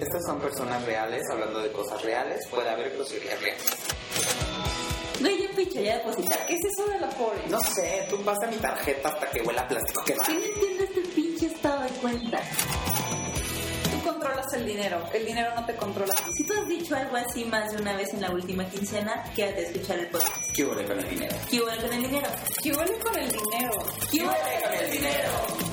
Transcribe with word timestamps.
Estas 0.00 0.22
son 0.26 0.40
personas 0.40 0.84
reales 0.84 1.22
hablando 1.30 1.60
de 1.60 1.70
cosas 1.72 2.02
reales. 2.02 2.46
Puede 2.50 2.68
haber 2.68 2.90
groserías 2.94 3.40
reales. 3.40 3.62
Güey, 5.20 5.42
ya 5.42 5.54
picha, 5.54 5.80
ya 5.80 5.98
depositar. 5.98 6.46
¿Qué 6.46 6.54
es 6.54 6.60
eso 6.64 6.90
de 6.90 6.98
la 6.98 7.08
pobre? 7.10 7.38
No 7.48 7.60
sé, 7.60 8.06
tú 8.10 8.20
pasa 8.22 8.46
mi 8.50 8.56
tarjeta 8.56 9.08
hasta 9.08 9.30
que 9.30 9.40
huela 9.42 9.62
a 9.62 9.68
plástico 9.68 10.02
que 10.04 10.14
va. 10.16 10.24
¿Quién 10.24 10.40
entiende 10.42 10.84
este 10.84 11.00
pinche 11.14 11.46
estado 11.46 11.82
de 11.82 11.90
cuenta? 11.90 12.40
Tú 13.92 14.08
controlas 14.08 14.52
el 14.54 14.66
dinero, 14.66 15.00
el 15.14 15.24
dinero 15.24 15.50
no 15.54 15.64
te 15.64 15.76
controla. 15.76 16.14
Si 16.36 16.44
tú 16.44 16.54
has 16.54 16.66
dicho 16.66 16.96
algo 16.96 17.16
así 17.16 17.44
más 17.44 17.70
de 17.70 17.80
una 17.80 17.94
vez 17.96 18.12
en 18.12 18.22
la 18.22 18.32
última 18.32 18.68
quincena, 18.68 19.22
quédate 19.36 19.60
a 19.60 19.68
escuchar 19.68 19.98
el 20.00 20.08
podcast. 20.08 20.42
¿Qué 20.56 20.64
huele 20.64 20.84
con 20.84 20.98
el 20.98 21.08
dinero? 21.08 21.36
¿Qué 21.48 21.60
hubo 21.60 21.66
con 21.68 21.92
el 21.92 22.02
dinero? 22.02 22.28
¿Qué 22.60 22.72
huele 22.72 22.98
con 22.98 23.16
el 23.16 23.30
dinero? 23.30 23.72
¿Qué 24.10 24.22
hubo 24.24 24.32
con 24.32 24.74
el 24.74 24.90
dinero? 24.90 25.71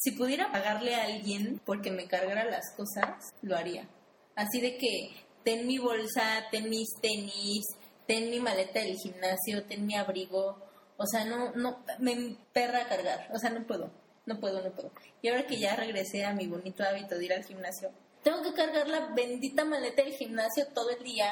Si 0.00 0.12
pudiera 0.12 0.52
pagarle 0.52 0.94
a 0.94 1.04
alguien 1.04 1.60
porque 1.64 1.90
me 1.90 2.06
cargara 2.06 2.44
las 2.44 2.72
cosas, 2.76 3.34
lo 3.42 3.56
haría. 3.56 3.88
Así 4.36 4.60
de 4.60 4.78
que 4.78 5.10
ten 5.42 5.66
mi 5.66 5.78
bolsa, 5.78 6.44
ten 6.52 6.70
mis 6.70 6.86
tenis, 7.02 7.64
ten 8.06 8.30
mi 8.30 8.38
maleta 8.38 8.78
del 8.78 8.96
gimnasio, 8.96 9.64
ten 9.64 9.86
mi 9.86 9.96
abrigo. 9.96 10.56
O 10.96 11.04
sea, 11.04 11.24
no, 11.24 11.50
no, 11.52 11.84
me 11.98 12.36
perra 12.52 12.88
cargar. 12.88 13.28
O 13.34 13.38
sea, 13.40 13.50
no 13.50 13.66
puedo, 13.66 13.90
no 14.24 14.38
puedo, 14.38 14.62
no 14.62 14.70
puedo. 14.70 14.92
Y 15.20 15.28
ahora 15.28 15.48
que 15.48 15.58
ya 15.58 15.74
regresé 15.74 16.24
a 16.24 16.32
mi 16.32 16.46
bonito 16.46 16.84
hábito 16.84 17.18
de 17.18 17.24
ir 17.24 17.32
al 17.32 17.44
gimnasio, 17.44 17.90
tengo 18.22 18.40
que 18.42 18.52
cargar 18.52 18.86
la 18.88 19.12
bendita 19.16 19.64
maleta 19.64 20.04
del 20.04 20.14
gimnasio 20.14 20.68
todo 20.74 20.90
el 20.90 21.02
día 21.02 21.28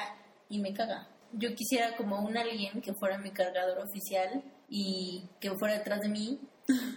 y 0.48 0.58
me 0.58 0.74
caga. 0.74 1.08
Yo 1.32 1.54
quisiera 1.54 1.96
como 1.96 2.20
un 2.20 2.36
alguien 2.36 2.80
que 2.80 2.94
fuera 2.94 3.16
mi 3.16 3.30
cargador 3.30 3.78
oficial 3.78 4.42
y 4.68 5.28
que 5.38 5.52
fuera 5.52 5.78
detrás 5.78 6.00
de 6.00 6.08
mí 6.08 6.40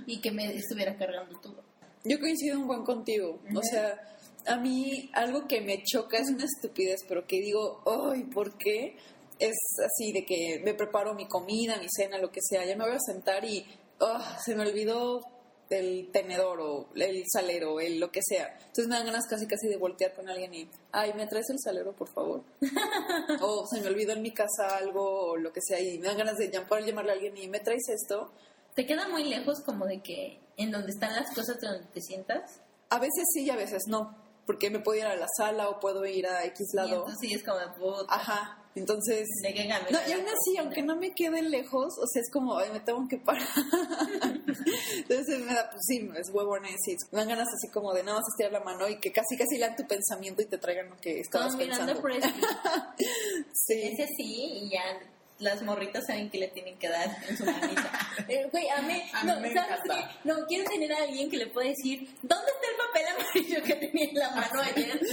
y 0.05 0.19
que 0.21 0.31
me 0.31 0.53
estuviera 0.55 0.97
cargando 0.97 1.39
todo. 1.39 1.63
Yo 2.03 2.19
coincido 2.19 2.59
un 2.59 2.67
buen 2.67 2.83
contigo. 2.83 3.39
O 3.55 3.61
sea, 3.61 3.99
a 4.47 4.57
mí 4.57 5.09
algo 5.13 5.47
que 5.47 5.61
me 5.61 5.83
choca 5.83 6.17
es 6.17 6.29
una 6.29 6.45
estupidez, 6.45 7.01
pero 7.07 7.27
que 7.27 7.37
digo, 7.41 7.83
¡ay, 7.85 8.23
¿por 8.23 8.57
qué? 8.57 8.97
Es 9.37 9.57
así 9.85 10.11
de 10.11 10.25
que 10.25 10.61
me 10.63 10.73
preparo 10.73 11.13
mi 11.13 11.27
comida, 11.27 11.77
mi 11.77 11.87
cena, 11.89 12.17
lo 12.17 12.31
que 12.31 12.41
sea. 12.41 12.65
Ya 12.65 12.75
me 12.75 12.85
voy 12.85 12.95
a 12.95 12.99
sentar 12.99 13.43
y 13.45 13.65
ah, 13.99 14.37
se 14.43 14.55
me 14.55 14.63
olvidó 14.67 15.21
el 15.69 16.09
tenedor 16.11 16.59
o 16.61 16.89
el 16.95 17.23
salero, 17.31 17.79
el 17.79 17.99
lo 17.99 18.11
que 18.11 18.21
sea. 18.23 18.57
Entonces 18.59 18.87
me 18.87 18.95
dan 18.95 19.05
ganas 19.05 19.27
casi 19.27 19.45
casi 19.45 19.67
de 19.67 19.77
voltear 19.77 20.13
con 20.13 20.27
alguien 20.27 20.53
y, 20.53 20.69
ay, 20.91 21.13
¿me 21.13 21.27
traes 21.27 21.49
el 21.49 21.59
salero, 21.59 21.93
por 21.93 22.09
favor? 22.09 22.43
o 23.41 23.67
se 23.67 23.81
me 23.81 23.87
olvidó 23.87 24.13
en 24.13 24.21
mi 24.21 24.31
casa 24.31 24.77
algo 24.77 25.31
o 25.31 25.37
lo 25.37 25.53
que 25.53 25.61
sea 25.61 25.79
y 25.79 25.99
me 25.99 26.07
dan 26.07 26.17
ganas 26.17 26.37
de 26.37 26.49
llamarle 26.49 27.11
a 27.11 27.13
alguien 27.13 27.37
y, 27.37 27.47
¿me 27.47 27.59
traes 27.59 27.87
esto? 27.89 28.31
¿Te 28.79 28.85
queda 28.85 29.09
muy 29.09 29.25
lejos 29.25 29.59
como 29.65 29.85
de 29.85 30.01
que 30.01 30.39
en 30.55 30.71
donde 30.71 30.91
están 30.93 31.13
las 31.13 31.35
cosas 31.35 31.59
de 31.59 31.67
donde 31.67 31.87
te 31.87 31.99
sientas? 31.99 32.61
A 32.89 32.97
veces 32.97 33.25
sí 33.33 33.43
y 33.43 33.49
a 33.49 33.57
veces 33.57 33.83
no, 33.87 34.15
porque 34.45 34.69
me 34.69 34.79
puedo 34.79 34.97
ir 34.97 35.05
a 35.05 35.17
la 35.17 35.27
sala 35.35 35.67
o 35.67 35.81
puedo 35.81 36.05
ir 36.05 36.25
a 36.25 36.45
X 36.45 36.69
Y 36.71 36.77
lado. 36.77 36.89
entonces 36.99 37.17
sí 37.19 37.33
es 37.33 37.43
como, 37.43 37.59
puta, 37.75 38.05
Ajá, 38.07 38.63
entonces... 38.75 39.27
de 39.43 39.53
que. 39.53 39.67
No, 39.67 39.99
y 40.07 40.13
aún 40.13 40.25
así, 40.25 40.57
aunque 40.59 40.81
no 40.81 40.95
me 40.95 41.11
quede 41.13 41.41
lejos, 41.41 41.93
o 42.01 42.07
sea, 42.07 42.21
es 42.21 42.31
como, 42.31 42.57
ay, 42.57 42.69
me 42.71 42.79
tengo 42.79 43.05
que 43.09 43.17
parar. 43.17 43.45
Entonces 44.95 45.39
me 45.41 45.53
da, 45.53 45.69
pues 45.69 45.81
sí, 45.85 46.09
es 46.15 46.29
huevones 46.33 46.77
y 46.87 46.95
me 47.11 47.19
dan 47.19 47.27
ganas 47.27 47.47
así 47.53 47.69
como 47.73 47.93
de 47.93 48.03
nada 48.03 48.19
más 48.19 48.27
estirar 48.29 48.53
la 48.53 48.61
mano 48.61 48.87
y 48.87 48.97
que 49.01 49.11
casi 49.11 49.35
casi 49.37 49.57
lean 49.57 49.75
tu 49.75 49.85
pensamiento 49.87 50.41
y 50.41 50.45
te 50.45 50.57
traigan 50.57 50.89
lo 50.89 50.97
que 50.97 51.19
estabas 51.19 51.53
mirando 51.57 52.01
pensando. 52.01 52.01
por 52.01 52.11
eso. 52.13 52.29
Sí. 53.53 53.73
Ese 53.73 54.07
sí, 54.15 54.63
y 54.63 54.69
ya 54.71 54.83
las 55.39 55.61
morritas 55.61 56.05
saben 56.05 56.29
que 56.29 56.37
le 56.37 56.49
tienen 56.49 56.77
que 56.77 56.89
dar 56.89 57.09
en 57.27 57.37
su 57.37 57.45
manita. 57.45 57.89
Eh, 58.27 58.47
Güey, 58.51 58.69
a 58.69 58.81
mí, 58.83 59.01
A 59.13 59.23
no, 59.23 59.35
mí 59.37 59.41
me 59.47 59.53
¿sabes 59.55 59.79
encanta. 59.83 60.11
qué? 60.23 60.29
No, 60.29 60.45
quiero 60.45 60.69
tener 60.69 60.91
a 60.93 60.97
alguien 60.97 61.31
que 61.31 61.37
le 61.37 61.47
pueda 61.47 61.67
decir, 61.69 62.07
¿dónde 62.21 62.51
está 62.51 62.67
el 62.69 62.77
papel 62.77 63.07
amarillo 63.15 63.63
que 63.63 63.75
tenía 63.87 64.05
en 64.09 64.15
la 64.19 64.29
mano 64.31 64.61
ayer? 64.61 64.99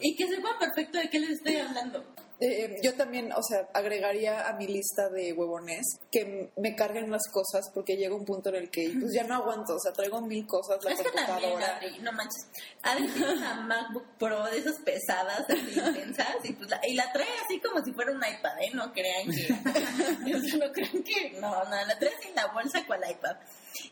Y 0.00 0.14
que 0.16 0.26
sepan 0.28 0.58
perfecto 0.60 0.98
de 0.98 1.10
qué 1.10 1.18
les 1.18 1.30
estoy 1.30 1.56
hablando. 1.56 2.04
Eh, 2.40 2.78
yo 2.82 2.94
también, 2.94 3.32
o 3.32 3.42
sea, 3.42 3.68
agregaría 3.74 4.48
a 4.48 4.52
mi 4.52 4.68
lista 4.68 5.08
de 5.08 5.32
huevones 5.32 5.84
que 6.12 6.50
me 6.56 6.76
carguen 6.76 7.10
las 7.10 7.26
cosas 7.32 7.68
porque 7.74 7.96
llega 7.96 8.14
un 8.14 8.24
punto 8.24 8.50
en 8.50 8.56
el 8.56 8.70
que 8.70 8.92
pues 9.00 9.12
ya 9.12 9.24
no 9.24 9.34
aguanto, 9.34 9.74
o 9.74 9.80
sea, 9.80 9.92
traigo 9.92 10.20
mil 10.20 10.46
cosas, 10.46 10.82
la 10.84 10.92
Es 10.92 10.98
que 10.98 11.10
también, 11.10 11.26
computadora. 11.26 11.76
Adri, 11.76 11.98
no 11.98 12.12
manches. 12.12 12.46
Adri 12.82 13.08
tiene 13.08 13.32
una 13.32 13.54
MacBook 13.62 14.06
Pro 14.18 14.44
de 14.44 14.58
esas 14.58 14.76
pesadas, 14.80 15.40
así 15.50 15.80
intensas, 15.86 16.36
y, 16.44 16.52
pues 16.52 16.70
la, 16.70 16.80
y 16.86 16.94
la 16.94 17.12
trae 17.12 17.26
así 17.44 17.60
como 17.60 17.84
si 17.84 17.92
fuera 17.92 18.12
un 18.12 18.18
iPad, 18.18 18.62
¿eh? 18.62 18.70
No 18.72 18.92
crean 18.92 19.28
que. 19.30 19.48
no 20.58 20.72
crean 20.72 21.02
que. 21.02 21.30
No, 21.40 21.64
no, 21.64 21.70
la 21.70 21.98
trae 21.98 22.12
en 22.28 22.34
la 22.36 22.46
bolsa 22.52 22.86
con 22.86 23.02
el 23.02 23.10
iPad. 23.10 23.36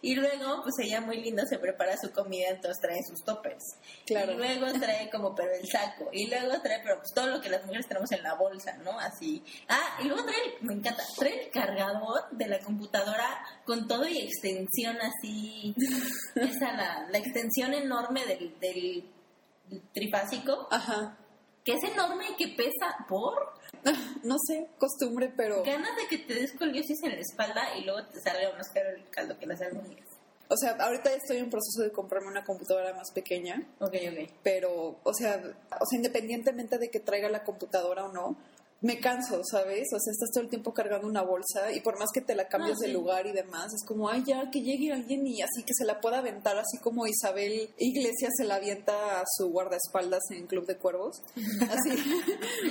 Y 0.02 0.14
luego, 0.14 0.62
pues 0.62 0.74
ella 0.80 1.00
muy 1.00 1.20
linda 1.20 1.44
se 1.46 1.58
prepara 1.58 1.96
su 1.96 2.10
comida, 2.10 2.48
entonces 2.48 2.80
trae 2.80 2.98
sus 3.08 3.24
toppers. 3.24 3.62
Claro. 4.06 4.32
Y 4.32 4.36
luego 4.36 4.66
trae 4.78 5.10
como, 5.10 5.34
pero 5.34 5.52
el 5.52 5.66
saco. 5.68 6.08
Y 6.12 6.28
luego 6.28 6.60
trae, 6.62 6.80
pero 6.82 6.96
pues 6.98 7.12
todo 7.14 7.26
lo 7.28 7.40
que 7.40 7.48
las 7.48 7.64
mujeres 7.64 7.86
tenemos 7.86 8.10
en 8.12 8.22
la 8.22 8.34
bolsa, 8.34 8.76
¿no? 8.78 8.98
Así. 8.98 9.42
Ah, 9.68 9.98
y 10.02 10.04
luego 10.08 10.24
trae, 10.24 10.56
me 10.60 10.74
encanta, 10.74 11.02
trae 11.18 11.44
el 11.44 11.50
cargador 11.50 12.30
de 12.30 12.46
la 12.48 12.58
computadora 12.60 13.44
con 13.64 13.86
todo 13.86 14.06
y 14.06 14.18
extensión 14.18 14.96
así. 15.00 15.74
Esa, 16.34 16.72
la, 16.72 17.06
la 17.10 17.18
extensión 17.18 17.74
enorme 17.74 18.24
del, 18.26 18.58
del 18.60 19.04
trifásico, 19.92 20.68
Ajá. 20.70 21.16
que 21.64 21.72
es 21.72 21.82
enorme 21.84 22.26
y 22.30 22.36
que 22.36 22.48
pesa 22.54 22.96
por 23.08 23.55
No 24.24 24.36
sé, 24.46 24.68
costumbre, 24.78 25.32
pero... 25.36 25.62
ganas 25.62 25.96
de 25.96 26.08
que 26.08 26.24
te 26.24 26.34
des 26.34 26.52
coliosis 26.52 27.02
en 27.04 27.12
la 27.12 27.20
espalda 27.20 27.76
y 27.78 27.84
luego 27.84 28.04
te 28.08 28.20
salga 28.20 28.56
más 28.56 28.68
caro 28.70 28.90
el 28.90 29.08
caldo 29.10 29.38
que 29.38 29.46
las 29.46 29.60
albóndigas. 29.60 30.06
O 30.48 30.56
sea, 30.56 30.76
ahorita 30.78 31.12
estoy 31.12 31.38
en 31.38 31.50
proceso 31.50 31.82
de 31.82 31.90
comprarme 31.90 32.28
una 32.28 32.44
computadora 32.44 32.94
más 32.94 33.10
pequeña. 33.12 33.66
Ok, 33.80 33.94
ok. 33.94 34.30
pero, 34.42 34.96
o 35.02 35.12
sea, 35.12 35.42
o 35.80 35.86
sea, 35.86 35.96
independientemente 35.96 36.78
de 36.78 36.88
que 36.88 37.00
traiga 37.00 37.28
la 37.28 37.42
computadora 37.42 38.04
o 38.04 38.12
no, 38.12 38.36
me 38.82 39.00
canso, 39.00 39.40
¿sabes? 39.50 39.88
O 39.94 39.98
sea, 39.98 40.12
estás 40.12 40.30
todo 40.32 40.44
el 40.44 40.50
tiempo 40.50 40.72
cargando 40.74 41.08
una 41.08 41.22
bolsa 41.22 41.72
y 41.72 41.80
por 41.80 41.98
más 41.98 42.10
que 42.12 42.20
te 42.20 42.34
la 42.34 42.46
cambies 42.48 42.76
No, 42.78 42.86
de 42.86 42.92
lugar 42.92 43.26
y 43.26 43.32
demás, 43.32 43.72
es 43.72 43.84
como, 43.86 44.08
ay, 44.08 44.22
ya, 44.26 44.50
que 44.50 44.60
llegue 44.60 44.92
alguien 44.92 45.26
y 45.26 45.40
así 45.42 45.62
que 45.64 45.72
se 45.74 45.84
la 45.84 46.00
pueda 46.00 46.18
aventar, 46.18 46.56
así 46.58 46.78
como 46.82 47.06
Isabel 47.06 47.70
Iglesias 47.78 48.32
se 48.36 48.44
la 48.44 48.56
avienta 48.56 49.20
a 49.20 49.24
su 49.36 49.48
guardaespaldas 49.50 50.22
en 50.30 50.46
Club 50.46 50.66
de 50.66 50.76
Cuervos. 50.76 51.22
Así, 51.70 51.90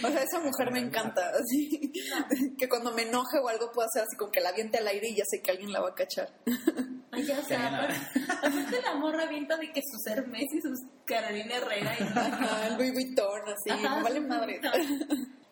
o 0.04 0.08
sea, 0.08 0.22
esa 0.24 0.40
mujer 0.40 0.72
me 0.72 0.80
encanta, 0.80 1.30
así, 1.32 1.92
que 2.58 2.70
cuando 2.70 2.92
me 2.94 3.04
enoje 3.04 3.40
o 3.40 3.48
algo 3.48 3.72
pueda 3.72 3.88
hacer 3.88 4.04
así 4.04 4.16
como 4.18 4.32
que 4.32 4.42
la 4.42 4.50
aviente 4.50 4.78
al 4.78 4.88
aire 4.88 5.10
y 5.10 5.16
ya 5.16 5.24
sé 5.28 5.42
que 5.42 5.52
alguien 5.52 5.72
la 5.72 5.82
va 5.82 5.90
a 5.90 5.96
cachar. 5.96 6.30
Ay, 7.12 7.26
ya, 7.26 7.40
o 7.40 7.44
sea, 7.44 7.68
aparte, 7.68 8.82
la 8.82 8.96
morra 8.96 9.24
avienta 9.24 9.58
de 9.58 9.72
que 9.72 9.82
sus 9.82 10.06
Hermes 10.08 10.48
y 10.54 10.62
sus 10.62 10.80
Carolina 11.06 11.56
Herrera 11.56 11.96
y 12.00 12.04
Ajá, 12.04 12.70
Louis 12.78 12.94
Vuitton, 12.94 13.42
así, 13.48 13.70
Ajá, 13.70 13.98
me 13.98 14.04
vale 14.04 14.20
madre. 14.22 14.60
no. 14.62 14.72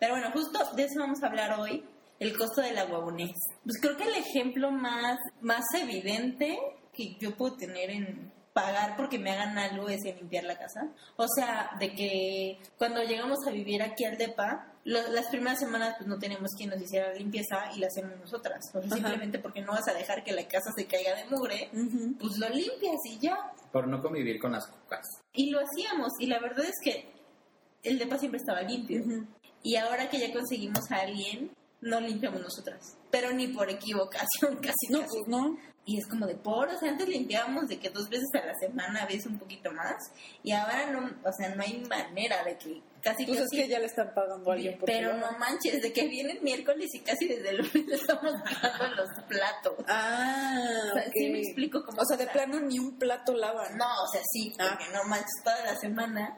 Pero 0.03 0.15
bueno, 0.15 0.31
justo 0.33 0.59
de 0.75 0.83
eso 0.83 0.99
vamos 0.99 1.23
a 1.23 1.27
hablar 1.27 1.57
hoy, 1.57 1.81
el 2.19 2.37
costo 2.37 2.59
de 2.59 2.73
la 2.73 2.83
huevonés. 2.83 3.31
Pues 3.63 3.79
creo 3.79 3.95
que 3.95 4.03
el 4.03 4.15
ejemplo 4.15 4.69
más, 4.69 5.17
más 5.39 5.63
evidente 5.81 6.59
que 6.93 7.15
yo 7.21 7.37
puedo 7.37 7.55
tener 7.55 7.89
en 7.89 8.29
pagar 8.51 8.97
porque 8.97 9.17
me 9.17 9.31
hagan 9.31 9.57
algo 9.57 9.87
es 9.87 10.03
en 10.03 10.17
limpiar 10.17 10.43
la 10.43 10.57
casa. 10.57 10.89
O 11.15 11.25
sea, 11.33 11.69
de 11.79 11.95
que 11.95 12.59
cuando 12.77 13.01
llegamos 13.01 13.37
a 13.47 13.51
vivir 13.51 13.81
aquí 13.81 14.03
al 14.03 14.17
DEPA, 14.17 14.73
lo- 14.83 15.07
las 15.13 15.27
primeras 15.29 15.59
semanas 15.59 15.95
pues 15.97 16.09
no 16.09 16.19
teníamos 16.19 16.49
quien 16.57 16.71
nos 16.71 16.81
hiciera 16.81 17.07
la 17.07 17.15
limpieza 17.15 17.71
y 17.73 17.79
la 17.79 17.87
hacemos 17.87 18.19
nosotras. 18.19 18.59
O 18.73 18.81
sea, 18.81 18.87
Ajá. 18.87 18.95
simplemente 18.97 19.39
porque 19.39 19.61
no 19.61 19.71
vas 19.71 19.87
a 19.87 19.93
dejar 19.93 20.25
que 20.25 20.33
la 20.33 20.45
casa 20.49 20.73
se 20.75 20.85
caiga 20.85 21.15
de 21.15 21.23
mugre, 21.33 21.69
Ujú. 21.71 22.17
pues 22.19 22.37
lo 22.39 22.49
limpias 22.49 22.97
y 23.05 23.19
ya. 23.19 23.37
Por 23.71 23.87
no 23.87 24.01
convivir 24.01 24.37
con 24.41 24.51
las 24.51 24.67
cucas. 24.67 25.05
Y 25.31 25.49
lo 25.49 25.61
hacíamos, 25.61 26.11
y 26.19 26.25
la 26.27 26.39
verdad 26.41 26.65
es 26.65 26.75
que 26.83 27.09
el 27.83 27.97
depa 27.97 28.17
siempre 28.17 28.39
estaba 28.41 28.61
limpio. 28.63 29.01
Ujú. 29.01 29.25
Y 29.63 29.75
ahora 29.77 30.09
que 30.09 30.19
ya 30.19 30.31
conseguimos 30.33 30.91
a 30.91 30.97
alguien, 31.01 31.51
no 31.81 31.99
limpiamos 31.99 32.41
nosotras. 32.41 32.97
Pero 33.11 33.31
ni 33.33 33.47
por 33.47 33.69
equivocación, 33.69 34.57
casi 34.61 34.87
No, 34.91 34.99
casi. 35.01 35.09
pues 35.17 35.27
no. 35.27 35.57
Y 35.85 35.99
es 35.99 36.07
como 36.07 36.25
de 36.25 36.35
por, 36.35 36.69
o 36.69 36.79
sea, 36.79 36.91
antes 36.91 37.09
limpiábamos 37.09 37.67
de 37.67 37.77
que 37.77 37.89
dos 37.89 38.07
veces 38.07 38.29
a 38.41 38.45
la 38.45 38.53
semana, 38.55 39.03
a 39.03 39.05
veces 39.05 39.25
un 39.25 39.37
poquito 39.37 39.69
más. 39.73 39.95
Y 40.41 40.53
ahora 40.53 40.89
no, 40.89 40.99
o 41.25 41.33
sea, 41.37 41.53
no 41.55 41.61
hay 41.61 41.83
manera 41.89 42.41
de 42.45 42.57
que 42.57 42.81
casi 43.01 43.25
Pues 43.25 43.41
es 43.41 43.49
que 43.51 43.67
ya 43.67 43.79
le 43.79 43.87
están 43.87 44.13
pagando 44.13 44.49
a 44.49 44.53
alguien 44.53 44.77
por 44.79 44.85
pero 44.85 45.13
no 45.17 45.37
manches, 45.37 45.81
de 45.81 45.91
que 45.91 46.07
viene 46.07 46.31
el 46.33 46.41
miércoles 46.41 46.87
y 46.93 47.01
casi 47.01 47.27
desde 47.27 47.49
el 47.49 47.57
lunes 47.57 47.73
le 47.87 47.95
estamos 47.95 48.31
pagando 48.45 48.95
los 48.95 49.09
platos. 49.27 49.73
Ah, 49.89 50.57
O 50.89 50.93
sea, 50.93 51.03
sí 51.13 51.29
me 51.29 51.39
explico 51.39 51.83
cómo 51.85 52.01
O 52.01 52.05
sea, 52.05 52.15
de 52.15 52.27
plano 52.27 52.61
ni 52.61 52.79
un 52.79 52.97
plato 52.97 53.33
lavan. 53.33 53.75
No, 53.77 53.85
o 54.03 54.07
sea, 54.07 54.21
sí, 54.31 54.53
Ah. 54.59 54.77
porque 54.79 54.85
no 54.93 55.03
manches 55.03 55.43
toda 55.43 55.65
la 55.65 55.75
semana, 55.75 56.37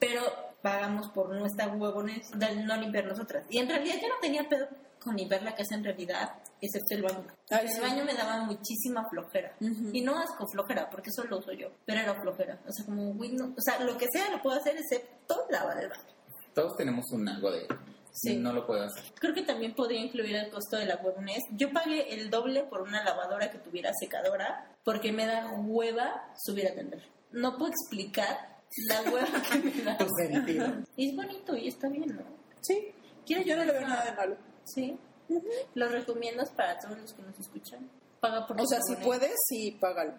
pero 0.00 0.20
pagamos 0.62 1.08
por 1.08 1.34
nuestra 1.34 1.68
huevones 1.68 2.30
de 2.32 2.56
no 2.56 2.76
limpiar 2.76 3.06
nosotras. 3.06 3.44
Y 3.50 3.58
en 3.58 3.68
realidad 3.68 3.96
yo 4.00 4.08
no 4.08 4.14
tenía 4.20 4.48
pedo 4.48 4.68
con 5.00 5.16
limpiar 5.16 5.42
la 5.42 5.54
casa 5.54 5.74
en 5.74 5.84
realidad, 5.84 6.34
excepto 6.60 6.94
el 6.94 7.02
baño. 7.02 7.26
Ay, 7.50 7.66
el 7.66 7.72
sí. 7.72 7.80
baño 7.80 8.04
me 8.04 8.14
daba 8.14 8.44
muchísima 8.44 9.08
flojera. 9.08 9.56
Ujú. 9.60 9.90
Y 9.92 10.02
no 10.02 10.18
asco 10.18 10.46
flojera, 10.46 10.90
porque 10.90 11.08
eso 11.08 11.26
lo 11.26 11.38
uso 11.38 11.52
yo, 11.52 11.68
pero 11.86 12.00
era 12.00 12.14
flojera. 12.20 12.60
O 12.66 12.72
sea, 12.72 12.84
como, 12.84 13.14
güey, 13.14 13.32
no, 13.32 13.46
o 13.46 13.60
sea, 13.60 13.80
lo 13.80 13.96
que 13.96 14.06
sea 14.12 14.30
lo 14.30 14.42
puedo 14.42 14.58
hacer 14.58 14.76
excepto 14.76 15.46
lavar 15.50 15.78
el 15.82 15.88
baño. 15.88 16.02
Todos 16.54 16.76
tenemos 16.76 17.10
un 17.12 17.28
algo 17.28 17.50
de 17.50 17.66
Sí. 18.12 18.36
No 18.36 18.52
lo 18.52 18.66
puedo 18.66 18.84
hacer. 18.84 19.04
Creo 19.14 19.34
que 19.34 19.42
también 19.42 19.74
podría 19.74 20.00
incluir 20.00 20.34
el 20.36 20.50
costo 20.50 20.76
de 20.76 20.86
la 20.86 20.96
huevonés. 20.96 21.42
Yo 21.52 21.72
pagué 21.72 22.12
el 22.14 22.30
doble 22.30 22.64
por 22.64 22.82
una 22.82 23.04
lavadora 23.04 23.50
que 23.50 23.58
tuviera 23.58 23.92
secadora 23.98 24.68
porque 24.84 25.12
me 25.12 25.26
da 25.26 25.52
hueva 25.52 26.28
subir 26.36 26.66
a 26.66 26.74
tender. 26.74 27.02
No 27.30 27.56
puedo 27.56 27.70
explicar 27.70 28.59
la 28.88 29.02
hueva 29.02 29.42
que 29.42 29.58
me 29.58 29.82
da. 29.82 29.98
Tu 29.98 30.06
sentido. 30.16 30.66
Y 30.96 31.08
es 31.10 31.16
bonito 31.16 31.56
y 31.56 31.68
está 31.68 31.88
bien, 31.88 32.16
¿no? 32.16 32.22
Sí, 32.60 32.92
¿Quieres 33.26 33.46
yo 33.46 33.56
no 33.56 33.64
le 33.64 33.72
veo 33.72 33.82
nada 33.82 34.04
de 34.04 34.12
malo. 34.12 34.36
Sí. 34.64 34.96
Lo 35.74 35.88
recomiendas 35.88 36.50
para 36.50 36.78
todos 36.78 36.98
los 36.98 37.12
que 37.12 37.22
nos 37.22 37.38
escuchan. 37.38 37.88
Paga 38.20 38.46
por 38.46 38.60
O 38.60 38.66
sea, 38.66 38.80
si 38.82 38.96
puedes, 38.96 39.32
sí, 39.48 39.76
págalo. 39.80 40.14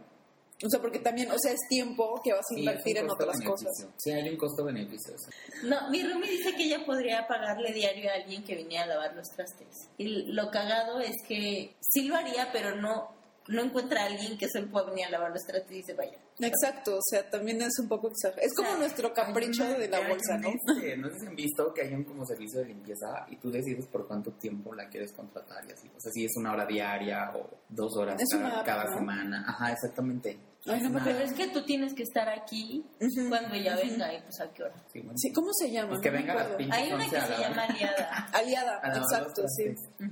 O 0.63 0.69
sea, 0.69 0.79
porque 0.79 0.99
también, 0.99 1.31
o 1.31 1.39
sea, 1.39 1.51
es 1.51 1.59
tiempo 1.67 2.21
que 2.23 2.33
vas 2.33 2.45
a 2.45 2.53
Sí, 2.53 2.59
invertir 2.59 2.97
en 2.99 3.09
otras 3.09 3.41
cosas. 3.41 3.71
Sí, 3.97 4.11
hay 4.11 4.29
un 4.29 4.37
costo-beneficio. 4.37 5.15
No, 5.63 5.89
mi 5.89 6.03
Rumi 6.03 6.27
dice 6.27 6.55
que 6.55 6.65
ella 6.65 6.85
podría 6.85 7.27
pagarle 7.27 7.73
diario 7.73 8.11
a 8.11 8.13
alguien 8.13 8.43
que 8.43 8.55
viniera 8.55 8.83
a 8.83 8.87
lavar 8.87 9.15
los 9.15 9.27
trastes. 9.29 9.89
Y 9.97 10.31
lo 10.31 10.51
cagado 10.51 10.99
es 10.99 11.15
que 11.27 11.75
sí 11.81 12.03
lo 12.07 12.15
haría, 12.15 12.51
pero 12.53 12.75
no 12.75 13.09
no 13.47 13.63
encuentra 13.63 14.03
a 14.03 14.05
alguien 14.05 14.37
que 14.37 14.47
solo 14.47 14.67
pueda 14.71 14.85
venir 14.91 15.05
a 15.05 15.09
lavar 15.09 15.31
los 15.31 15.43
trastes 15.43 15.75
y 15.77 15.83
se 15.83 15.93
vaya. 15.93 16.17
Exacto, 16.39 16.95
o 16.97 17.01
sea, 17.09 17.29
también 17.29 17.61
es 17.61 17.77
un 17.79 17.87
poco 17.87 18.09
exagerado. 18.09 18.45
Es 18.47 18.53
como 18.55 18.69
O 18.69 18.71
sea, 18.71 18.79
nuestro 18.79 19.13
capricho 19.13 19.63
una- 19.63 19.77
de 19.77 19.87
la 19.87 20.07
bolsa, 20.07 20.37
¿no? 20.37 20.49
este, 20.49 20.97
no 20.97 21.09
sé 21.09 21.19
si 21.19 21.25
han 21.27 21.35
visto 21.35 21.73
que 21.73 21.81
hay 21.81 21.93
un 21.93 22.03
como 22.03 22.25
servicio 22.25 22.59
de 22.59 22.65
limpieza 22.67 23.25
y 23.29 23.35
tú 23.37 23.51
decides 23.51 23.85
por 23.87 24.07
cuánto 24.07 24.31
tiempo 24.33 24.73
la 24.73 24.87
quieres 24.89 25.11
contratar 25.11 25.65
y 25.67 25.71
así. 25.71 25.87
O 25.95 25.99
sea, 25.99 26.11
si 26.11 26.25
es 26.25 26.31
una 26.37 26.53
hora 26.53 26.65
diaria 26.65 27.31
o 27.35 27.49
dos 27.69 27.95
horas 27.97 28.21
cada, 28.31 28.63
cada 28.63 28.83
¿no? 28.85 28.97
semana. 28.97 29.43
Ajá, 29.47 29.71
exactamente. 29.71 30.37
Ay, 30.67 30.81
no 30.81 30.99
Pero 31.03 31.19
es 31.19 31.33
que 31.33 31.47
tú 31.47 31.63
tienes 31.63 31.93
que 31.95 32.03
estar 32.03 32.29
aquí 32.29 32.85
cuando 33.29 33.55
ella 33.55 33.75
venga 33.75 34.13
y 34.13 34.21
pues 34.21 34.39
a 34.41 34.51
qué 34.53 34.63
hora. 34.63 34.75
Sí, 34.93 34.99
bueno. 34.99 35.17
Sí, 35.17 35.31
¿cómo 35.33 35.49
se 35.53 35.71
llama? 35.71 35.89
Pues 35.89 36.01
que 36.01 36.09
No 36.11 36.13
me 36.17 36.19
venga 36.21 36.35
las 36.35 36.47
pinches 36.55 36.77
Hay 36.77 36.93
una 36.93 37.03
que 37.05 37.09
se 37.09 37.29
la- 37.29 37.39
llama 37.39 37.63
Aliada. 37.63 38.27
Aliada, 38.33 38.81
exacto, 38.95 39.43
sí. 39.47 39.63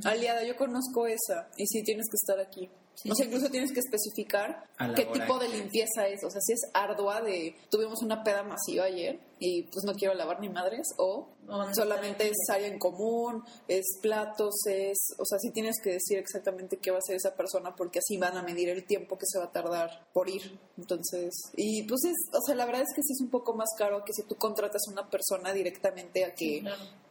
Aliada, 0.06 0.44
yo 0.44 0.56
conozco 0.56 1.06
esa 1.08 1.50
y 1.58 1.68
sí 1.68 1.84
tienes 1.84 2.06
que 2.10 2.16
estar 2.16 2.40
aquí. 2.46 2.70
Sí. 2.96 3.10
O 3.12 3.16
sea, 3.16 3.26
incluso 3.28 3.50
tienes 3.50 3.72
que 3.72 3.80
especificar 3.80 4.64
qué 4.96 5.06
tipo 5.06 5.38
de 5.40 5.48
limpieza 5.50 6.08
es. 6.08 6.22
O 6.26 6.30
sea, 6.30 6.42
si 6.42 6.54
es 6.54 6.60
ardua 6.74 7.22
de 7.22 7.56
tuvimos 7.72 8.02
una 8.02 8.24
peda 8.24 8.44
masiva 8.44 8.86
ayer 8.86 9.20
y 9.40 9.64
pues 9.64 9.86
no 9.86 9.94
quiero 9.94 10.14
lavar 10.14 10.40
ni 10.40 10.50
madres 10.50 10.88
o 10.98 11.30
no 11.48 11.74
solamente 11.74 12.28
es 12.28 12.38
área 12.50 12.68
en 12.68 12.78
común, 12.78 13.44
es 13.68 13.86
platos, 14.02 14.54
es... 14.68 14.98
O 15.18 15.26
sea, 15.26 15.40
sí 15.40 15.52
tienes 15.52 15.78
que 15.82 15.94
decir 15.94 16.20
exactamente 16.20 16.78
qué 16.78 16.92
va 16.92 16.98
a 16.98 17.00
hacer 17.00 17.16
esa 17.16 17.36
persona 17.36 17.76
porque 17.76 18.00
así 18.00 18.18
van 18.18 18.38
a 18.38 18.44
medir 18.44 18.70
el 18.70 18.86
tiempo 18.86 19.18
que 19.18 19.26
se 19.26 19.40
va 19.40 19.46
a 19.46 19.52
tardar 19.52 20.08
por 20.14 20.30
ir. 20.30 20.60
Entonces, 20.78 21.34
y 21.56 21.84
pues 21.84 22.02
es... 22.06 22.16
O 22.38 22.42
sea, 22.46 22.56
la 22.56 22.66
verdad 22.66 22.84
es 22.84 22.94
que 22.94 23.02
sí 23.02 23.14
es 23.14 23.22
un 23.22 23.30
poco 23.30 23.54
más 23.56 23.70
caro 23.78 24.04
que 24.06 24.14
si 24.14 24.24
tú 24.24 24.36
contratas 24.36 24.82
a 24.88 24.92
una 24.92 25.10
persona 25.10 25.54
directamente 25.54 26.26
a 26.26 26.36
que 26.36 26.64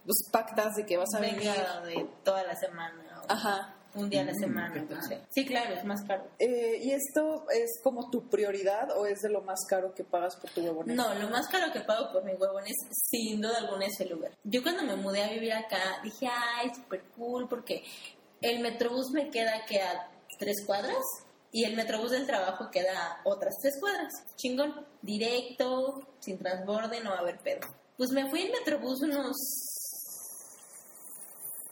pues 0.04 0.28
pactas 0.31 0.76
de 0.76 0.86
que 0.86 0.96
vas 0.96 1.12
a 1.14 1.20
venir. 1.20 1.50
De 1.84 2.06
toda 2.24 2.44
la 2.44 2.54
semana. 2.54 3.22
o 3.22 3.32
Ajá. 3.32 3.77
Un 3.94 4.11
día 4.11 4.20
a 4.20 4.25
la 4.25 4.32
Mm, 4.32 4.40
semana. 4.40 4.73
¿qué 4.75 4.81
no 4.81 4.87
tal? 4.88 5.02
sé. 5.02 5.20
Sí, 5.31 5.46
claro, 5.46 5.75
es 5.75 5.85
más 5.85 6.02
caro. 6.06 6.25
Eh, 6.38 6.79
¿Y 6.82 6.93
esto 6.93 7.46
es 7.50 7.81
como 7.82 8.11
tu 8.11 8.29
prioridad 8.29 8.90
o 8.96 9.06
es 9.06 9.20
de 9.20 9.31
lo 9.31 9.40
más 9.43 9.58
caro 9.69 9.94
que 9.94 10.05
pagas 10.05 10.37
por 10.37 10.50
tu 10.50 10.61
huevoneta? 10.61 10.94
No, 11.02 11.14
lo 11.14 11.29
más 11.31 11.49
caro 11.49 11.73
que 11.73 11.81
pago 11.81 12.12
por 12.12 12.23
mi 12.25 12.32
huevón 12.35 12.64
es 12.67 12.76
sin 13.11 13.40
duda 13.40 13.58
alguna 13.58 13.87
es 13.87 13.99
el 14.00 14.12
Uber. 14.14 14.32
Yo 14.44 14.62
cuando 14.62 14.82
me 14.85 14.96
mudé 14.96 15.23
a 15.25 15.31
vivir 15.32 15.52
acá 15.52 16.00
dije, 16.05 16.29
ay, 16.31 16.70
súper 16.75 17.02
cool, 17.17 17.49
porque 17.49 17.82
el 18.40 18.61
metrobús 18.61 19.11
me 19.12 19.31
queda 19.31 19.64
que 19.67 19.81
a 19.81 20.11
tres 20.38 20.64
cuadras 20.67 21.02
y 21.50 21.64
el 21.64 21.75
metrobús 21.75 22.11
del 22.11 22.26
trabajo 22.26 22.70
queda 22.70 22.93
a 23.14 23.20
otras 23.25 23.55
tres 23.62 23.75
cuadras. 23.81 24.12
Chingón, 24.37 24.87
directo, 25.02 26.06
sin 26.20 26.38
transborde, 26.38 27.00
no 27.00 27.11
va 27.11 27.17
a 27.17 27.20
haber 27.20 27.38
pedo. 27.38 27.61
Pues 27.96 28.11
me 28.11 28.29
fui 28.31 28.43
en 28.43 28.52
metrobús 28.52 29.00
unos 29.02 29.34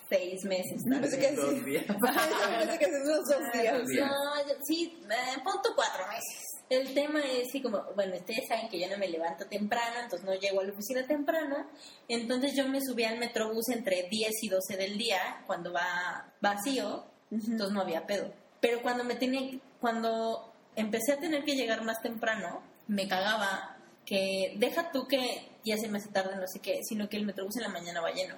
seis 0.08 0.44
meses. 0.44 0.82
tal 0.88 1.00
Pensé 1.00 1.18
que 1.18 1.32
Dos 1.32 1.50
sí. 1.54 1.60
días. 1.60 1.84
Pensé 1.86 2.78
que 2.78 2.86
unos 2.86 3.24
dos 3.28 3.52
días. 3.52 3.82
No, 3.82 4.48
yo- 4.48 4.54
sí, 4.64 4.98
eh, 5.10 5.40
punto 5.44 5.70
cuatro 5.74 6.06
meses. 6.08 6.42
El 6.68 6.94
tema 6.94 7.20
es 7.20 7.46
que 7.52 7.62
como, 7.62 7.80
bueno, 7.94 8.16
ustedes 8.16 8.48
saben 8.48 8.68
que 8.68 8.80
yo 8.80 8.88
no 8.88 8.98
me 8.98 9.06
levanto 9.08 9.46
temprano, 9.46 10.00
entonces 10.02 10.26
no 10.26 10.34
llego 10.34 10.60
a 10.60 10.64
la 10.64 10.72
oficina 10.72 11.06
temprano, 11.06 11.64
entonces 12.08 12.54
yo 12.56 12.66
me 12.68 12.80
subí 12.80 13.04
al 13.04 13.18
metrobús 13.18 13.68
entre 13.68 14.08
10 14.10 14.32
y 14.42 14.48
12 14.48 14.76
del 14.76 14.98
día, 14.98 15.44
cuando 15.46 15.72
va 15.72 16.32
vacío, 16.40 17.04
entonces 17.30 17.70
no 17.72 17.80
había 17.82 18.04
pedo. 18.06 18.32
Pero 18.60 18.82
cuando 18.82 19.04
me 19.04 19.14
tenía, 19.14 19.60
cuando 19.80 20.52
empecé 20.74 21.12
a 21.12 21.18
tener 21.20 21.44
que 21.44 21.54
llegar 21.54 21.82
más 21.84 22.00
temprano, 22.02 22.60
me 22.88 23.06
cagaba 23.06 23.76
que 24.04 24.54
deja 24.56 24.90
tú 24.90 25.06
que 25.06 25.48
ya 25.70 25.78
se 25.78 25.88
me 25.88 25.98
hace 25.98 26.08
tarde, 26.08 26.36
no 26.36 26.46
sé 26.46 26.60
qué, 26.60 26.80
sino 26.84 27.08
que 27.08 27.16
el 27.16 27.26
metrobús 27.26 27.56
en 27.56 27.62
la 27.62 27.68
mañana 27.68 28.00
va 28.00 28.12
lleno 28.12 28.36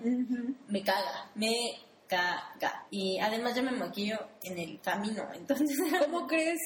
me 0.68 0.82
caga, 0.82 1.30
me 1.34 1.78
caga. 2.06 2.86
Y 2.90 3.18
además 3.18 3.54
yo 3.54 3.62
me 3.62 3.70
maquillo 3.70 4.18
en 4.42 4.58
el 4.58 4.80
camino, 4.80 5.28
entonces 5.34 5.78
¿Cómo 6.00 6.26
crees? 6.26 6.58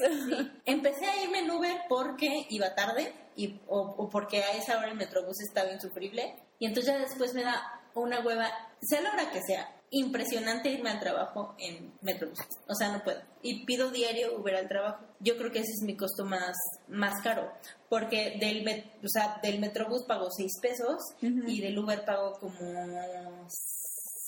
empecé 0.65 1.07
a 1.07 1.23
irme 1.23 1.41
en 1.41 1.51
Uber 1.51 1.77
porque 1.89 2.47
iba 2.49 2.75
tarde 2.75 3.13
y, 3.37 3.61
o, 3.67 3.81
o 3.81 4.09
porque 4.09 4.43
a 4.43 4.57
esa 4.57 4.79
hora 4.79 4.89
el 4.89 4.97
metrobús 4.97 5.41
estaba 5.41 5.73
insufrible. 5.73 6.37
Y 6.59 6.67
entonces 6.67 6.95
ya 6.95 7.01
después 7.01 7.35
me 7.35 7.43
da 7.43 7.81
una 7.95 8.21
hueva, 8.21 8.51
sea 8.81 9.01
la 9.01 9.13
hora 9.13 9.31
que 9.31 9.43
sea, 9.43 9.69
impresionante 9.93 10.71
irme 10.71 10.91
al 10.91 10.99
trabajo 11.01 11.55
en 11.59 11.93
metrobús. 12.03 12.39
O 12.69 12.75
sea, 12.75 12.91
no 12.93 13.05
puedo. 13.05 13.21
Y 13.43 13.65
pido 13.65 13.91
diario 13.91 14.37
Uber 14.39 14.57
al 14.57 14.69
trabajo. 14.69 15.05
Yo 15.21 15.37
creo 15.37 15.53
que 15.53 15.61
ese 15.61 15.71
es 15.71 15.83
mi 15.85 15.97
costo 15.97 16.25
más, 16.25 16.57
más 16.89 17.23
caro. 17.23 17.53
Porque 17.89 18.37
del, 18.41 18.65
met- 18.65 18.91
o 19.05 19.09
sea, 19.09 19.39
del 19.43 19.61
metrobús 19.61 20.05
pago 20.09 20.29
6 20.31 20.51
pesos 20.61 20.97
y 21.21 21.61
del 21.61 21.79
Uber 21.79 22.05
pago 22.05 22.33
como 22.41 23.47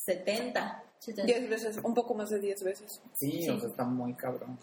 70. 0.07 0.83
70. 1.01 1.25
Diez 1.27 1.51
veces, 1.51 1.79
un 1.83 1.95
poco 1.95 2.15
más 2.15 2.31
de 2.31 2.39
diez 2.41 2.63
veces. 2.63 3.01
Sí, 3.15 3.43
Sí. 3.43 3.49
o 3.51 3.59
sea, 3.61 3.69
está 3.69 3.85
muy 3.85 4.15
cabrón. 4.15 4.59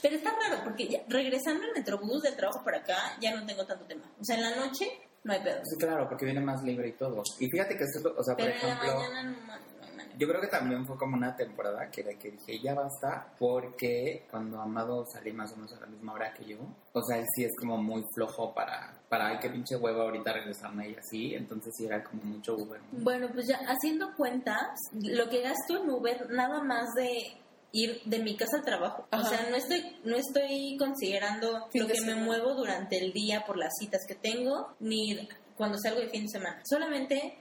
Pero 0.00 0.16
está 0.16 0.30
raro 0.30 0.62
porque 0.64 0.86
ya- 0.86 1.02
regresando 1.08 1.64
al 1.64 1.72
metrobús 1.74 2.22
del 2.22 2.36
trabajo 2.36 2.62
para 2.64 2.78
acá 2.78 3.16
ya 3.20 3.34
no 3.34 3.44
tengo 3.46 3.64
tanto 3.66 3.84
tema. 3.86 4.04
O 4.20 4.24
sea, 4.24 4.36
en 4.36 4.42
la 4.42 4.56
noche 4.56 4.86
no 5.24 5.32
hay 5.32 5.40
pedo. 5.42 5.60
Sí, 5.64 5.76
claro, 5.78 6.08
porque 6.08 6.24
viene 6.26 6.40
más 6.40 6.62
libre 6.62 6.88
y 6.88 6.92
todo. 6.92 7.22
Y 7.40 7.48
fíjate 7.48 7.76
que 7.76 7.84
esto, 7.84 8.14
o 8.16 8.22
sea, 8.22 8.34
por 8.36 8.44
Pero 8.44 8.54
en 8.60 8.66
la 8.66 8.74
ejemplo, 8.74 8.94
mañana 8.94 9.22
no, 9.22 9.71
yo 10.18 10.28
creo 10.28 10.40
que 10.40 10.48
también 10.48 10.86
fue 10.86 10.96
como 10.96 11.16
una 11.16 11.34
temporada 11.36 11.90
que 11.90 12.02
era 12.02 12.18
que 12.18 12.30
dije, 12.30 12.60
ya 12.60 12.74
basta, 12.74 13.32
porque 13.38 14.26
cuando 14.30 14.60
Amado 14.60 15.04
salí 15.06 15.32
más 15.32 15.52
o 15.52 15.56
menos 15.56 15.72
a 15.74 15.80
la 15.80 15.86
misma 15.86 16.12
hora 16.14 16.32
que 16.34 16.44
yo, 16.44 16.58
o 16.92 17.02
sea, 17.02 17.18
él 17.18 17.26
sí 17.34 17.44
es 17.44 17.52
como 17.58 17.76
muy 17.76 18.04
flojo 18.14 18.54
para, 18.54 18.94
para, 19.08 19.28
ay, 19.28 19.38
qué 19.40 19.50
pinche 19.50 19.76
huevo 19.76 20.02
ahorita 20.02 20.32
regresarme 20.32 20.90
y 20.90 20.94
así, 20.94 21.34
entonces 21.34 21.72
sí 21.76 21.86
era 21.86 22.02
como 22.02 22.22
mucho 22.22 22.54
Uber. 22.54 22.80
¿no? 22.92 23.04
Bueno, 23.04 23.28
pues 23.32 23.46
ya 23.46 23.58
haciendo 23.66 24.14
cuentas, 24.16 24.70
lo 24.92 25.28
que 25.28 25.42
gasto 25.42 25.82
en 25.82 25.90
Uber, 25.90 26.30
nada 26.30 26.62
más 26.62 26.92
de 26.94 27.36
ir 27.72 28.02
de 28.04 28.18
mi 28.18 28.36
casa 28.36 28.58
al 28.58 28.64
trabajo. 28.64 29.06
Ajá. 29.10 29.22
O 29.22 29.28
sea, 29.28 29.50
no 29.50 29.56
estoy, 29.56 29.96
no 30.04 30.16
estoy 30.16 30.76
considerando 30.78 31.68
Fin 31.70 31.82
lo 31.82 31.88
que 31.88 32.00
me 32.02 32.14
muevo 32.14 32.54
durante 32.54 32.98
el 32.98 33.12
día 33.12 33.44
por 33.46 33.56
las 33.56 33.72
citas 33.78 34.02
que 34.06 34.14
tengo, 34.14 34.74
ni 34.80 35.28
cuando 35.56 35.78
salgo 35.78 36.00
de 36.00 36.08
fin 36.08 36.22
de 36.22 36.28
semana. 36.28 36.60
Solamente 36.64 37.38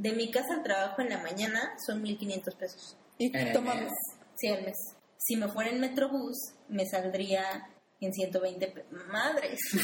de 0.00 0.12
mi 0.12 0.30
casa 0.30 0.54
al 0.54 0.62
trabajo 0.62 1.02
en 1.02 1.10
la 1.10 1.18
mañana 1.22 1.74
son 1.86 2.02
1.500 2.02 2.56
pesos. 2.56 2.96
Y 3.18 3.30
toma, 3.52 3.74
mes. 3.74 3.92
Sí, 4.36 4.48
al 4.48 4.64
mes. 4.64 4.76
Si 5.18 5.36
me 5.36 5.48
fuera 5.48 5.70
en 5.70 5.78
Metrobús, 5.80 6.36
me 6.68 6.86
saldría 6.86 7.68
en 8.00 8.12
120 8.14 8.66
pe- 8.68 8.84
madres. 9.08 9.58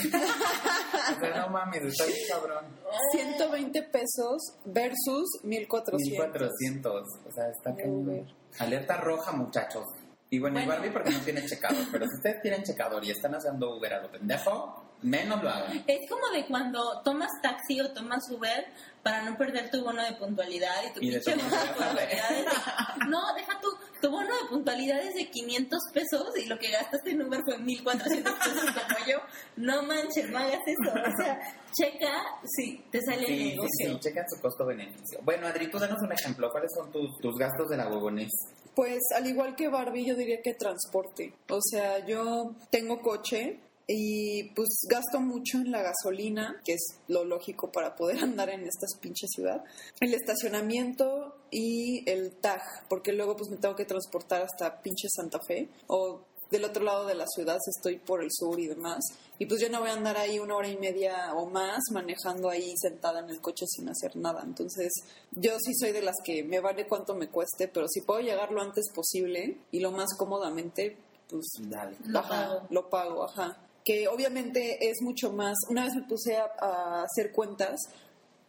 O 1.17 1.21
sea, 1.21 1.37
no 1.43 1.49
mames, 1.51 1.83
está 1.83 2.05
bien 2.07 2.19
cabrón. 2.29 2.65
120 3.13 3.83
pesos 3.85 4.43
versus 4.65 5.29
1400. 5.45 6.11
1400, 6.11 6.93
o 7.27 7.33
sea, 7.33 7.49
está 7.51 7.71
Uber. 7.87 8.17
cañón. 8.25 8.35
Alerta 8.59 8.97
roja, 8.97 9.33
muchachos. 9.33 9.85
Y 10.31 10.39
bueno, 10.41 10.59
y 10.61 10.65
Bueno. 10.65 10.81
Barbie 10.81 10.93
porque 10.93 11.11
no 11.11 11.21
tiene 11.21 11.45
checador, 11.47 11.85
pero 11.93 12.07
si 12.09 12.17
ustedes 12.17 12.43
tienen 12.43 12.63
checador 12.65 13.05
y 13.05 13.11
están 13.11 13.35
haciendo 13.35 13.77
Uber 13.77 13.93
a 13.95 14.03
lo 14.03 14.11
pendejo, 14.11 14.86
menos 15.03 15.43
lo 15.43 15.51
hagan. 15.51 15.85
Es 15.87 16.09
como 16.09 16.27
de 16.35 16.47
cuando 16.47 17.01
tomas 17.05 17.31
taxi 17.43 17.81
o 17.81 17.93
tomas 17.93 18.29
Uber 18.31 18.67
para 19.03 19.23
no 19.23 19.37
perder 19.37 19.71
tu 19.71 19.85
bono 19.85 20.03
de 20.03 20.13
puntualidad 20.15 20.75
y 20.89 20.93
tu 20.93 21.01
Y 21.01 21.11
pinche 21.13 21.35
bono 21.37 21.45
de 21.49 21.67
puntualidad. 21.69 22.29
de- 22.31 23.07
no, 23.09 23.35
deja 23.35 23.61
tu, 23.61 23.69
tu 24.01 24.11
bono 24.11 24.27
de 24.27 24.45
puntualidad 24.51 25.01
es 25.01 25.15
de 25.15 25.31
500 25.31 25.79
pesos 25.95 26.37
y 26.37 26.47
lo 26.47 26.59
que 26.59 26.71
gastaste 26.71 27.11
en 27.13 27.23
Uber 27.23 27.41
fue 27.45 27.59
1400 27.59 28.33
pesos 28.35 28.65
como 28.73 29.07
yo. 29.07 29.19
No 29.57 29.83
manches, 29.85 30.29
no 30.31 30.39
hagas 30.39 30.61
eso. 30.67 30.91
O 30.93 31.23
sea, 31.23 31.39
checa 31.73 32.23
si 32.57 32.79
te 32.91 33.01
sale 33.03 33.21
el 33.21 33.27
Sí, 33.27 33.37
sí, 33.39 33.49
negocio. 33.51 33.71
sí, 33.95 34.01
chequen 34.01 34.25
su 34.29 34.41
costo-beneficio. 34.41 35.21
Bueno, 35.23 35.47
Adri, 35.47 35.71
tú 35.71 35.79
danos 35.79 36.01
un 36.03 36.13
ejemplo. 36.13 36.51
¿Cuáles 36.51 36.73
son 36.75 36.91
tus, 36.91 37.17
tus 37.21 37.37
gastos 37.39 37.69
de 37.69 37.77
la 37.77 37.89
huevonés? 37.89 38.31
Pues 38.75 39.01
al 39.15 39.27
igual 39.27 39.55
que 39.55 39.69
Barbie, 39.69 40.05
yo 40.05 40.15
diría 40.17 40.43
que 40.43 40.53
transporte. 40.55 41.33
O 41.49 41.61
sea, 41.63 42.05
yo 42.05 42.55
tengo 42.71 43.01
coche 43.01 43.61
y 43.89 44.45
pues 44.55 44.69
gasto 44.89 45.21
mucho 45.21 45.59
en 45.59 45.71
la 45.71 45.83
gasolina, 45.83 46.61
que 46.65 46.75
es 46.75 46.99
lo 47.09 47.25
lógico 47.25 47.71
para 47.71 47.95
poder 47.95 48.19
andar 48.23 48.51
en 48.51 48.63
esta 48.67 48.87
pinche 49.01 49.27
ciudad. 49.29 49.63
El 50.01 50.15
estacionamiento 50.15 51.37
y 51.51 52.09
el 52.11 52.33
tag, 52.33 52.63
porque 52.89 53.13
luego 53.13 53.37
pues 53.37 53.51
me 53.51 53.57
tengo 53.59 53.77
que 53.77 53.85
transportar 53.85 54.43
hasta 54.43 54.83
pinche 54.83 55.09
Santa 55.09 55.39
Fe 55.47 55.69
o 55.87 56.21
del 56.51 56.65
otro 56.65 56.85
lado 56.85 57.07
de 57.07 57.15
la 57.15 57.27
ciudad, 57.27 57.59
estoy 57.77 57.99
por 57.99 58.23
el 58.23 58.31
sur 58.31 58.59
y 58.61 58.67
demás. 58.67 59.05
Y 59.39 59.47
pues 59.47 59.61
yo 59.61 59.69
no 59.69 59.81
voy 59.81 59.91
a 59.91 59.95
andar 59.95 60.17
ahí 60.17 60.39
una 60.39 60.57
hora 60.57 60.69
y 60.69 60.77
media 60.77 61.35
o 61.35 61.47
más 61.51 61.81
manejando 61.93 62.49
ahí 62.49 62.73
sentada 62.77 63.21
en 63.21 63.31
el 63.31 63.41
coche 63.41 63.67
sin 63.67 63.89
hacer 63.89 64.17
nada. 64.17 64.43
Entonces, 64.45 64.93
yo 65.33 65.59
sí 65.59 65.73
soy 65.75 65.93
de 65.93 66.03
las 66.03 66.17
que 66.25 66.45
me 66.45 66.61
vale 66.61 66.87
cuánto 66.87 67.15
me 67.15 67.29
cueste, 67.29 67.69
pero 67.69 67.89
si 67.89 68.01
puedo 68.01 68.21
llegar 68.21 68.53
lo 68.53 68.63
antes 68.63 68.87
posible 68.95 69.59
y 69.73 69.81
lo 69.81 69.91
más 69.91 70.15
cómodamente, 70.17 70.97
pues 71.29 71.47
Dale. 71.59 71.97
Lo 72.07 72.21
ajá, 72.21 72.29
pago. 72.29 72.67
lo 72.71 72.89
pago, 72.89 73.25
ajá. 73.25 73.66
Que 73.87 74.09
obviamente 74.09 74.91
es 74.91 75.01
mucho 75.01 75.33
más. 75.33 75.57
Una 75.71 75.85
vez 75.85 75.95
me 75.95 76.03
puse 76.03 76.37
a, 76.37 77.05
hacer 77.05 77.31
cuentas 77.33 77.81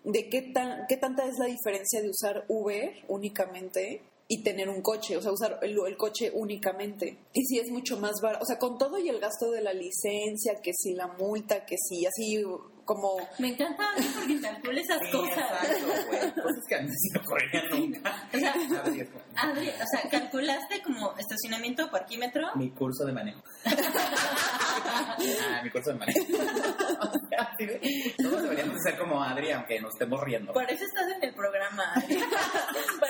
de 0.03 0.27
qué, 0.29 0.41
tan, 0.41 0.87
qué 0.89 0.97
tanta 0.97 1.25
es 1.25 1.37
la 1.37 1.45
diferencia 1.45 2.01
de 2.01 2.09
usar 2.09 2.43
Uber 2.47 2.91
únicamente 3.07 4.01
y 4.27 4.43
tener 4.43 4.67
un 4.67 4.81
coche, 4.81 5.15
o 5.15 5.21
sea, 5.21 5.31
usar 5.31 5.59
el, 5.61 5.77
el 5.85 5.95
coche 5.95 6.31
únicamente. 6.33 7.17
Y 7.33 7.45
si 7.45 7.59
es 7.59 7.69
mucho 7.69 7.97
más 7.97 8.15
barato, 8.21 8.43
o 8.43 8.47
sea, 8.47 8.57
con 8.57 8.77
todo 8.77 8.97
y 8.97 9.09
el 9.09 9.19
gasto 9.19 9.51
de 9.51 9.61
la 9.61 9.73
licencia, 9.73 10.59
que 10.61 10.71
si 10.73 10.95
la 10.95 11.07
multa, 11.07 11.65
que 11.65 11.75
si 11.77 12.05
así 12.05 12.43
como... 12.87 13.17
Me 13.37 13.49
encanta 13.49 13.83
a 13.87 13.99
mí 13.99 14.07
porque 14.15 14.41
calcula 14.41 14.81
esas 14.81 14.99
Sí, 15.05 15.11
cosas. 15.11 15.37
exacto, 15.37 15.85
güey. 16.07 16.31
Cosas 16.31 16.63
que 16.67 16.75
a 16.75 16.81
mí 16.81 16.89
sí 16.97 17.09
me 17.13 17.19
ocurrirían 17.19 17.69
nunca. 17.69 18.27
O 18.33 18.39
sea, 18.39 18.53
Adri, 19.35 19.69
o 19.69 19.85
sea, 19.91 20.09
calculaste 20.09 20.81
como 20.81 21.13
estacionamiento 21.17 21.85
o 21.85 21.91
parquímetro. 21.91 22.47
Mi 22.55 22.71
curso 22.71 23.05
de 23.05 23.13
manejo. 23.13 23.43
ah, 23.65 25.61
mi 25.63 25.69
curso 25.69 25.91
de 25.91 25.97
manejo. 25.99 26.19
Todos 28.17 28.41
deberíamos 28.43 28.81
ser 28.81 28.97
como 28.97 29.21
Adri, 29.23 29.51
aunque 29.51 29.79
nos 29.79 29.93
estemos 29.93 30.21
riendo. 30.23 30.53
Por 30.53 30.63
eso 30.69 30.83
estás 30.83 31.07
en 31.15 31.23
el 31.23 31.33
programa. 31.35 31.93
Adri. 31.95 32.19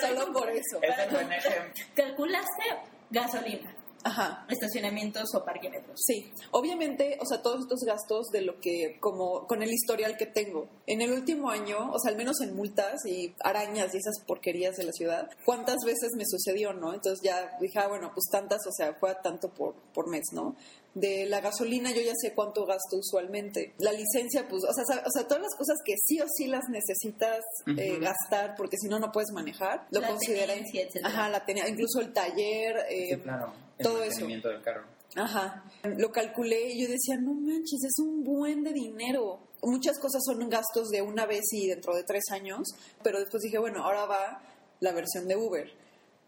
Solo 0.02 0.34
por 0.34 0.50
eso. 0.50 0.80
Es 0.82 0.98
el 1.00 1.10
buen 1.12 1.32
ejemplo. 1.32 1.84
Calculaste 1.96 2.64
gasolina, 3.10 3.74
Ajá. 4.08 4.46
estacionamientos 4.50 5.34
o 5.36 5.44
parquímetros. 5.44 6.00
Sí, 6.06 6.32
obviamente, 6.52 7.18
o 7.22 7.26
sea, 7.26 7.42
todos 7.42 7.62
estos 7.62 7.82
gastos 7.86 8.28
de 8.32 8.42
lo 8.42 8.60
que, 8.60 8.98
como 9.00 9.46
con 9.48 9.62
el 9.64 9.72
historial 9.72 10.18
que 10.18 10.26
tengo. 10.26 10.68
En 10.86 11.02
el 11.02 11.12
último 11.12 11.50
año, 11.50 11.92
o 11.92 12.00
sea, 12.00 12.12
al 12.12 12.18
menos 12.18 12.40
en 12.42 12.56
multas 12.56 13.06
y 13.06 13.34
arañas 13.42 13.94
y 13.94 13.98
esas 13.98 14.20
porquerías 14.26 14.76
de 14.78 14.84
la 14.86 14.92
ciudad, 14.94 15.30
¿cuántas 15.46 15.78
veces 15.86 16.12
me 16.16 16.24
sucedió, 16.26 16.74
no? 16.74 16.94
Entonces 16.94 17.20
ya 17.24 17.58
dije, 17.62 17.80
ah, 17.80 17.88
bueno, 17.88 18.12
pues 18.14 18.26
tantas, 18.32 18.60
o 18.68 18.72
sea, 18.72 18.94
fue 19.00 19.10
a 19.12 19.22
tanto 19.22 19.50
por, 19.50 19.76
por 19.94 20.08
mes, 20.10 20.24
¿no? 20.34 20.56
De 20.94 21.28
la 21.28 21.42
gasolina 21.42 21.92
yo 21.92 22.02
ya 22.02 22.14
sé 22.20 22.34
cuánto 22.34 22.66
gasto 22.66 22.98
usualmente. 22.98 23.76
La 23.78 23.92
licencia, 23.92 24.48
pues, 24.48 24.64
o 24.64 24.74
sea, 24.74 25.04
o 25.06 25.12
sea 25.12 25.28
todas 25.28 25.44
las 25.44 25.54
cosas 25.56 25.78
que 25.86 25.94
sí 26.04 26.20
o 26.22 26.26
sí 26.28 26.48
las 26.48 26.64
necesitas 26.70 27.42
eh, 27.78 27.92
Ujú. 27.94 28.02
gastar 28.02 28.56
porque 28.56 28.78
si 28.78 28.88
no, 28.88 28.98
no 28.98 29.12
puedes 29.12 29.30
manejar, 29.32 29.86
lo 29.92 30.00
La 30.02 30.08
consideré. 30.08 30.48
tenencia. 30.66 30.88
Ajá, 31.04 31.30
la 31.30 31.46
tenía, 31.46 31.68
incluso 31.68 32.00
el 32.02 32.14
taller, 32.14 32.78
eh, 32.90 33.10
Sí, 33.16 33.18
claro. 33.22 33.54
El 33.78 33.84
todo 33.84 33.98
eso. 34.02 34.08
mantenimiento 34.10 34.50
del 34.50 34.62
carro. 34.62 34.86
Ajá, 35.16 35.64
lo 35.84 36.12
calculé 36.12 36.74
y 36.74 36.82
yo 36.84 36.90
decía, 36.90 37.16
no 37.20 37.34
manches, 37.34 37.84
es 37.84 37.98
un 38.00 38.24
buen 38.24 38.64
de 38.64 38.74
dinero. 38.74 39.40
Muchas 39.64 39.98
cosas 40.00 40.22
son 40.26 40.48
gastos 40.50 40.90
de 40.90 41.02
una 41.02 41.26
vez 41.26 41.42
y 41.54 41.68
dentro 41.68 41.96
de 41.96 42.04
tres 42.04 42.26
años, 42.32 42.68
pero 43.04 43.20
después 43.20 43.42
dije, 43.42 43.58
bueno, 43.58 43.84
ahora 43.84 44.06
va 44.06 44.42
la 44.80 44.92
versión 44.92 45.28
de 45.28 45.36
Uber. 45.36 45.72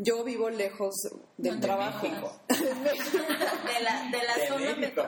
Yo 0.01 0.23
vivo 0.23 0.49
lejos 0.49 0.95
del 1.37 1.55
De 1.55 1.61
trabajo. 1.61 2.07
México. 2.07 2.31
De 2.47 3.83
la, 3.83 4.09
de 4.09 4.23
la 4.25 4.35
De 4.37 4.47
zona 4.47 4.75
México. 4.77 5.01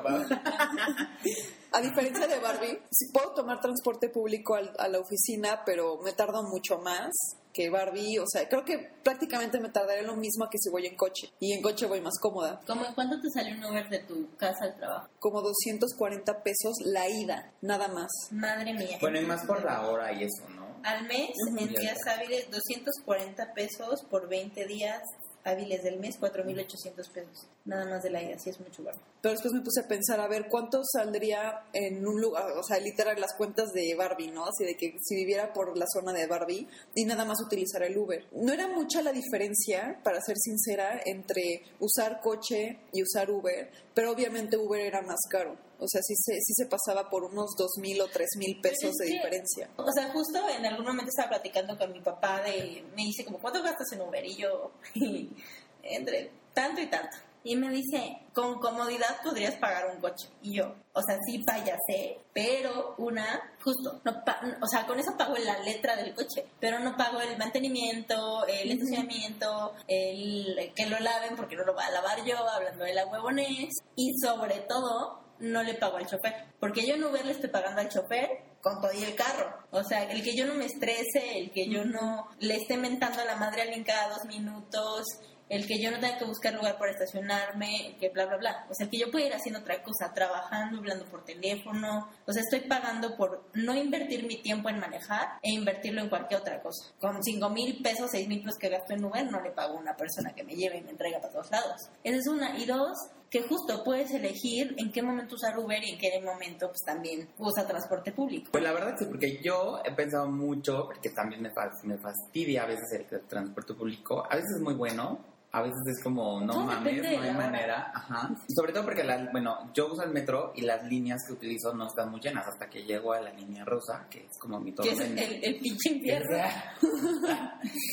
A 1.72 1.82
diferencia 1.82 2.28
de 2.28 2.40
Barbie, 2.40 2.78
sí 2.92 3.06
puedo 3.14 3.34
tomar 3.34 3.62
transporte 3.62 4.10
público 4.10 4.56
a 4.56 4.88
la 4.90 5.00
oficina, 5.00 5.64
pero 5.66 5.98
me 6.04 6.12
tardo 6.12 6.44
mucho 6.44 6.78
más 6.80 7.10
que 7.54 7.70
Barbie. 7.70 8.20
O 8.20 8.26
sea, 8.28 8.48
creo 8.48 8.64
que 8.64 8.78
prácticamente 9.04 9.60
me 9.60 9.70
tardaré 9.70 10.04
lo 10.04 10.16
mismo 10.16 10.50
que 10.50 10.58
si 10.58 10.70
voy 10.70 10.86
en 10.86 10.96
coche. 10.96 11.30
Y 11.40 11.54
en 11.54 11.62
coche 11.62 11.86
voy 11.86 12.02
más 12.02 12.18
cómoda. 12.20 12.60
¿Cómo 12.66 12.86
en 12.86 12.94
cuánto 12.94 13.20
te 13.20 13.30
sale 13.30 13.54
un 13.54 13.64
Uber 13.64 13.90
de 13.90 14.00
tu 14.00 14.36
casa 14.38 14.66
al 14.66 14.76
trabajo? 14.76 15.10
Como 15.20 15.42
240 15.42 16.44
pesos 16.44 16.76
la 16.86 17.10
ida, 17.10 17.52
nada 17.62 17.88
más. 17.88 18.10
Madre 18.32 18.74
mía. 18.74 18.98
Bueno, 19.00 19.20
y 19.20 19.26
más 19.26 19.46
por 19.46 19.64
la 19.64 19.88
hora 19.88 20.12
y 20.14 20.24
eso, 20.24 20.50
¿no? 20.50 20.62
Al 20.84 21.08
mes, 21.08 21.30
en 21.58 21.68
días 21.68 21.98
hábiles, 22.08 22.50
240 22.50 23.54
pesos 23.54 24.04
por 24.10 24.28
20 24.28 24.66
días 24.66 25.02
hábiles 25.44 25.84
del 25.84 26.00
mes, 26.00 26.20
4.800 26.20 27.12
pesos. 27.12 27.48
Nada 27.66 27.86
más 27.86 28.04
de 28.04 28.10
la 28.10 28.22
ida, 28.22 28.38
sí 28.40 28.50
es 28.50 28.60
mucho 28.60 28.84
barro. 28.84 29.00
Pero 29.22 29.34
después 29.34 29.54
me 29.54 29.62
puse 29.62 29.82
a 29.82 29.88
pensar, 29.88 30.20
a 30.20 30.28
ver, 30.28 30.48
¿cuánto 30.50 30.82
saldría 30.84 31.66
en 31.74 32.06
un 32.06 32.20
lugar? 32.20 32.52
O 32.58 32.64
sea, 32.64 32.80
literal, 32.80 33.20
las 33.20 33.34
cuentas 33.36 33.72
de 33.74 33.94
Barbie, 33.96 34.32
¿no? 34.32 34.46
Así 34.46 34.66
de 34.66 34.76
que 34.76 34.96
si 35.02 35.16
viviera 35.16 35.54
por 35.54 35.78
la 35.78 35.86
zona 35.92 36.14
de 36.14 36.28
Barbie 36.28 36.68
y 36.96 37.06
nada 37.06 37.26
más 37.26 37.42
utilizar 37.42 37.84
el 37.84 37.98
Uber. 37.98 38.26
No 38.34 38.54
era 38.54 38.68
mucha 38.68 39.02
la 39.02 39.12
diferencia, 39.12 40.00
para 40.04 40.22
ser 40.22 40.38
sincera, 40.38 41.02
entre 41.06 41.64
usar 41.80 42.20
coche 42.22 42.80
y 42.94 43.04
usar 43.04 43.30
Uber, 43.30 43.72
pero 43.94 44.12
obviamente 44.12 44.58
Uber 44.58 44.82
era 44.82 45.02
más 45.02 45.20
caro. 45.30 45.58
O 45.84 45.88
sea, 45.88 46.00
sí 46.04 46.14
se, 46.16 46.34
sí 46.36 46.54
se 46.56 46.68
pasaba 46.68 47.10
por 47.10 47.24
unos 47.24 47.56
dos 47.58 47.72
mil 47.80 48.00
o 48.02 48.08
tres 48.08 48.30
mil 48.38 48.62
pesos 48.62 48.92
Es 48.92 48.98
de 48.98 49.06
que- 49.08 49.12
diferencia. 49.14 49.70
O 49.78 49.92
sea, 49.92 50.10
justo 50.12 50.40
en 50.48 50.66
algún 50.66 50.86
momento 50.86 51.10
estaba 51.10 51.30
platicando 51.30 51.78
con 51.78 51.92
mi 51.92 52.00
papá 52.02 52.42
de, 52.44 52.84
me 52.96 53.04
dice 53.04 53.26
como, 53.26 53.40
¿cuánto 53.40 53.64
gastas 53.64 53.92
en 53.94 54.02
Uber? 54.02 54.24
Y 54.26 54.36
yo, 54.38 54.72
entre 55.84 56.32
tanto 56.54 56.82
y 56.82 56.88
tanto. 56.88 57.18
Y 57.44 57.56
me 57.56 57.72
dice, 57.72 58.20
con 58.36 58.60
comodidad 58.60 59.18
podrías 59.24 59.56
pagar 59.56 59.90
un 59.92 60.00
coche. 60.00 60.28
Y 60.44 60.58
yo, 60.58 60.76
o 60.94 61.02
sea, 61.02 61.18
sí 61.26 61.40
payasé, 61.40 62.20
pero 62.34 62.94
una, 63.00 63.26
justo, 63.64 64.00
no 64.04 64.24
pa- 64.24 64.40
o 64.62 64.68
sea, 64.68 64.86
con 64.86 65.00
eso 65.00 65.18
pago 65.18 65.36
la 65.38 65.58
letra 65.64 65.96
del 65.96 66.14
coche, 66.14 66.46
pero 66.60 66.78
no 66.78 66.96
pago 66.96 67.20
el 67.20 67.36
mantenimiento, 67.40 68.46
el 68.46 68.68
Ujú. 68.70 68.74
estacionamiento, 68.84 69.74
el 69.88 70.72
que 70.76 70.86
lo 70.86 71.00
laven 71.00 71.36
porque 71.36 71.56
no 71.56 71.64
lo 71.64 71.74
va 71.74 71.88
a 71.88 71.92
lavar 71.92 72.24
yo, 72.24 72.38
hablando 72.48 72.84
de 72.86 72.94
la 72.94 73.08
huevonés, 73.08 73.74
y 73.96 74.14
sobre 74.20 74.60
todo, 74.70 75.21
no 75.42 75.64
le 75.64 75.74
pago 75.74 75.98
al 75.98 76.08
chofer, 76.08 76.34
porque 76.60 76.86
yo 76.86 76.96
en 76.96 77.04
Uber 77.04 77.26
le 77.26 77.34
estoy 77.34 77.50
pagando 77.50 77.82
al 77.82 77.90
chofer 77.90 78.30
con 78.62 78.80
todo 78.80 78.94
y 78.94 79.04
el 79.04 79.16
carro. 79.16 79.54
O 79.72 79.84
sea, 79.84 80.04
el 80.12 80.24
que 80.24 80.36
yo 80.36 80.46
no 80.46 80.54
me 80.54 80.66
estrese, 80.66 81.40
el 81.40 81.52
que 81.52 81.68
yo 81.68 81.84
no 81.84 82.30
le 82.40 82.56
esté 82.56 82.78
mentando 82.78 83.22
a 83.22 83.26
la 83.26 83.36
madre 83.36 83.62
a 83.62 83.64
alguien 83.66 83.84
cada 83.84 84.10
dos 84.10 84.26
minutos, 84.26 85.06
el 85.52 85.68
que 85.68 85.82
yo 85.82 85.92
no 85.92 86.00
tenga 86.00 86.18
que 86.18 86.24
buscar 86.24 86.54
lugar 86.54 86.78
para 86.78 86.92
estacionarme, 86.92 87.98
que 88.00 88.08
bla, 88.08 88.26
bla, 88.26 88.38
bla. 88.38 88.66
O 88.70 88.74
sea, 88.74 88.88
que 88.88 88.98
yo 88.98 89.12
pueda 89.12 89.28
ir 89.28 89.34
haciendo 89.34 89.60
otra 89.60 89.84
cosa, 89.84 90.14
trabajando, 90.14 90.78
hablando 90.78 91.06
por 91.08 91.26
teléfono. 91.26 92.10
O 92.26 92.32
sea, 92.32 92.42
estoy 92.42 92.70
pagando 92.70 93.18
por 93.18 93.50
no 93.54 93.76
invertir 93.76 94.26
mi 94.26 94.42
tiempo 94.42 94.70
en 94.70 94.80
manejar 94.80 95.40
e 95.44 95.52
invertirlo 95.52 96.02
en 96.02 96.10
cualquier 96.10 96.40
otra 96.40 96.62
cosa. 96.62 96.94
Con 97.00 97.22
cinco 97.22 97.50
mil 97.50 97.82
pesos, 97.82 98.10
seis 98.12 98.30
mil 98.30 98.42
pesos 98.42 98.58
que 98.58 98.70
gasto 98.70 98.94
en 98.94 99.04
Uber, 99.04 99.30
no 99.30 99.42
le 99.42 99.52
pago 99.52 99.76
a 99.76 99.82
una 99.82 99.98
persona 99.98 100.34
que 100.34 100.46
me 100.46 100.56
lleve 100.56 100.78
y 100.78 100.84
me 100.84 100.92
entrega 100.92 101.20
para 101.20 101.34
todos 101.34 101.52
lados. 101.52 101.90
Esa 102.02 102.18
es 102.18 102.28
una. 102.28 102.58
Y 102.58 102.66
dos, 102.66 102.98
que 103.32 103.42
justo 103.44 103.82
puedes 103.86 104.12
elegir 104.12 104.76
en 104.78 104.92
qué 104.92 105.02
momento 105.02 105.36
usar 105.36 105.58
Uber 105.58 105.82
y 105.82 105.92
en 105.92 105.98
qué 105.98 106.22
momento 106.22 106.68
pues 106.68 106.82
también 106.86 107.30
usa 107.38 107.66
transporte 107.66 108.12
público. 108.12 108.50
Pues 108.52 108.62
la 108.62 108.74
verdad 108.74 108.96
sí, 109.00 109.06
porque 109.06 109.42
yo 109.42 109.80
he 109.86 109.94
pensado 109.94 110.28
mucho, 110.28 110.84
porque 110.88 111.12
también 111.12 111.42
me, 111.42 111.52
me 111.84 111.98
fastidia 111.98 112.64
a 112.64 112.68
veces 112.68 112.92
el 112.92 113.22
transporte 113.22 113.74
público. 113.74 114.26
A 114.30 114.36
veces 114.36 114.52
es 114.58 114.62
muy 114.62 114.74
bueno, 114.74 115.20
a 115.54 115.62
veces 115.62 115.82
es 115.88 116.04
como, 116.04 116.40
no 116.42 116.54
Todo 116.54 116.64
mames, 116.66 117.02
no 117.04 117.22
hay 117.22 117.34
manera. 117.34 117.92
Ajá. 117.94 118.30
Sobre 118.56 118.72
todo 118.72 118.86
porque, 118.86 119.04
la- 119.04 119.30
bueno, 119.32 119.70
yo 119.74 119.92
uso 119.92 120.04
el 120.04 120.12
metro 120.12 120.54
y 120.56 120.62
las 120.62 120.84
líneas 120.86 121.22
que 121.28 121.34
utilizo 121.34 121.74
no 121.74 121.88
están 121.88 122.10
muy 122.10 122.22
llenas 122.22 122.48
hasta 122.48 122.70
que 122.70 122.84
llego 122.84 123.12
a 123.14 123.20
la 123.22 123.32
línea 123.32 123.66
rosa, 123.66 124.08
que 124.10 124.20
es 124.26 124.38
como 124.40 124.60
mi 124.60 124.72
todo. 124.72 124.86
Que 124.88 124.94
es 124.94 125.00
el, 125.02 125.18
el, 125.20 125.44
el 125.44 125.60
pinche 125.60 125.90
infierno. 125.90 126.38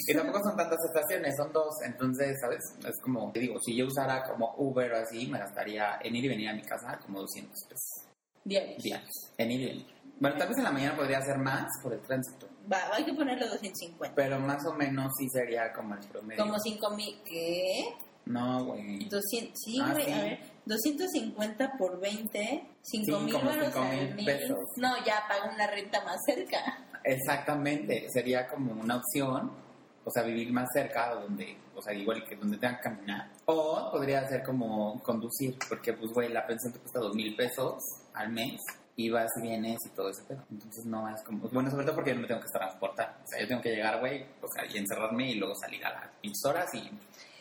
y 0.06 0.14
tampoco 0.14 0.40
son 0.44 0.56
tantas 0.56 0.78
estaciones, 0.86 1.34
son 1.36 1.52
dos. 1.52 1.74
Entonces, 1.84 2.38
¿sabes? 2.40 2.60
Es 2.86 3.00
como, 3.02 3.30
te 3.32 3.40
digo, 3.40 3.58
si 3.60 3.76
yo 3.76 3.86
usara 3.86 4.22
como 4.24 4.54
Uber 4.58 4.92
o 4.92 4.96
así, 4.98 5.26
me 5.26 5.38
gastaría 5.38 5.98
en 6.02 6.14
ir 6.16 6.24
y 6.24 6.28
venir 6.28 6.48
a 6.48 6.54
mi 6.54 6.62
casa 6.62 6.98
como 7.04 7.20
200 7.20 7.52
pesos 7.64 8.04
Diarios. 8.44 8.82
diarios. 8.82 9.32
En 9.36 9.50
ir 9.50 9.60
y 9.60 9.66
venir. 9.66 9.86
Bueno, 10.20 10.36
tal 10.36 10.48
vez 10.48 10.58
en 10.58 10.64
la 10.64 10.72
mañana 10.72 10.96
podría 10.96 11.20
ser 11.22 11.38
más 11.38 11.66
por 11.82 11.92
el 11.92 12.00
tránsito. 12.00 12.48
Va, 12.70 12.94
hay 12.94 13.04
que 13.04 13.14
ponerle 13.14 13.46
250. 13.46 14.14
Pero 14.14 14.38
más 14.40 14.64
o 14.66 14.75
menos 14.75 15.12
sí 15.18 15.28
sería 15.30 15.72
como 15.72 15.94
el 15.94 16.00
promedio. 16.06 16.42
Como 16.44 16.58
5 16.58 16.90
mil. 16.90 17.18
¿Qué? 17.25 17.94
No, 18.26 18.64
güey. 18.66 19.08
200, 19.08 19.52
sí, 19.58 19.78
Ah, 19.82 19.92
güey, 19.92 20.04
sí. 20.04 20.12
a 20.12 20.22
ver. 20.22 20.38
250 20.66 21.72
por 21.78 21.98
20, 21.98 22.68
5 22.82 22.82
Sí, 22.82 23.00
mil 23.25 23.34
cinco 23.34 23.48
al 23.80 24.14
mil 24.14 24.25
mes. 24.26 24.50
No, 24.76 25.04
ya 25.04 25.22
pago 25.26 25.50
una 25.54 25.66
renta 25.66 26.04
más 26.04 26.18
cerca. 26.26 26.58
Exactamente. 27.04 28.06
Sería 28.12 28.46
como 28.48 28.72
una 28.72 28.96
opción. 28.96 29.50
O 30.04 30.10
sea, 30.10 30.22
vivir 30.22 30.50
más 30.52 30.68
cerca 30.72 31.14
de 31.14 31.20
donde, 31.22 31.56
o 31.76 31.82
sea, 31.82 31.92
igual 31.92 32.25
que 32.25 32.34
donde 32.37 32.56
tengan 32.56 32.76
que 32.76 32.82
caminar. 32.82 33.30
O 33.44 33.90
podría 33.90 34.26
ser 34.26 34.42
como 34.42 35.02
conducir, 35.02 35.56
porque 35.68 35.92
pues, 35.92 36.10
güey, 36.12 36.30
la 36.30 36.46
pensión 36.46 36.72
te 36.72 36.78
cuesta 36.78 37.00
dos 37.00 37.14
mil 37.14 37.34
pesos 37.37 37.82
al 38.14 38.30
mes 38.30 38.58
y 39.00 39.11
vas 39.11 39.31
y 39.38 39.43
vienes 39.43 39.78
y 39.87 39.90
todo 39.90 40.11
ese 40.11 40.25
pedo. 40.25 40.45
Entonces 40.50 40.85
no 40.85 41.09
es 41.09 41.23
como, 41.23 41.49
bueno, 41.50 41.71
sobre 41.71 41.85
todo 41.87 41.95
porque 41.95 42.11
yo 42.11 42.17
no 42.17 42.23
me 42.23 42.26
tengo 42.26 42.40
que 42.40 42.49
transportar. 42.49 43.17
O 43.25 43.26
sea, 43.28 43.40
yo 43.40 43.47
tengo 43.47 43.62
que 43.62 43.71
llegar, 43.71 44.00
güey, 44.00 44.25
o 44.43 44.49
sea, 44.49 44.67
y 44.67 44.76
encerrarme 44.76 45.31
y 45.31 45.35
luego 45.37 45.55
salir 45.55 45.85
a 45.87 45.90
las 45.95 46.11
pinches 46.21 46.45
horas 46.45 46.75
y, 46.75 46.90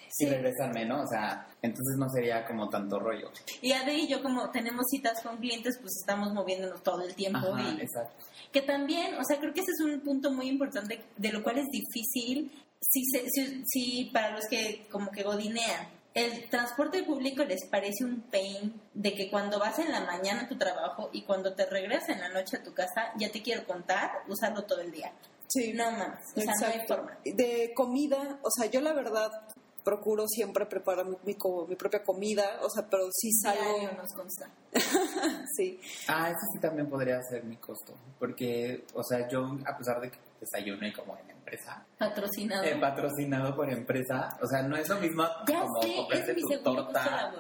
Sí. 0.10 0.26
y 0.26 0.30
regresarme, 0.30 0.86
¿no? 0.86 1.02
O 1.02 1.08
sea, 1.08 1.48
entonces 1.62 1.98
no 1.98 2.08
sería 2.10 2.46
como 2.46 2.70
tanto 2.70 2.98
rollo. 3.00 3.32
Y 3.62 3.72
Ade 3.74 3.94
y 3.96 4.08
yo, 4.08 4.22
como 4.24 4.50
tenemos 4.52 4.86
citas 4.90 5.22
con 5.22 5.38
clientes, 5.38 5.78
pues 5.82 5.94
estamos 6.00 6.32
moviéndonos 6.34 6.82
todo 6.84 7.02
el 7.02 7.14
tiempo. 7.16 7.40
Ajá, 7.54 7.62
y 7.78 7.82
exacto. 7.82 8.24
que 8.52 8.62
también, 8.62 9.16
o 9.16 9.24
sea, 9.24 9.38
creo 9.40 9.54
que 9.54 9.60
ese 9.62 9.72
es 9.72 9.80
un 9.82 10.00
punto 10.02 10.32
muy 10.32 10.48
importante, 10.48 11.04
de 11.18 11.32
lo 11.32 11.44
cual 11.44 11.58
es 11.58 11.66
difícil, 11.72 12.52
si, 12.82 13.04
se- 13.12 13.30
si, 13.30 13.64
si 13.66 14.06
para 14.14 14.32
los 14.32 14.46
que 14.48 14.88
como 14.92 15.12
que 15.12 15.24
godinean, 15.24 15.88
el 16.17 16.50
transporte 16.50 17.03
público 17.03 17.43
les 17.43 17.65
parece 17.69 18.03
un 18.03 18.21
pain 18.21 18.81
de 18.93 19.13
que 19.13 19.29
cuando 19.29 19.59
vas 19.59 19.77
en 19.79 19.91
la 19.91 20.01
mañana 20.01 20.41
a 20.43 20.47
tu 20.47 20.57
trabajo 20.57 21.09
y 21.13 21.24
cuando 21.24 21.53
te 21.53 21.65
regresas 21.65 22.09
en 22.09 22.19
la 22.21 22.29
noche 22.29 22.57
a 22.57 22.63
tu 22.63 22.74
casa, 22.74 23.12
ya 23.17 23.31
te 23.31 23.41
quiero 23.41 23.65
contar, 23.65 24.12
usarlo 24.27 24.63
todo 24.65 24.81
el 24.81 24.91
día. 24.91 25.12
Sí. 25.47 25.71
No 25.74 25.89
mames, 25.91 26.19
o 26.36 26.41
sea, 26.41 26.53
no 26.59 26.67
hay 26.67 26.74
Exacto. 26.74 26.95
forma. 26.95 27.17
De 27.24 27.71
comida, 27.75 28.39
o 28.41 28.50
sea, 28.51 28.69
yo 28.69 28.81
la 28.81 28.93
verdad 28.93 29.31
procuro 29.83 30.27
siempre 30.27 30.65
preparar 30.65 31.05
mi, 31.05 31.15
mi 31.24 31.36
co- 31.36 31.65
mi 31.65 31.75
propia 31.77 32.03
comida, 32.03 32.59
o 32.62 32.69
sea, 32.69 32.86
pero 32.89 33.07
sí 33.13 33.31
salgo... 33.31 33.63
Diario 33.79 33.91
nos 33.97 34.12
consta. 34.13 34.50
Sí, 35.55 35.79
Ah, 36.07 36.29
eso 36.29 36.39
sí 36.53 36.59
también 36.59 36.89
podría 36.89 37.21
ser 37.24 37.43
mi 37.45 37.55
costo. 37.57 37.93
Porque, 38.19 38.86
o 38.93 39.03
sea, 39.03 39.27
yo, 39.29 39.57
a 39.65 39.77
pesar 39.77 40.01
de 40.01 40.12
que 40.12 40.19
desayune 40.41 40.91
como 40.93 41.17
en 41.17 41.29
empresa, 41.48 41.86
Patrocinado. 41.98 42.63
eh, 42.63 42.75
patrocinado 42.80 43.56
por 43.56 43.70
empresa, 43.70 44.38
o 44.42 44.48
sea, 44.48 44.62
no 44.63 44.75
es 44.75 44.89
lo 44.89 44.98
mismo 45.00 45.24
ya 45.48 45.62
como 45.62 45.82
sé, 45.82 45.96
comprarte 45.96 46.32
es 46.32 46.42
tu 46.42 46.58
torta, 46.63 47.34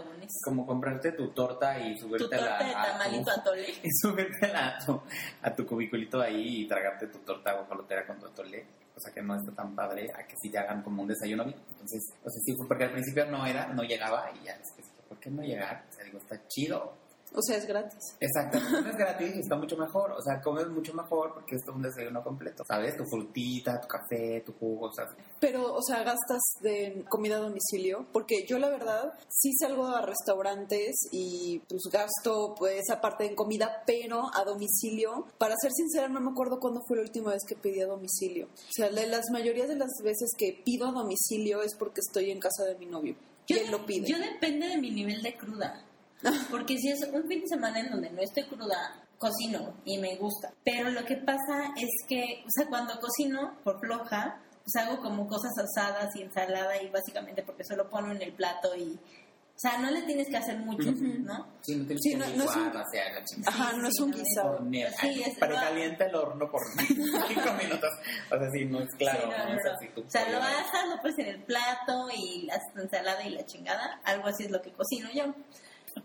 como 0.43 0.65
comprarte 0.65 1.11
tu 1.11 1.27
torta 1.31 1.79
y 1.79 1.93
Tu 1.95 2.07
subírtela 2.07 2.57
torta 2.57 2.63
de 2.63 2.71
a 2.73 2.83
tu- 2.83 2.91
tamalito 2.91 3.31
atole. 3.31 3.67
y 3.83 4.45
a 4.55 4.77
tu, 4.85 5.01
a 5.41 5.55
tu 5.55 5.65
cubiculito 5.65 6.21
ahí 6.21 6.61
y 6.63 6.67
tragarte 6.67 7.07
tu 7.07 7.19
torta 7.19 7.53
guajolotera 7.53 8.05
con 8.07 8.19
tu 8.19 8.27
atole. 8.27 8.65
O 8.95 8.99
sea 8.99 9.13
que 9.13 9.21
no 9.21 9.35
está 9.35 9.51
tan 9.51 9.75
padre 9.75 10.09
a 10.15 10.25
que 10.25 10.35
sí 10.41 10.49
te 10.49 10.57
hagan 10.57 10.81
como 10.81 11.03
un 11.03 11.07
desayuno 11.09 11.43
bien. 11.45 11.57
Entonces, 11.69 12.01
o 12.23 12.29
sea, 12.29 12.41
sí 12.43 12.55
porque 12.67 12.85
al 12.85 12.91
principio 12.91 13.25
no 13.25 13.45
era, 13.45 13.67
no 13.67 13.83
llegaba 13.83 14.31
y 14.41 14.45
ya 14.45 14.57
después, 14.57 14.87
¿por 15.07 15.19
qué 15.19 15.29
no 15.29 15.43
llegar? 15.43 15.83
O 15.89 15.93
sea, 15.93 16.03
digo, 16.05 16.17
está 16.17 16.47
chido. 16.47 16.93
O 17.33 17.41
sea, 17.41 17.57
es 17.57 17.65
gratis. 17.65 18.15
Exacto, 18.19 18.59
no 18.81 18.89
es 18.89 18.97
gratis 18.97 19.35
y 19.35 19.39
está 19.39 19.55
mucho 19.55 19.77
mejor. 19.77 20.11
O 20.11 20.21
sea, 20.21 20.41
comes 20.41 20.67
mucho 20.69 20.93
mejor 20.93 21.33
porque 21.33 21.55
es 21.55 21.67
un 21.67 21.81
desayuno 21.81 22.23
completo. 22.23 22.63
¿Sabes? 22.67 22.95
Tu 22.97 23.03
frutita, 23.05 23.79
tu 23.79 23.87
café, 23.87 24.41
tu 24.45 24.53
jugo, 24.53 24.87
o 24.87 24.93
sea, 24.93 25.05
Pero, 25.39 25.73
o 25.73 25.81
sea, 25.81 26.03
gastas 26.03 26.41
de 26.61 27.05
comida 27.09 27.37
a 27.37 27.39
domicilio, 27.39 28.05
porque 28.11 28.45
yo 28.47 28.59
la 28.59 28.69
verdad 28.69 29.13
sí 29.29 29.51
salgo 29.59 29.87
a 29.87 30.01
restaurantes 30.01 30.95
y 31.11 31.59
pues 31.67 31.83
gasto 31.91 32.55
pues 32.57 32.81
esa 32.81 33.01
parte 33.01 33.25
en 33.25 33.35
comida, 33.35 33.83
pero 33.85 34.23
a 34.33 34.43
domicilio. 34.43 35.25
Para 35.37 35.55
ser 35.61 35.71
sincera, 35.71 36.07
no 36.07 36.21
me 36.21 36.31
acuerdo 36.31 36.59
cuándo 36.59 36.81
fue 36.87 36.97
la 36.97 37.03
última 37.03 37.31
vez 37.31 37.43
que 37.47 37.55
pedí 37.55 37.81
a 37.81 37.87
domicilio. 37.87 38.47
O 38.47 38.71
sea, 38.71 38.89
de 38.89 39.07
las 39.07 39.25
mayorías 39.31 39.67
de 39.67 39.75
las 39.75 39.91
veces 40.03 40.31
que 40.37 40.61
pido 40.63 40.87
a 40.87 40.91
domicilio 40.91 41.61
es 41.61 41.75
porque 41.75 42.01
estoy 42.01 42.31
en 42.31 42.39
casa 42.39 42.63
de 42.63 42.75
mi 42.75 42.85
novio. 42.85 43.15
y 43.47 43.53
él 43.53 43.71
lo 43.71 43.85
pide. 43.85 44.07
Yo 44.07 44.17
depende 44.19 44.67
de 44.67 44.77
mi 44.77 44.91
nivel 44.91 45.21
de 45.21 45.35
cruda. 45.37 45.83
Porque 46.51 46.77
si 46.77 46.89
es 46.89 46.99
un 47.13 47.27
fin 47.27 47.41
de 47.41 47.47
semana 47.47 47.79
en 47.79 47.91
donde 47.91 48.09
no 48.09 48.21
estoy 48.21 48.43
cruda, 48.45 49.03
cocino 49.17 49.73
y 49.85 49.97
me 49.99 50.15
gusta. 50.17 50.51
Pero 50.63 50.89
lo 50.91 51.03
que 51.05 51.17
pasa 51.17 51.73
es 51.77 51.89
que, 52.07 52.43
o 52.45 52.49
sea, 52.49 52.67
cuando 52.67 52.99
cocino 52.99 53.57
por 53.63 53.79
floja, 53.79 54.39
pues 54.63 54.75
hago 54.85 55.01
como 55.01 55.27
cosas 55.27 55.51
asadas 55.57 56.15
y 56.15 56.21
ensalada 56.23 56.81
y 56.81 56.89
básicamente 56.89 57.41
porque 57.43 57.63
solo 57.63 57.89
pongo 57.89 58.11
en 58.11 58.21
el 58.21 58.33
plato 58.33 58.75
y... 58.75 58.99
O 59.55 59.59
sea, 59.59 59.79
no 59.79 59.89
le 59.89 60.03
tienes 60.03 60.27
que 60.29 60.37
hacer 60.37 60.55
mucho, 60.59 60.91
¿no? 60.91 61.47
sí, 61.63 61.75
no 61.77 61.85
tienes 61.87 62.03
Sí, 62.03 62.11
que 62.11 62.17
no- 62.17 62.27
no 62.27 62.45
un- 62.45 62.73
la 62.75 62.85
chingada. 63.25 63.47
Ajá, 63.47 63.73
no 63.75 63.87
es 63.87 63.99
un 64.01 64.13
sí, 64.13 64.19
guisado. 64.19 64.59
Sí, 65.01 65.23
precalienta 65.39 66.05
el 66.05 66.15
horno 66.15 66.51
por 66.51 66.61
cinco 66.77 67.53
minutos. 67.63 67.89
O 68.31 68.37
sea, 68.37 68.51
sí, 68.51 68.65
no 68.65 68.81
es 68.81 68.95
claro. 68.99 69.19
Sí, 69.21 69.27
no, 69.31 69.37
no, 69.45 69.49
no, 69.49 69.57
es 69.57 69.65
no. 69.65 69.71
así 69.71 69.87
tu 69.95 70.01
O 70.01 70.09
sea, 70.11 70.29
lo 70.29 70.37
asas, 70.37 70.87
lo 70.93 71.01
pones 71.01 71.17
en 71.17 71.25
el 71.25 71.41
plato 71.43 72.07
y 72.15 72.45
la 72.45 72.61
ensalada 72.83 73.23
y 73.23 73.31
la 73.31 73.43
chingada. 73.47 73.99
Algo 74.03 74.27
así 74.27 74.43
es 74.43 74.51
lo 74.51 74.61
que 74.61 74.71
cocino 74.73 75.09
yo. 75.11 75.33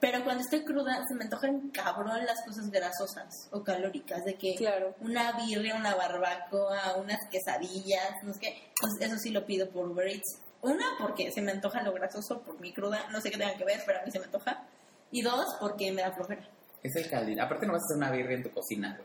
Pero 0.01 0.25
cuando 0.25 0.43
estoy 0.43 0.65
cruda, 0.65 1.05
se 1.07 1.15
me 1.15 1.25
antojan 1.25 1.71
cabrón 1.71 2.25
las 2.25 2.43
cosas 2.47 2.71
grasosas 2.71 3.49
o 3.51 3.63
calóricas. 3.63 4.25
De 4.25 4.35
que 4.35 4.55
Claro. 4.57 4.95
una 5.01 5.33
birria, 5.33 5.75
una 5.75 5.95
barbacoa, 5.95 6.97
unas 6.97 7.19
quesadillas, 7.31 8.23
no 8.23 8.33
sé 8.35 8.41
qué. 8.41 8.71
Pues 8.81 8.93
eso 9.01 9.17
sí 9.19 9.31
lo 9.31 9.45
pido 9.45 9.69
por 9.71 9.89
Uber 9.89 10.07
Eats. 10.09 10.39
Una, 10.63 10.85
porque 10.99 11.31
se 11.33 11.43
me 11.43 11.53
antoja 11.53 11.83
lo 11.83 11.93
grasoso 11.93 12.41
por 12.43 12.59
mi 12.61 12.73
cruda. 12.73 13.09
No 13.11 13.21
sé 13.21 13.31
qué 13.31 13.39
tenga 13.39 13.55
que 13.57 13.65
ver, 13.65 13.81
pero 13.85 14.01
a 14.01 14.03
mí 14.05 14.11
se 14.11 14.19
me 14.19 14.27
antoja. 14.27 14.63
Y 15.11 15.23
dos, 15.23 15.47
porque 15.61 15.93
me 15.93 16.03
da 16.03 16.13
flojera. 16.13 16.49
Es 16.83 16.95
el 16.97 17.11
caldito. 17.11 17.43
Aparte 17.43 17.67
no 17.67 17.73
vas 17.73 17.83
a 17.83 17.85
hacer 17.87 17.97
una 17.97 18.11
birria 18.11 18.37
en 18.37 18.43
tu 18.45 18.51
cocina. 18.51 18.99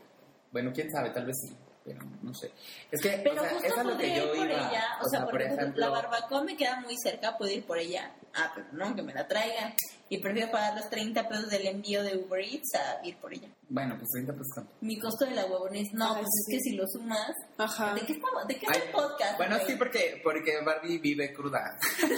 Bueno, 0.52 0.72
quién 0.72 0.90
sabe, 0.90 1.10
tal 1.10 1.26
vez 1.26 1.36
sí, 1.42 1.54
pero 1.88 2.06
no 2.22 2.34
sé. 2.34 2.52
Es 2.90 3.00
que, 3.00 3.20
Pero 3.24 3.42
o 3.42 3.44
sea, 3.44 3.54
justo 3.54 3.66
es 3.80 3.84
lo 3.86 3.96
que 3.98 4.08
yo 4.16 4.22
ir 4.24 4.28
por 4.28 4.36
iba. 4.50 4.68
ella. 4.70 4.84
O, 5.02 5.08
sea, 5.08 5.20
por 5.22 5.30
por 5.30 5.42
ejemplo, 5.42 5.62
ejemplo, 5.64 5.80
la 5.86 5.90
barbacoa 5.90 6.44
me 6.44 6.56
queda 6.56 6.80
muy 6.80 6.94
cerca, 7.02 7.36
puedo 7.36 7.50
ir 7.52 7.64
por 7.64 7.78
ella. 7.78 8.12
Ah, 8.34 8.52
pero 8.54 8.66
no, 8.72 8.94
que 8.94 9.02
me 9.02 9.14
la 9.14 9.26
traigan. 9.26 9.74
Y 10.10 10.18
prefiero 10.18 10.50
pagar 10.50 10.74
los 10.76 10.88
30 10.88 11.28
pesos 11.28 11.48
del 11.50 11.66
envío 11.66 12.02
de 12.02 12.16
Uber 12.16 12.40
Eats 12.40 12.74
a 12.76 13.04
ir 13.06 13.16
por 13.18 13.32
ella. 13.34 13.48
bueno, 13.68 13.96
pues 13.98 14.08
30 14.12 14.32
pesos. 14.32 14.64
Mi 14.80 14.98
costo 14.98 15.24
de 15.26 15.32
la 15.32 15.44
huevones, 15.46 15.88
no, 15.92 16.14
Ay, 16.14 16.22
pues 16.22 16.28
sí. 16.46 16.56
es 16.56 16.58
que 16.64 16.70
si 16.70 16.76
lo 16.76 16.84
sumas. 16.86 17.32
Ajá. 17.58 17.94
¿De 17.94 18.00
qué, 18.02 18.12
estamos- 18.14 18.46
de 18.46 18.58
qué 18.58 18.66
es 18.70 18.76
el 18.76 18.90
podcast? 18.92 19.36
Bueno, 19.36 19.56
güey? 19.56 19.66
sí, 19.68 19.76
porque, 19.76 20.20
porque 20.22 20.60
Barbie 20.64 20.98
vive 20.98 21.32
cruda. 21.32 21.76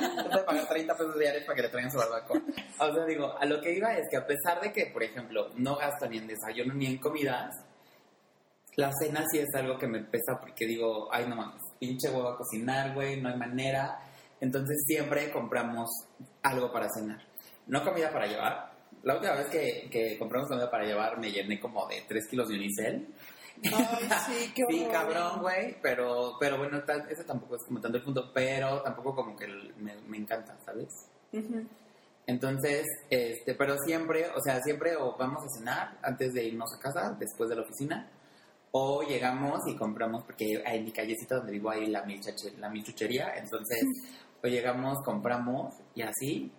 Entonces 0.00 0.42
pagar 0.44 0.68
30 0.68 0.96
pesos 0.96 1.18
diarios 1.18 1.44
para 1.44 1.56
que 1.56 1.62
le 1.62 1.68
traigan 1.68 1.90
su 1.92 1.98
barbacoa. 1.98 2.40
O 2.78 2.94
sea, 2.94 3.04
digo, 3.04 3.36
a 3.38 3.44
lo 3.44 3.60
que 3.60 3.74
iba 3.74 3.94
es 3.94 4.08
que 4.10 4.16
a 4.16 4.26
pesar 4.26 4.60
de 4.60 4.72
que, 4.72 4.86
por 4.86 5.02
ejemplo, 5.02 5.50
no 5.56 5.76
gasto 5.76 6.06
ni 6.08 6.18
en 6.18 6.26
desayuno 6.26 6.74
ni 6.74 6.86
en 6.86 6.98
comidas, 6.98 7.54
la 8.80 8.90
cena 8.92 9.24
sí 9.30 9.38
es 9.38 9.54
algo 9.54 9.78
que 9.78 9.86
me 9.86 10.00
pesa 10.00 10.38
porque 10.40 10.66
digo, 10.66 11.08
ay, 11.12 11.26
no 11.28 11.36
mames, 11.36 11.60
pinche 11.78 12.08
huevo 12.10 12.28
a 12.28 12.36
cocinar, 12.36 12.94
güey, 12.94 13.20
no 13.20 13.28
hay 13.28 13.36
manera. 13.36 14.00
Entonces 14.40 14.82
siempre 14.86 15.30
compramos 15.30 15.88
algo 16.42 16.72
para 16.72 16.88
cenar. 16.92 17.20
No 17.66 17.84
comida 17.84 18.10
para 18.10 18.26
llevar. 18.26 18.72
La 19.02 19.14
última 19.14 19.34
vez 19.34 19.46
que, 19.46 19.88
que 19.90 20.18
compramos 20.18 20.48
comida 20.48 20.70
para 20.70 20.84
llevar 20.84 21.18
me 21.18 21.30
llené 21.30 21.60
como 21.60 21.86
de 21.86 22.02
3 22.08 22.26
kilos 22.28 22.48
de 22.48 22.54
unicel. 22.56 23.06
Ay, 23.62 24.08
sí, 24.26 24.52
qué 24.54 24.64
Sí, 24.68 24.86
cabrón, 24.90 25.40
güey, 25.42 25.76
pero, 25.82 26.36
pero 26.40 26.56
bueno, 26.58 26.82
tal- 26.84 27.06
tampoco 27.26 27.56
es 27.56 27.64
como 27.64 27.80
tanto 27.80 27.98
el 27.98 28.02
punto, 28.04 28.32
pero 28.32 28.80
tampoco 28.82 29.14
como 29.14 29.36
que 29.36 29.46
me, 29.76 29.94
me 30.08 30.16
encanta, 30.16 30.56
¿sabes? 30.64 30.88
Entonces, 32.26 32.86
este, 33.10 33.54
pero 33.54 33.76
siempre, 33.84 34.26
o 34.34 34.40
sea, 34.40 34.60
siempre 34.62 34.96
o 34.96 35.16
vamos 35.16 35.42
a 35.44 35.58
cenar 35.58 35.98
antes 36.02 36.32
de 36.32 36.44
irnos 36.44 36.72
a 36.74 36.80
casa, 36.80 37.16
después 37.18 37.50
de 37.50 37.56
la 37.56 37.62
oficina, 37.62 38.08
o 38.72 39.02
llegamos 39.02 39.66
y 39.66 39.74
compramos, 39.74 40.24
porque 40.24 40.62
en 40.64 40.84
mi 40.84 40.92
callecita 40.92 41.36
donde 41.36 41.52
vivo 41.52 41.70
hay 41.70 41.86
la, 41.86 42.02
mil 42.02 42.20
la 42.58 42.68
mil 42.68 42.84
chuchería, 42.84 43.34
entonces, 43.36 43.84
o 44.42 44.46
llegamos, 44.46 44.98
compramos 45.04 45.74
y 45.94 46.02
así, 46.02 46.52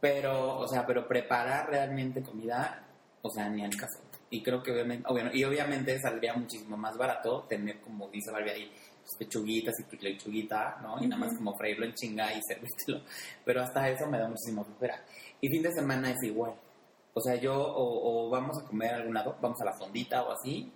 pero, 0.00 0.58
o 0.58 0.68
sea, 0.68 0.86
pero 0.86 1.06
preparar 1.06 1.70
realmente 1.70 2.22
comida, 2.22 2.84
o 3.22 3.30
sea, 3.30 3.48
ni 3.48 3.64
al 3.64 3.76
caso. 3.76 4.00
Y 4.30 4.42
creo 4.42 4.62
que 4.62 4.72
obviamente, 4.72 5.08
bueno, 5.10 5.30
y 5.32 5.44
obviamente 5.44 5.98
saldría 6.00 6.34
muchísimo 6.34 6.76
más 6.76 6.96
barato 6.98 7.44
tener, 7.48 7.80
como 7.80 8.08
dice 8.08 8.30
Barbie 8.30 8.50
ahí, 8.50 8.72
pues, 9.02 9.16
pechuguitas 9.18 9.74
y 9.80 9.84
tu 9.84 9.96
lechuguita, 10.02 10.78
¿no? 10.82 11.02
Y 11.02 11.06
nada 11.06 11.24
más 11.24 11.34
como 11.34 11.56
freírlo 11.56 11.86
en 11.86 11.94
chinga 11.94 12.32
y 12.34 12.42
servírtelo. 12.46 13.02
Pero 13.44 13.62
hasta 13.62 13.88
eso 13.88 14.06
me 14.06 14.18
da 14.18 14.28
muchísimo 14.28 14.64
flojera. 14.64 15.02
Y 15.40 15.48
fin 15.48 15.62
de 15.62 15.72
semana 15.72 16.10
es 16.10 16.22
igual. 16.24 16.54
O 17.14 17.20
sea, 17.20 17.36
yo 17.36 17.54
o, 17.54 18.26
o 18.26 18.30
vamos 18.30 18.58
a 18.62 18.66
comer 18.66 18.92
a 18.92 18.96
algún 18.96 19.14
lado, 19.14 19.36
vamos 19.40 19.60
a 19.62 19.64
la 19.64 19.72
fondita 19.72 20.22
o 20.22 20.32
así. 20.32 20.70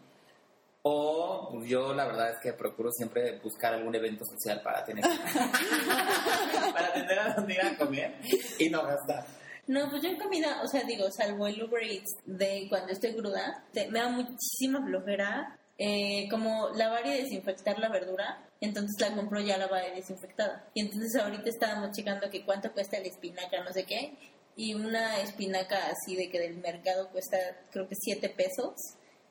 O 0.84 1.48
pues, 1.52 1.68
yo 1.68 1.94
la 1.94 2.06
verdad 2.06 2.30
es 2.30 2.38
que 2.40 2.52
procuro 2.52 2.90
siempre 2.90 3.38
buscar 3.38 3.74
algún 3.74 3.94
evento 3.94 4.24
social 4.24 4.60
para 4.62 4.84
tener 4.84 5.04
para 6.74 6.92
tener 6.92 7.18
a 7.18 7.34
dónde 7.34 7.54
ir 7.54 7.60
a 7.62 7.76
comer 7.76 8.14
y 8.58 8.68
no 8.68 8.82
gastar. 8.84 9.24
No, 9.68 9.88
pues 9.90 10.02
yo 10.02 10.08
en 10.08 10.16
comida, 10.18 10.60
o 10.64 10.66
sea, 10.66 10.82
digo, 10.82 11.08
salvo 11.10 11.46
el 11.46 11.62
Uber 11.62 11.82
Eats 11.84 12.10
de 12.26 12.66
cuando 12.68 12.92
estoy 12.92 13.14
cruda, 13.14 13.64
te- 13.72 13.88
me 13.92 14.00
da 14.00 14.08
muchísima 14.08 14.84
flojera 14.84 15.56
eh, 15.78 16.28
como 16.28 16.70
lavar 16.70 17.06
y 17.06 17.22
desinfectar 17.22 17.78
la 17.78 17.88
verdura. 17.88 18.44
Entonces 18.60 19.00
la 19.00 19.14
compro 19.14 19.40
ya 19.40 19.58
lavada 19.58 19.86
y 19.88 19.94
desinfectada. 19.96 20.68
Y 20.74 20.80
entonces 20.80 21.14
ahorita 21.20 21.48
estábamos 21.48 21.92
checando 21.96 22.28
que 22.28 22.44
cuánto 22.44 22.72
cuesta 22.72 22.98
la 22.98 23.06
espinaca, 23.06 23.62
no 23.62 23.72
sé 23.72 23.84
qué. 23.84 24.16
Y 24.56 24.74
una 24.74 25.20
espinaca 25.20 25.78
así 25.86 26.16
de 26.16 26.28
que 26.28 26.40
del 26.40 26.56
mercado 26.58 27.08
cuesta 27.10 27.38
creo 27.70 27.88
que 27.88 27.94
7 27.94 28.28
pesos. 28.30 28.74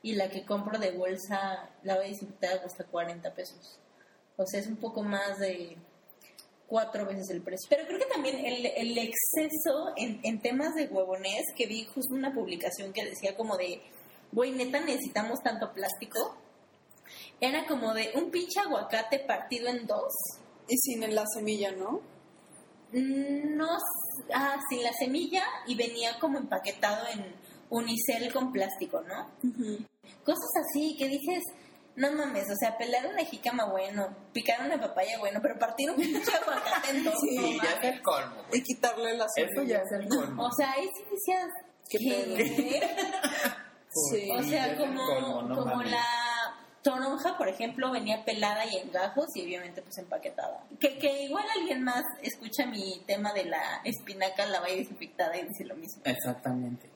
Y 0.03 0.13
la 0.15 0.29
que 0.29 0.45
compro 0.45 0.79
de 0.79 0.91
bolsa 0.91 1.69
lavada 1.83 2.07
y 2.07 2.11
desinfectada 2.11 2.61
cuesta 2.61 2.83
40 2.85 3.33
pesos. 3.33 3.77
O 4.37 4.45
sea, 4.47 4.59
es 4.59 4.67
un 4.67 4.77
poco 4.77 5.03
más 5.03 5.37
de 5.39 5.77
cuatro 6.67 7.05
veces 7.05 7.29
el 7.29 7.41
precio. 7.41 7.67
Pero 7.69 7.85
creo 7.85 7.99
que 7.99 8.05
también 8.05 8.43
el, 8.45 8.65
el 8.65 8.97
exceso 8.97 9.93
en, 9.97 10.19
en 10.23 10.41
temas 10.41 10.73
de 10.73 10.87
huevones, 10.87 11.43
que 11.55 11.67
vi 11.67 11.85
justo 11.85 12.15
una 12.15 12.33
publicación 12.33 12.93
que 12.93 13.05
decía 13.05 13.35
como 13.35 13.57
de, 13.57 13.81
güey, 14.31 14.51
neta 14.51 14.79
necesitamos 14.79 15.39
tanto 15.43 15.71
plástico. 15.73 16.35
Era 17.39 17.65
como 17.67 17.93
de 17.93 18.11
un 18.15 18.31
pinche 18.31 18.59
aguacate 18.59 19.19
partido 19.19 19.67
en 19.67 19.85
dos. 19.85 20.13
Y 20.67 20.77
sin 20.77 21.13
la 21.13 21.25
semilla, 21.27 21.71
¿no? 21.73 22.01
No, 22.93 23.65
s- 23.77 24.31
ah, 24.33 24.57
sin 24.69 24.83
la 24.83 24.91
semilla 24.93 25.43
y 25.67 25.75
venía 25.75 26.17
como 26.19 26.37
empaquetado 26.37 27.07
en 27.07 27.35
unicel 27.69 28.31
con 28.33 28.51
plástico, 28.51 29.01
¿no? 29.01 29.29
Cosas 30.23 30.49
así 30.69 30.95
que 30.97 31.07
dices, 31.07 31.43
no 31.95 32.12
mames, 32.13 32.49
o 32.49 32.55
sea, 32.55 32.77
pelar 32.77 33.05
una 33.07 33.23
jícama 33.25 33.65
bueno, 33.65 34.07
picar 34.34 34.65
una 34.65 34.79
papaya 34.79 35.19
bueno, 35.19 35.39
pero 35.41 35.57
partir 35.60 35.89
un 35.91 35.97
pinche 35.97 36.31
aguacate 36.41 36.89
en 36.91 37.03
dos, 37.03 37.13
Sí, 37.21 37.36
no 37.36 37.63
ya 37.63 37.69
es 37.71 37.84
el 37.95 38.01
colmo. 38.01 38.36
güey. 38.47 38.60
Y 38.60 38.63
quitarle 38.63 39.17
la 39.17 39.27
semilla. 39.29 39.63
ya 39.63 39.77
es 39.84 39.91
el 39.91 40.07
colmo. 40.07 40.45
O 40.45 40.51
sea, 40.51 40.71
ahí 40.71 40.88
sí 40.95 41.03
decías, 41.12 41.47
¿Qué 41.89 41.97
¿qué? 41.97 42.81
Sí. 43.93 44.31
O 44.31 44.41
Sí, 44.41 44.51
ya 44.51 44.65
sea, 44.65 44.77
como, 44.77 45.05
colmo, 45.05 45.41
no 45.41 45.55
como 45.55 45.75
mames. 45.75 45.91
la 45.91 46.05
toronja, 46.81 47.38
por 47.38 47.49
ejemplo, 47.49 47.91
venía 47.91 48.23
pelada 48.23 48.65
y 48.65 48.77
en 48.77 48.89
gajos 48.91 49.25
y 49.36 49.43
obviamente 49.43 49.81
pues 49.81 49.97
empaquetada. 49.97 50.63
Que, 50.79 50.97
que 50.97 51.23
igual 51.23 51.43
alguien 51.60 51.84
más 51.84 52.03
escucha 52.21 52.65
mi 52.65 53.03
tema 53.05 53.34
de 53.34 53.43
la 53.45 53.81
espinaca, 53.84 54.45
la 54.45 54.62
vaya 54.62 54.77
desinfectada 54.77 55.36
y 55.38 55.45
dice 55.45 55.65
lo 55.65 55.75
mismo. 55.75 56.01
Exactamente. 56.05 56.89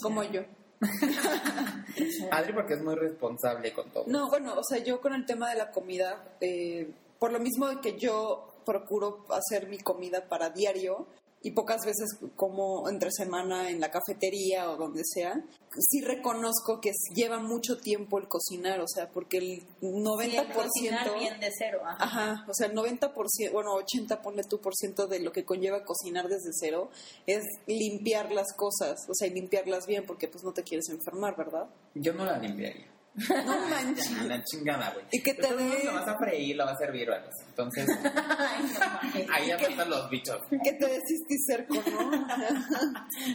Como 0.00 0.22
yo. 0.22 0.42
Adri 2.30 2.52
porque 2.52 2.74
es 2.74 2.82
muy 2.82 2.94
responsable 2.94 3.72
con 3.72 3.90
todo. 3.90 4.04
No, 4.06 4.28
bueno, 4.28 4.54
o 4.54 4.62
sea, 4.62 4.78
yo 4.78 5.00
con 5.00 5.14
el 5.14 5.26
tema 5.26 5.50
de 5.50 5.56
la 5.56 5.70
comida, 5.70 6.24
eh, 6.40 6.90
por 7.18 7.32
lo 7.32 7.40
mismo 7.40 7.68
de 7.68 7.80
que 7.80 7.98
yo 7.98 8.48
procuro 8.64 9.24
hacer 9.30 9.68
mi 9.68 9.78
comida 9.78 10.28
para 10.28 10.50
diario 10.50 11.06
y 11.42 11.52
pocas 11.52 11.84
veces 11.84 12.18
como 12.36 12.88
entre 12.88 13.10
semana 13.12 13.70
en 13.70 13.80
la 13.80 13.90
cafetería 13.90 14.70
o 14.70 14.76
donde 14.76 15.02
sea, 15.04 15.40
sí 15.78 16.00
reconozco 16.00 16.80
que 16.80 16.92
lleva 17.14 17.38
mucho 17.38 17.78
tiempo 17.78 18.18
el 18.18 18.26
cocinar, 18.26 18.80
o 18.80 18.88
sea, 18.88 19.08
porque 19.08 19.38
el 19.38 19.62
90%... 19.80 20.22
Sí, 20.22 20.36
el 20.36 20.52
cocinar 20.52 21.18
bien 21.18 21.40
de 21.40 21.50
cero, 21.56 21.80
ajá. 21.84 22.04
Ajá, 22.04 22.44
o 22.48 22.54
sea, 22.54 22.66
el 22.66 22.74
90%, 22.74 23.52
bueno, 23.52 23.74
80, 23.74 24.20
ponle 24.20 24.42
tú 24.42 24.60
por 24.60 24.74
ciento 24.74 25.06
de 25.06 25.20
lo 25.20 25.30
que 25.32 25.44
conlleva 25.44 25.84
cocinar 25.84 26.28
desde 26.28 26.50
cero 26.52 26.90
es 27.26 27.44
limpiar 27.66 28.32
las 28.32 28.52
cosas, 28.54 28.98
o 29.08 29.14
sea, 29.14 29.28
y 29.28 29.30
limpiarlas 29.30 29.86
bien 29.86 30.04
porque 30.06 30.28
pues 30.28 30.42
no 30.42 30.52
te 30.52 30.62
quieres 30.62 30.88
enfermar, 30.88 31.36
¿verdad? 31.36 31.68
Yo 31.94 32.12
no 32.12 32.24
la 32.24 32.38
limpiaría. 32.38 32.97
No 33.44 33.58
manches. 33.70 34.10
Una 34.10 34.42
chingada, 34.44 34.90
güey. 34.92 35.06
Y 35.10 35.22
que 35.22 35.34
te 35.34 35.48
modos 35.54 35.84
Lo 35.84 35.94
vas 35.94 36.08
a 36.08 36.16
freír, 36.18 36.56
lo 36.56 36.64
vas 36.64 36.74
a 36.74 36.78
servir 36.78 37.10
así. 37.10 37.42
Entonces, 37.48 37.88
Ay, 38.04 39.26
no 39.26 39.34
ahí 39.34 39.50
apartan 39.50 39.90
los 39.90 40.10
bichos. 40.10 40.38
que 40.64 40.72
te 40.72 40.86
des 40.86 41.02
cisticerco, 41.06 41.74
¿no? 41.90 42.26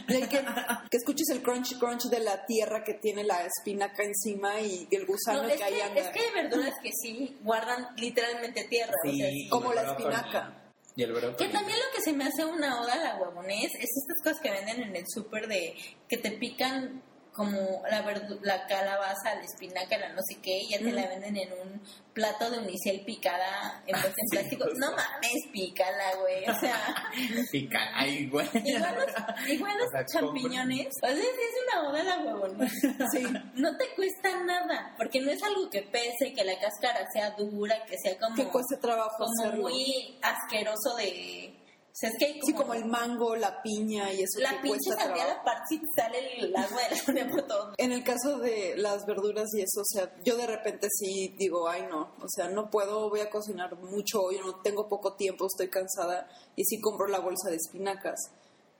Hay 0.08 0.22
que, 0.28 0.44
que 0.90 0.96
escuches 0.96 1.28
el 1.30 1.42
crunch 1.42 1.78
crunch 1.78 2.04
de 2.04 2.20
la 2.20 2.44
tierra 2.46 2.82
que 2.84 2.94
tiene 2.94 3.24
la 3.24 3.44
espinaca 3.44 4.02
encima 4.02 4.60
y 4.60 4.88
el 4.90 5.06
gusano 5.06 5.42
No, 5.42 5.48
que 5.48 5.56
que, 5.56 5.82
anda. 5.82 6.00
es 6.00 6.08
que 6.08 6.20
hay 6.20 6.42
verduras 6.42 6.74
que 6.82 6.90
sí 7.02 7.36
guardan 7.42 7.86
literalmente 7.96 8.64
tierra. 8.64 8.92
o 9.04 9.10
sea, 9.10 9.28
sí. 9.30 9.48
Como 9.50 9.72
la 9.72 9.82
espinaca. 9.82 10.60
Y 10.96 11.02
el. 11.02 11.12
Que 11.36 11.48
también 11.48 11.78
lo 11.78 11.96
que 11.96 12.02
se 12.02 12.12
me 12.12 12.24
hace 12.24 12.44
una 12.44 12.80
oda 12.80 12.92
a 12.92 12.96
la 12.96 13.16
huevonés 13.16 13.72
es 13.74 13.90
estas 13.90 14.22
cosas 14.22 14.40
que 14.40 14.50
venden 14.50 14.80
en 14.82 14.96
el 14.96 15.04
súper 15.08 15.48
de 15.48 15.74
que 16.08 16.16
te 16.18 16.30
pican 16.32 17.02
como 17.34 17.82
la, 17.90 18.04
verdu- 18.04 18.38
la 18.42 18.64
calabaza, 18.66 19.34
la 19.34 19.42
espinaca, 19.42 19.98
la 19.98 20.10
no 20.10 20.20
sé 20.22 20.40
qué, 20.40 20.56
y 20.60 20.70
ya 20.70 20.78
te 20.78 20.92
la 20.92 21.08
venden 21.08 21.36
en 21.36 21.52
un 21.52 21.82
plato 22.12 22.48
de 22.48 22.58
unicel 22.60 23.00
picada 23.04 23.82
en, 23.88 23.96
vez 23.96 24.04
en 24.06 24.12
sí, 24.12 24.36
plástico. 24.36 24.64
No 24.76 24.92
mames, 24.92 25.48
pícala, 25.52 26.14
güey. 26.20 26.48
O 26.48 26.54
sea, 26.60 26.78
Pica. 27.50 27.80
Ay, 27.94 28.28
güey. 28.28 28.48
igual 28.64 28.94
los, 28.96 29.48
igual 29.50 29.78
los 29.78 29.88
O 29.88 29.90
sea, 29.90 30.06
champiñones. 30.06 30.86
O 31.02 31.06
sea, 31.06 31.10
es 31.10 31.26
una 31.66 31.88
oda 31.88 32.04
la 32.04 32.18
huevonés. 32.20 32.72
Sí. 33.12 33.24
No 33.54 33.76
te 33.76 33.88
cuesta 33.96 34.42
nada, 34.44 34.94
porque 34.96 35.20
no 35.20 35.30
es 35.32 35.42
algo 35.42 35.68
que 35.68 35.82
pese, 35.82 36.32
que 36.34 36.44
la 36.44 36.56
cáscara 36.60 37.04
sea 37.12 37.30
dura, 37.32 37.84
que 37.84 37.98
sea 37.98 38.16
como, 38.18 38.36
Que 38.36 38.44
cueste 38.48 38.76
trabajo 38.76 39.16
como 39.18 39.42
hacerlo. 39.42 39.62
muy 39.68 40.18
asqueroso 40.22 40.94
de... 40.96 41.52
O 41.94 41.96
sea, 41.96 42.10
es 42.10 42.16
que 42.18 42.24
hay 42.24 42.40
Sí, 42.44 42.52
como 42.54 42.74
el 42.74 42.86
mango, 42.86 43.36
la 43.36 43.62
piña 43.62 44.12
y 44.12 44.22
eso 44.22 44.40
La 44.40 44.50
que 44.50 44.62
pinche 44.62 44.90
sandía 44.90 45.28
la 45.28 45.44
parte 45.44 45.80
sale 45.94 46.40
el 46.40 46.56
agua 46.56 46.82
de 46.82 46.90
la 46.90 46.96
sandía 47.04 47.28
por 47.28 47.46
todo. 47.46 47.72
En 47.78 47.92
el 47.92 48.02
caso 48.02 48.40
de 48.40 48.74
las 48.76 49.06
verduras 49.06 49.48
y 49.54 49.60
eso, 49.60 49.82
o 49.82 49.84
sea, 49.84 50.12
yo 50.24 50.36
de 50.36 50.48
repente 50.48 50.88
sí 50.90 51.36
digo, 51.38 51.68
ay 51.68 51.86
no, 51.88 52.12
o 52.20 52.28
sea, 52.28 52.48
no 52.48 52.68
puedo, 52.68 53.10
voy 53.10 53.20
a 53.20 53.30
cocinar 53.30 53.76
mucho 53.76 54.22
hoy, 54.22 54.40
no 54.44 54.60
tengo 54.60 54.88
poco 54.88 55.14
tiempo, 55.14 55.46
estoy 55.46 55.70
cansada 55.70 56.28
y 56.56 56.64
sí 56.64 56.80
compro 56.80 57.06
la 57.06 57.20
bolsa 57.20 57.48
de 57.48 57.56
espinacas. 57.56 58.18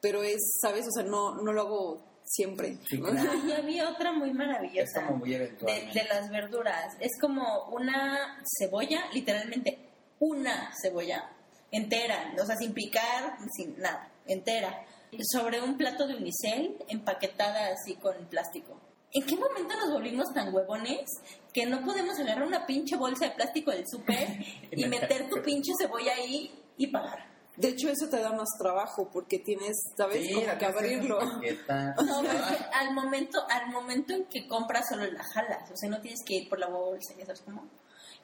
Pero 0.00 0.24
es, 0.24 0.59
¿sabes? 0.61 0.85
O 0.88 0.90
sea, 0.90 1.05
no, 1.05 1.37
no 1.37 1.53
lo 1.53 1.61
hago 1.61 2.20
siempre. 2.24 2.79
Sí, 2.88 3.00
claro. 3.00 3.31
Y 3.46 3.53
había 3.53 3.90
otra 3.90 4.11
muy 4.11 4.31
Es 4.31 4.35
maravillosa 4.35 5.07
como 5.07 5.18
muy 5.18 5.31
de, 5.31 5.37
eventualmente. 5.37 6.00
de 6.00 6.09
las 6.09 6.31
verduras. 6.31 6.96
Es 6.98 7.12
como 7.20 7.68
una 7.68 8.42
cebolla, 8.59 9.05
literalmente 9.12 9.79
una 10.18 10.72
cebolla 10.83 11.31
entera, 11.75 12.35
o 12.41 12.47
sea, 12.47 12.57
sin 12.57 12.73
picar, 12.73 13.37
sin 13.57 13.79
nada, 13.79 14.11
entera, 14.27 14.85
sobre 15.33 15.61
un 15.61 15.77
plato 15.77 16.07
de 16.07 16.17
unicel 16.17 16.77
empaquetada 16.89 17.69
así 17.73 17.97
con 17.97 18.15
plástico. 18.29 18.81
¿En 19.13 19.25
qué 19.27 19.37
momento 19.37 19.77
nos 19.77 19.93
volvimos 19.93 20.33
tan 20.35 20.53
huevones 20.53 21.09
que 21.53 21.67
no 21.67 21.85
podemos 21.85 22.19
agarrar 22.19 22.47
una 22.47 22.67
pinche 22.67 22.97
bolsa 22.97 23.27
de 23.27 23.31
plástico 23.33 23.71
del 23.71 23.85
súper 23.89 24.29
y 24.73 24.85
meter 24.87 25.29
tu 25.29 25.41
pinche 25.43 25.73
cebolla 25.79 26.15
ahí 26.15 26.53
y 26.77 26.89
pagar? 26.89 27.33
De 27.57 27.69
hecho, 27.69 27.89
eso 27.89 28.09
te 28.09 28.21
da 28.21 28.33
más 28.33 28.49
trabajo 28.59 29.09
porque 29.13 29.39
tienes, 29.39 29.77
¿sabes? 29.97 30.27
Sí, 30.27 30.35
Como 30.35 30.59
que 30.59 30.67
abrirlo. 30.67 31.21
No, 32.05 32.17
porque 32.17 32.65
al 32.73 32.93
momento, 32.93 33.47
al 33.49 33.71
momento 33.71 34.13
en 34.13 34.25
que 34.25 34.49
compras 34.49 34.87
solo 34.89 35.07
la 35.07 35.23
jalas, 35.23 35.71
o 35.71 35.77
sea, 35.77 35.89
no 35.89 36.01
tienes 36.01 36.21
que 36.27 36.35
ir 36.35 36.49
por 36.49 36.59
la 36.59 36.67
bolsa, 36.67 37.15
sabes 37.25 37.43
cómo. 37.43 37.69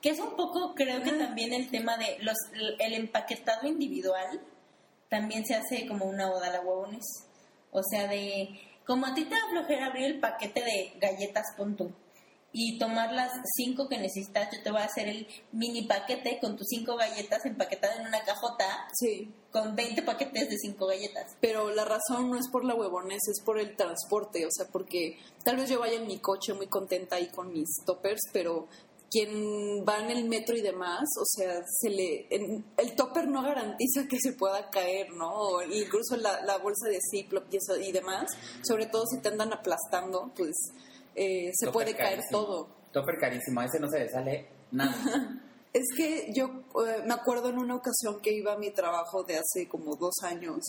Que 0.01 0.11
es 0.11 0.19
un 0.19 0.35
poco, 0.37 0.75
creo 0.75 1.03
que 1.03 1.13
también 1.13 1.53
el 1.53 1.71
tema 1.71 1.97
de 1.99 2.19
los 2.21 2.37
el 2.79 2.95
empaquetado 2.95 3.69
individual 3.69 4.41
también 5.09 5.45
se 5.45 5.55
hace 5.55 5.87
como 5.87 6.07
una 6.07 6.31
oda 6.31 6.47
a 6.49 6.53
la 6.53 6.61
huevones. 6.61 7.05
O 7.71 7.83
sea, 7.83 8.09
de 8.09 8.49
como 8.87 9.07
a 9.07 9.15
ti 9.15 9.25
te 9.25 9.35
da 9.35 9.41
flojera 9.51 9.87
abrir 9.87 10.07
el 10.07 10.21
paquete 10.21 10.63
de 10.63 10.93
galletas 10.99 11.45
con 11.57 11.77
tú 11.77 11.93
y 12.53 12.79
tomar 12.79 13.13
las 13.13 13.31
cinco 13.57 13.89
que 13.89 13.99
necesitas, 13.99 14.49
yo 14.53 14.61
te 14.63 14.73
voy 14.73 14.81
a 14.81 14.87
hacer 14.87 15.07
el 15.09 15.27
mini 15.53 15.83
paquete 15.83 16.39
con 16.41 16.57
tus 16.57 16.67
cinco 16.69 16.97
galletas 16.97 17.45
empaquetadas 17.47 18.01
en 18.01 18.07
una 18.07 18.25
cajota 18.25 18.89
Sí, 18.93 19.33
con 19.53 19.77
20 19.77 20.03
paquetes 20.03 20.49
de 20.49 20.57
cinco 20.57 20.87
galletas. 20.87 21.37
pero 21.41 21.71
la 21.71 21.85
razón 21.85 22.31
no 22.31 22.37
es 22.37 22.49
por 22.51 22.65
la 22.65 22.75
huevones, 22.75 23.21
es 23.29 23.41
por 23.45 23.61
el 23.61 23.77
transporte, 23.77 24.47
o 24.47 24.51
sea, 24.51 24.67
porque 24.67 25.19
tal 25.45 25.59
vez 25.59 25.71
yo 25.71 25.79
vaya 25.79 25.99
en 25.99 26.09
mi 26.09 26.19
coche 26.19 26.53
muy 26.55 26.67
contenta 26.67 27.17
ahí 27.17 27.29
con 27.29 27.53
mis 27.53 27.69
toppers, 27.87 28.21
pero 28.33 28.67
quien 29.11 29.85
va 29.89 29.99
en 29.99 30.11
el 30.11 30.29
metro 30.29 30.57
y 30.57 30.61
demás, 30.61 31.03
o 31.21 31.25
sea, 31.27 31.63
se 31.67 31.89
le 31.91 32.27
en- 32.31 32.65
el 32.77 32.95
topper 32.95 33.27
no 33.29 33.43
garantiza 33.43 34.07
que 34.09 34.19
se 34.21 34.33
pueda 34.35 34.71
caer, 34.71 35.13
¿no? 35.15 35.33
O 35.33 35.63
incluso 35.63 36.17
la, 36.17 36.43
la 36.45 36.59
bolsa 36.59 36.89
de 36.89 36.99
Ziploc 37.11 37.45
y, 37.53 37.57
eso, 37.57 37.77
y 37.77 37.91
demás, 37.93 38.31
sobre 38.63 38.87
todo 38.87 39.05
si 39.07 39.19
te 39.21 39.29
andan 39.29 39.53
aplastando, 39.53 40.31
pues 40.37 40.55
eh, 41.17 41.51
se 41.55 41.67
Topper 41.67 41.73
puede 41.73 41.97
caer 41.97 42.19
carísimo. 42.21 42.41
todo. 42.41 42.69
Topper 42.93 43.19
carísimo, 43.19 43.61
a 43.61 43.65
ese 43.67 43.81
no 43.81 43.89
se 43.91 43.99
le 43.99 44.09
sale 44.11 44.49
nada. 44.71 44.95
Es 45.73 45.87
que 45.97 46.33
yo 46.35 46.47
eh, 46.85 47.03
me 47.07 47.15
acuerdo 47.15 47.49
en 47.49 47.57
una 47.59 47.77
ocasión 47.77 48.21
que 48.21 48.33
iba 48.33 48.55
a 48.55 48.59
mi 48.59 48.73
trabajo 48.73 49.23
de 49.23 49.37
hace 49.37 49.69
como 49.69 49.95
dos 49.95 50.15
años, 50.25 50.65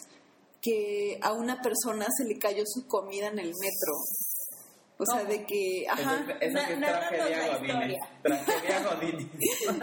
que 0.61 1.17
a 1.23 1.33
una 1.33 1.59
persona 1.59 2.05
se 2.15 2.23
le 2.25 2.37
cayó 2.37 2.63
su 2.67 2.85
comida 2.85 3.25
en 3.25 3.39
el 3.39 3.47
metro. 3.47 3.93
O 5.01 5.05
sea, 5.15 5.23
de 5.23 5.43
que, 5.45 5.85
ajá, 5.89 6.23
Esa, 6.39 6.59
esa 6.61 6.67
sí 6.67 6.73
es 6.73 6.79
tragedia 6.79 7.57
Godínez. 7.57 7.71
historia. 7.71 8.09
Tragedia 8.21 8.83
Godínez. 8.93 9.27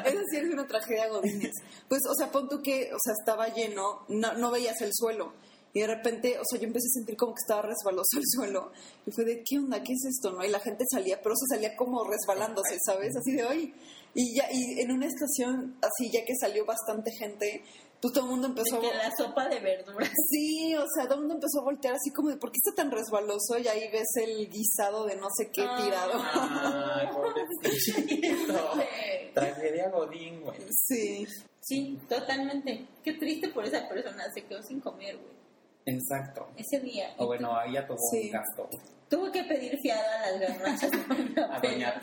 Eso 0.06 0.22
sí 0.30 0.36
es 0.36 0.52
una 0.52 0.66
tragedia 0.66 1.08
Godínez. 1.08 1.52
Pues, 1.88 2.02
o 2.08 2.14
sea, 2.14 2.30
pon 2.30 2.48
tú 2.48 2.62
que, 2.62 2.90
o 2.94 2.98
sea, 3.02 3.14
estaba 3.18 3.48
lleno, 3.48 4.04
no, 4.08 4.34
no 4.34 4.50
veías 4.52 4.80
el 4.80 4.90
suelo. 4.92 5.32
Y 5.74 5.80
de 5.80 5.86
repente, 5.88 6.38
o 6.38 6.42
sea, 6.48 6.58
yo 6.60 6.66
empecé 6.66 6.86
a 6.86 6.98
sentir 6.98 7.16
como 7.16 7.34
que 7.34 7.40
estaba 7.44 7.62
resbaloso 7.62 8.16
el 8.16 8.24
suelo. 8.24 8.70
Y 9.06 9.10
fue 9.10 9.24
de, 9.24 9.42
¿qué 9.44 9.58
onda? 9.58 9.82
¿Qué 9.82 9.92
es 9.92 10.04
esto? 10.06 10.30
no 10.32 10.44
Y 10.44 10.48
la 10.48 10.60
gente 10.60 10.84
salía, 10.90 11.20
pero 11.20 11.34
se 11.36 11.56
salía 11.56 11.76
como 11.76 12.04
resbalándose, 12.04 12.78
¿sabes? 12.86 13.14
Así 13.16 13.32
de, 13.32 13.44
hoy 13.44 13.74
Y 14.14 14.36
ya, 14.36 14.48
y 14.52 14.80
en 14.80 14.92
una 14.92 15.06
estación, 15.06 15.76
así, 15.82 16.10
ya 16.12 16.24
que 16.24 16.34
salió 16.40 16.64
bastante 16.64 17.10
gente, 17.12 17.62
pues 18.00 18.14
todo 18.14 18.24
el 18.24 18.30
mundo 18.30 18.46
empezó 18.48 18.76
De 18.80 18.88
que 18.88 18.94
a... 18.94 19.08
la 19.08 19.16
sopa 19.16 19.48
de 19.48 19.60
verduras. 19.60 20.10
Sí, 20.30 20.74
o 20.76 20.84
sea, 20.94 21.04
todo 21.04 21.14
el 21.14 21.20
mundo 21.20 21.34
empezó 21.34 21.60
a 21.60 21.64
voltear 21.64 21.94
así 21.94 22.10
como 22.12 22.28
de, 22.30 22.36
¿por 22.36 22.50
qué 22.52 22.58
está 22.64 22.74
tan 22.82 22.90
resbaloso? 22.90 23.58
Y 23.58 23.66
ahí 23.68 23.90
ves 23.90 24.08
el 24.22 24.48
guisado 24.48 25.06
de 25.06 25.16
no 25.16 25.28
sé 25.36 25.50
qué 25.52 25.62
Ah. 25.62 25.76
tirado. 25.82 26.12
Ay, 26.22 27.08
pobrecito. 27.12 28.54
Tragedia 29.34 29.90
Godín, 29.90 30.40
güey. 30.42 30.58
Sí. 30.86 31.26
Sí, 31.60 31.98
totalmente. 32.08 32.86
Qué 33.02 33.12
triste 33.14 33.48
por 33.48 33.64
esa 33.64 33.86
persona, 33.88 34.24
se 34.32 34.42
quedó 34.44 34.62
sin 34.62 34.80
comer, 34.80 35.16
güey. 35.18 35.37
Exacto. 35.86 36.48
Ese 36.56 36.80
día. 36.80 37.14
O 37.18 37.26
bueno, 37.26 37.56
ahí 37.56 37.72
ya 37.74 37.86
tuvo 37.86 37.98
Sí. 38.10 38.26
un 38.26 38.30
gasto. 38.32 38.68
Tuvo 39.08 39.32
que 39.32 39.42
pedir 39.44 39.78
fiada 39.80 40.24
a 40.24 40.30
las 40.32 40.40
garnachas 40.40 40.90
A 41.50 41.60
Doña 41.60 41.98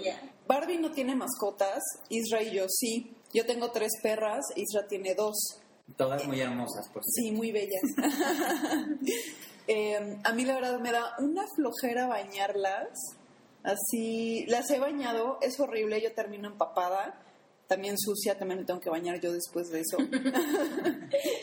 día. 0.00 0.20
Barbie 0.48 0.78
no 0.78 0.90
tiene 0.90 1.14
mascotas, 1.14 1.80
Isra 2.08 2.42
y 2.42 2.52
yo 2.56 2.66
sí. 2.68 3.14
Yo 3.32 3.46
tengo 3.46 3.70
tres 3.70 3.92
perras, 4.02 4.44
Isra 4.56 4.88
tiene 4.88 5.14
dos. 5.14 5.36
Todas 5.96 6.24
muy 6.26 6.40
hermosas, 6.40 6.88
por 6.92 7.04
Sí, 7.04 7.22
cierto. 7.22 7.36
muy 7.38 7.52
bellas. 7.52 7.82
Eh, 9.72 10.18
a 10.24 10.32
mí 10.32 10.44
la 10.44 10.54
verdad 10.56 10.80
me 10.80 10.90
da 10.90 11.14
una 11.20 11.44
flojera 11.54 12.08
bañarlas. 12.08 12.88
Así, 13.62 14.44
las 14.46 14.68
he 14.70 14.80
bañado, 14.80 15.38
es 15.42 15.60
horrible, 15.60 16.00
yo 16.02 16.12
termino 16.12 16.48
empapada. 16.48 17.20
También 17.70 17.96
sucia, 17.96 18.36
también 18.36 18.58
me 18.58 18.66
tengo 18.66 18.80
que 18.80 18.90
bañar 18.90 19.20
yo 19.20 19.32
después 19.32 19.70
de 19.70 19.82
eso. 19.82 19.96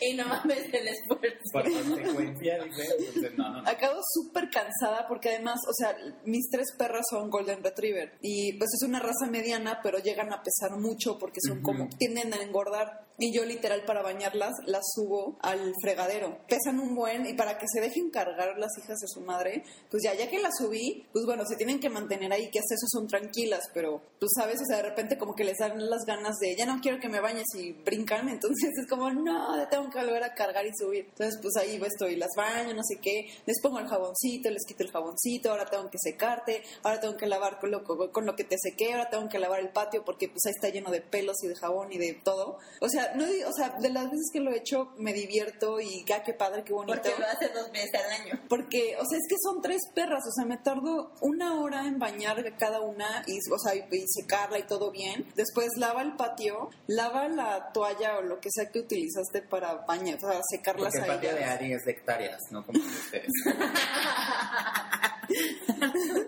Y 0.01 0.13
no 0.13 0.25
mames 0.25 0.73
el 0.73 0.87
esfuerzo. 0.87 1.39
Por 1.51 1.63
consecuencia, 1.63 2.63
dice. 2.63 2.83
Entonces, 2.97 3.37
no, 3.37 3.49
no, 3.49 3.61
no. 3.61 3.69
Acabo 3.69 3.99
súper 4.13 4.49
cansada 4.49 5.07
porque 5.07 5.29
además, 5.29 5.59
o 5.67 5.73
sea, 5.73 5.97
mis 6.25 6.49
tres 6.49 6.67
perras 6.77 7.05
son 7.09 7.29
Golden 7.29 7.63
Retriever 7.63 8.17
y 8.21 8.53
pues 8.57 8.69
es 8.73 8.87
una 8.87 8.99
raza 8.99 9.27
mediana, 9.29 9.79
pero 9.81 9.99
llegan 9.99 10.31
a 10.33 10.43
pesar 10.43 10.77
mucho 10.77 11.17
porque 11.17 11.39
son 11.45 11.61
como, 11.61 11.87
tienden 11.97 12.33
a 12.33 12.41
engordar. 12.41 13.06
Y 13.17 13.33
yo 13.33 13.45
literal 13.45 13.83
para 13.85 14.01
bañarlas 14.01 14.53
las 14.65 14.83
subo 14.93 15.37
al 15.41 15.73
fregadero. 15.81 16.37
Pesan 16.47 16.79
un 16.79 16.95
buen 16.95 17.25
y 17.25 17.33
para 17.33 17.57
que 17.57 17.65
se 17.71 17.81
dejen 17.81 18.09
cargar 18.09 18.57
las 18.57 18.71
hijas 18.77 18.99
de 18.99 19.07
su 19.07 19.21
madre, 19.21 19.63
pues 19.89 20.03
ya, 20.03 20.13
ya 20.13 20.29
que 20.29 20.39
las 20.39 20.53
subí, 20.57 21.05
pues 21.11 21.25
bueno, 21.25 21.43
se 21.45 21.55
tienen 21.55 21.79
que 21.79 21.89
mantener 21.89 22.31
ahí, 22.31 22.49
que 22.51 22.59
hasta 22.59 22.75
eso 22.75 22.85
son 22.87 23.07
tranquilas, 23.07 23.61
pero 23.73 24.01
tú 24.19 24.27
sabes, 24.35 24.61
o 24.61 24.65
sea, 24.65 24.77
de 24.77 24.83
repente 24.83 25.17
como 25.17 25.33
que 25.35 25.43
les 25.43 25.57
dan 25.57 25.89
las 25.89 26.05
ganas 26.05 26.37
de, 26.39 26.55
ya 26.55 26.65
no 26.65 26.79
quiero 26.81 26.99
que 26.99 27.09
me 27.09 27.19
bañes 27.19 27.47
y 27.55 27.71
brincan, 27.73 28.29
entonces 28.29 28.69
es 28.77 28.87
como, 28.87 29.09
no, 29.11 29.67
tengo 29.69 29.89
que 29.89 29.99
volver 29.99 30.23
a 30.23 30.33
cargar 30.33 30.65
y 30.65 30.71
subir. 30.77 31.05
Entonces 31.09 31.39
pues 31.41 31.55
ahí 31.57 31.79
estoy, 31.83 32.15
las 32.15 32.31
baño, 32.35 32.73
no 32.73 32.83
sé 32.83 32.99
qué, 33.01 33.27
les 33.45 33.59
pongo 33.61 33.79
el 33.79 33.87
jaboncito, 33.87 34.49
les 34.49 34.65
quito 34.65 34.83
el 34.83 34.91
jaboncito, 34.91 35.51
ahora 35.51 35.65
tengo 35.65 35.89
que 35.89 35.97
secarte, 35.97 36.63
ahora 36.83 36.99
tengo 36.99 37.17
que 37.17 37.25
lavar 37.25 37.59
con 37.59 37.71
lo, 37.71 37.83
con 37.83 38.25
lo 38.25 38.35
que 38.35 38.43
te 38.43 38.57
sequé, 38.59 38.93
ahora 38.93 39.09
tengo 39.09 39.27
que 39.29 39.39
lavar 39.39 39.59
el 39.59 39.69
patio 39.69 40.03
porque 40.05 40.27
pues 40.27 40.45
ahí 40.45 40.53
está 40.55 40.69
lleno 40.69 40.91
de 40.91 41.01
pelos 41.01 41.37
y 41.43 41.47
de 41.47 41.55
jabón 41.55 41.91
y 41.91 41.97
de 41.97 42.13
todo. 42.13 42.59
O 42.81 42.89
sea, 42.89 43.06
no, 43.15 43.25
o 43.47 43.53
sea, 43.53 43.69
de 43.79 43.89
las 43.89 44.05
veces 44.05 44.29
que 44.31 44.39
lo 44.39 44.51
he 44.51 44.57
hecho 44.57 44.93
me 44.97 45.13
divierto 45.13 45.79
y 45.79 46.03
ya 46.05 46.23
qué 46.23 46.33
padre, 46.33 46.63
qué 46.63 46.73
bonito. 46.73 46.99
Porque 47.01 47.19
lo 47.19 47.25
hace 47.25 47.49
dos 47.49 47.71
veces 47.71 47.91
al 47.95 48.21
año. 48.21 48.41
Porque, 48.47 48.95
o 48.99 49.05
sea, 49.05 49.17
es 49.17 49.27
que 49.27 49.35
son 49.41 49.61
tres 49.61 49.81
perras, 49.93 50.23
o 50.27 50.31
sea, 50.31 50.45
me 50.45 50.57
tardo 50.57 51.11
una 51.21 51.59
hora 51.59 51.87
en 51.87 51.99
bañar 51.99 52.37
cada 52.57 52.81
una 52.81 53.23
y, 53.27 53.37
o 53.51 53.59
sea, 53.59 53.75
y, 53.75 54.05
secarla 54.07 54.59
y 54.59 54.63
todo 54.63 54.91
bien. 54.91 55.25
Después 55.35 55.69
lava 55.77 56.01
el 56.01 56.15
patio, 56.15 56.69
lava 56.87 57.27
la 57.27 57.71
toalla 57.73 58.17
o 58.17 58.21
lo 58.21 58.39
que 58.39 58.49
sea 58.51 58.69
que 58.71 58.79
utilizaste 58.79 59.41
para 59.41 59.75
bañar, 59.85 60.19
para 60.19 60.41
secarlas 60.49 60.93
Porque 60.93 60.99
el 60.99 61.15
patio 61.15 61.35
de 61.35 61.45
Ari 61.45 61.73
es 61.73 61.83
de 61.85 61.91
hectáreas, 61.91 62.41
no 62.51 62.65
como 62.65 62.79
de 62.79 62.87
ustedes. 62.87 63.31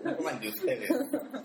no 0.04 0.16
como 0.16 0.30
el 0.30 0.40
de 0.40 0.48
ustedes. 0.48 0.90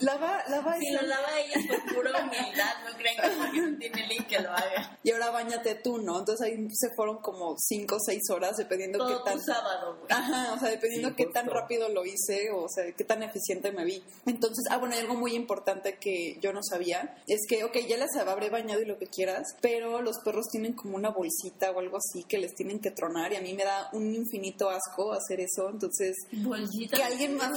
Lava, 0.01 0.43
lava 0.49 0.77
Si 0.79 0.91
lo 0.91 1.01
lava 1.01 1.39
ella 1.39 1.61
por 1.67 1.95
pura 1.95 2.11
humildad, 2.23 2.73
no 2.85 2.97
creen 2.97 3.15
que 3.17 3.29
porque 3.37 3.61
no 3.61 3.77
tiene 3.77 4.07
link 4.07 4.27
que 4.27 4.39
lo 4.39 4.51
haga. 4.51 4.99
Y 5.03 5.11
ahora 5.11 5.31
bañate 5.31 5.75
tú, 5.75 5.97
¿no? 5.99 6.19
Entonces 6.19 6.47
ahí 6.47 6.67
se 6.71 6.89
fueron 6.95 7.17
como 7.21 7.55
cinco 7.57 7.95
o 7.95 7.99
seis 7.99 8.21
horas, 8.29 8.57
dependiendo 8.57 8.99
Todo 8.99 9.23
qué 9.23 9.31
tan... 9.31 9.41
sábado, 9.41 9.97
güey. 9.97 10.07
Ajá, 10.09 10.53
o 10.53 10.59
sea, 10.59 10.69
dependiendo 10.69 11.09
Sí, 11.09 11.15
qué 11.15 11.25
tan 11.27 11.47
rápido 11.47 11.89
lo 11.89 12.05
hice, 12.05 12.49
o 12.51 12.67
sea, 12.67 12.91
qué 12.91 13.03
tan 13.03 13.23
eficiente 13.23 13.71
me 13.71 13.85
vi. 13.85 14.03
Entonces, 14.25 14.65
ah, 14.69 14.77
bueno, 14.77 14.95
hay 14.95 15.01
algo 15.01 15.15
muy 15.15 15.33
importante 15.35 15.97
que 15.99 16.37
yo 16.41 16.53
no 16.53 16.61
sabía, 16.63 17.15
es 17.27 17.41
que, 17.47 17.63
ok, 17.63 17.77
ya 17.87 17.97
las 17.97 18.15
habré 18.15 18.49
bañado 18.49 18.81
y 18.81 18.85
lo 18.85 18.97
que 18.97 19.07
quieras, 19.07 19.55
pero 19.61 20.01
los 20.01 20.17
perros 20.23 20.47
tienen 20.51 20.73
como 20.73 20.95
una 20.95 21.09
bolsita 21.09 21.71
o 21.71 21.79
algo 21.79 21.97
así 21.97 22.23
que 22.23 22.37
les 22.37 22.53
tienen 22.55 22.79
que 22.79 22.91
tronar 22.91 23.33
y 23.33 23.35
a 23.35 23.41
mí 23.41 23.53
me 23.53 23.63
da 23.63 23.89
un 23.93 24.13
infinito 24.13 24.69
asco 24.69 25.13
hacer 25.13 25.39
eso, 25.39 25.69
entonces, 25.69 26.15
Bolsita. 26.31 26.97
que 26.97 27.03
alguien 27.03 27.35
más 27.35 27.54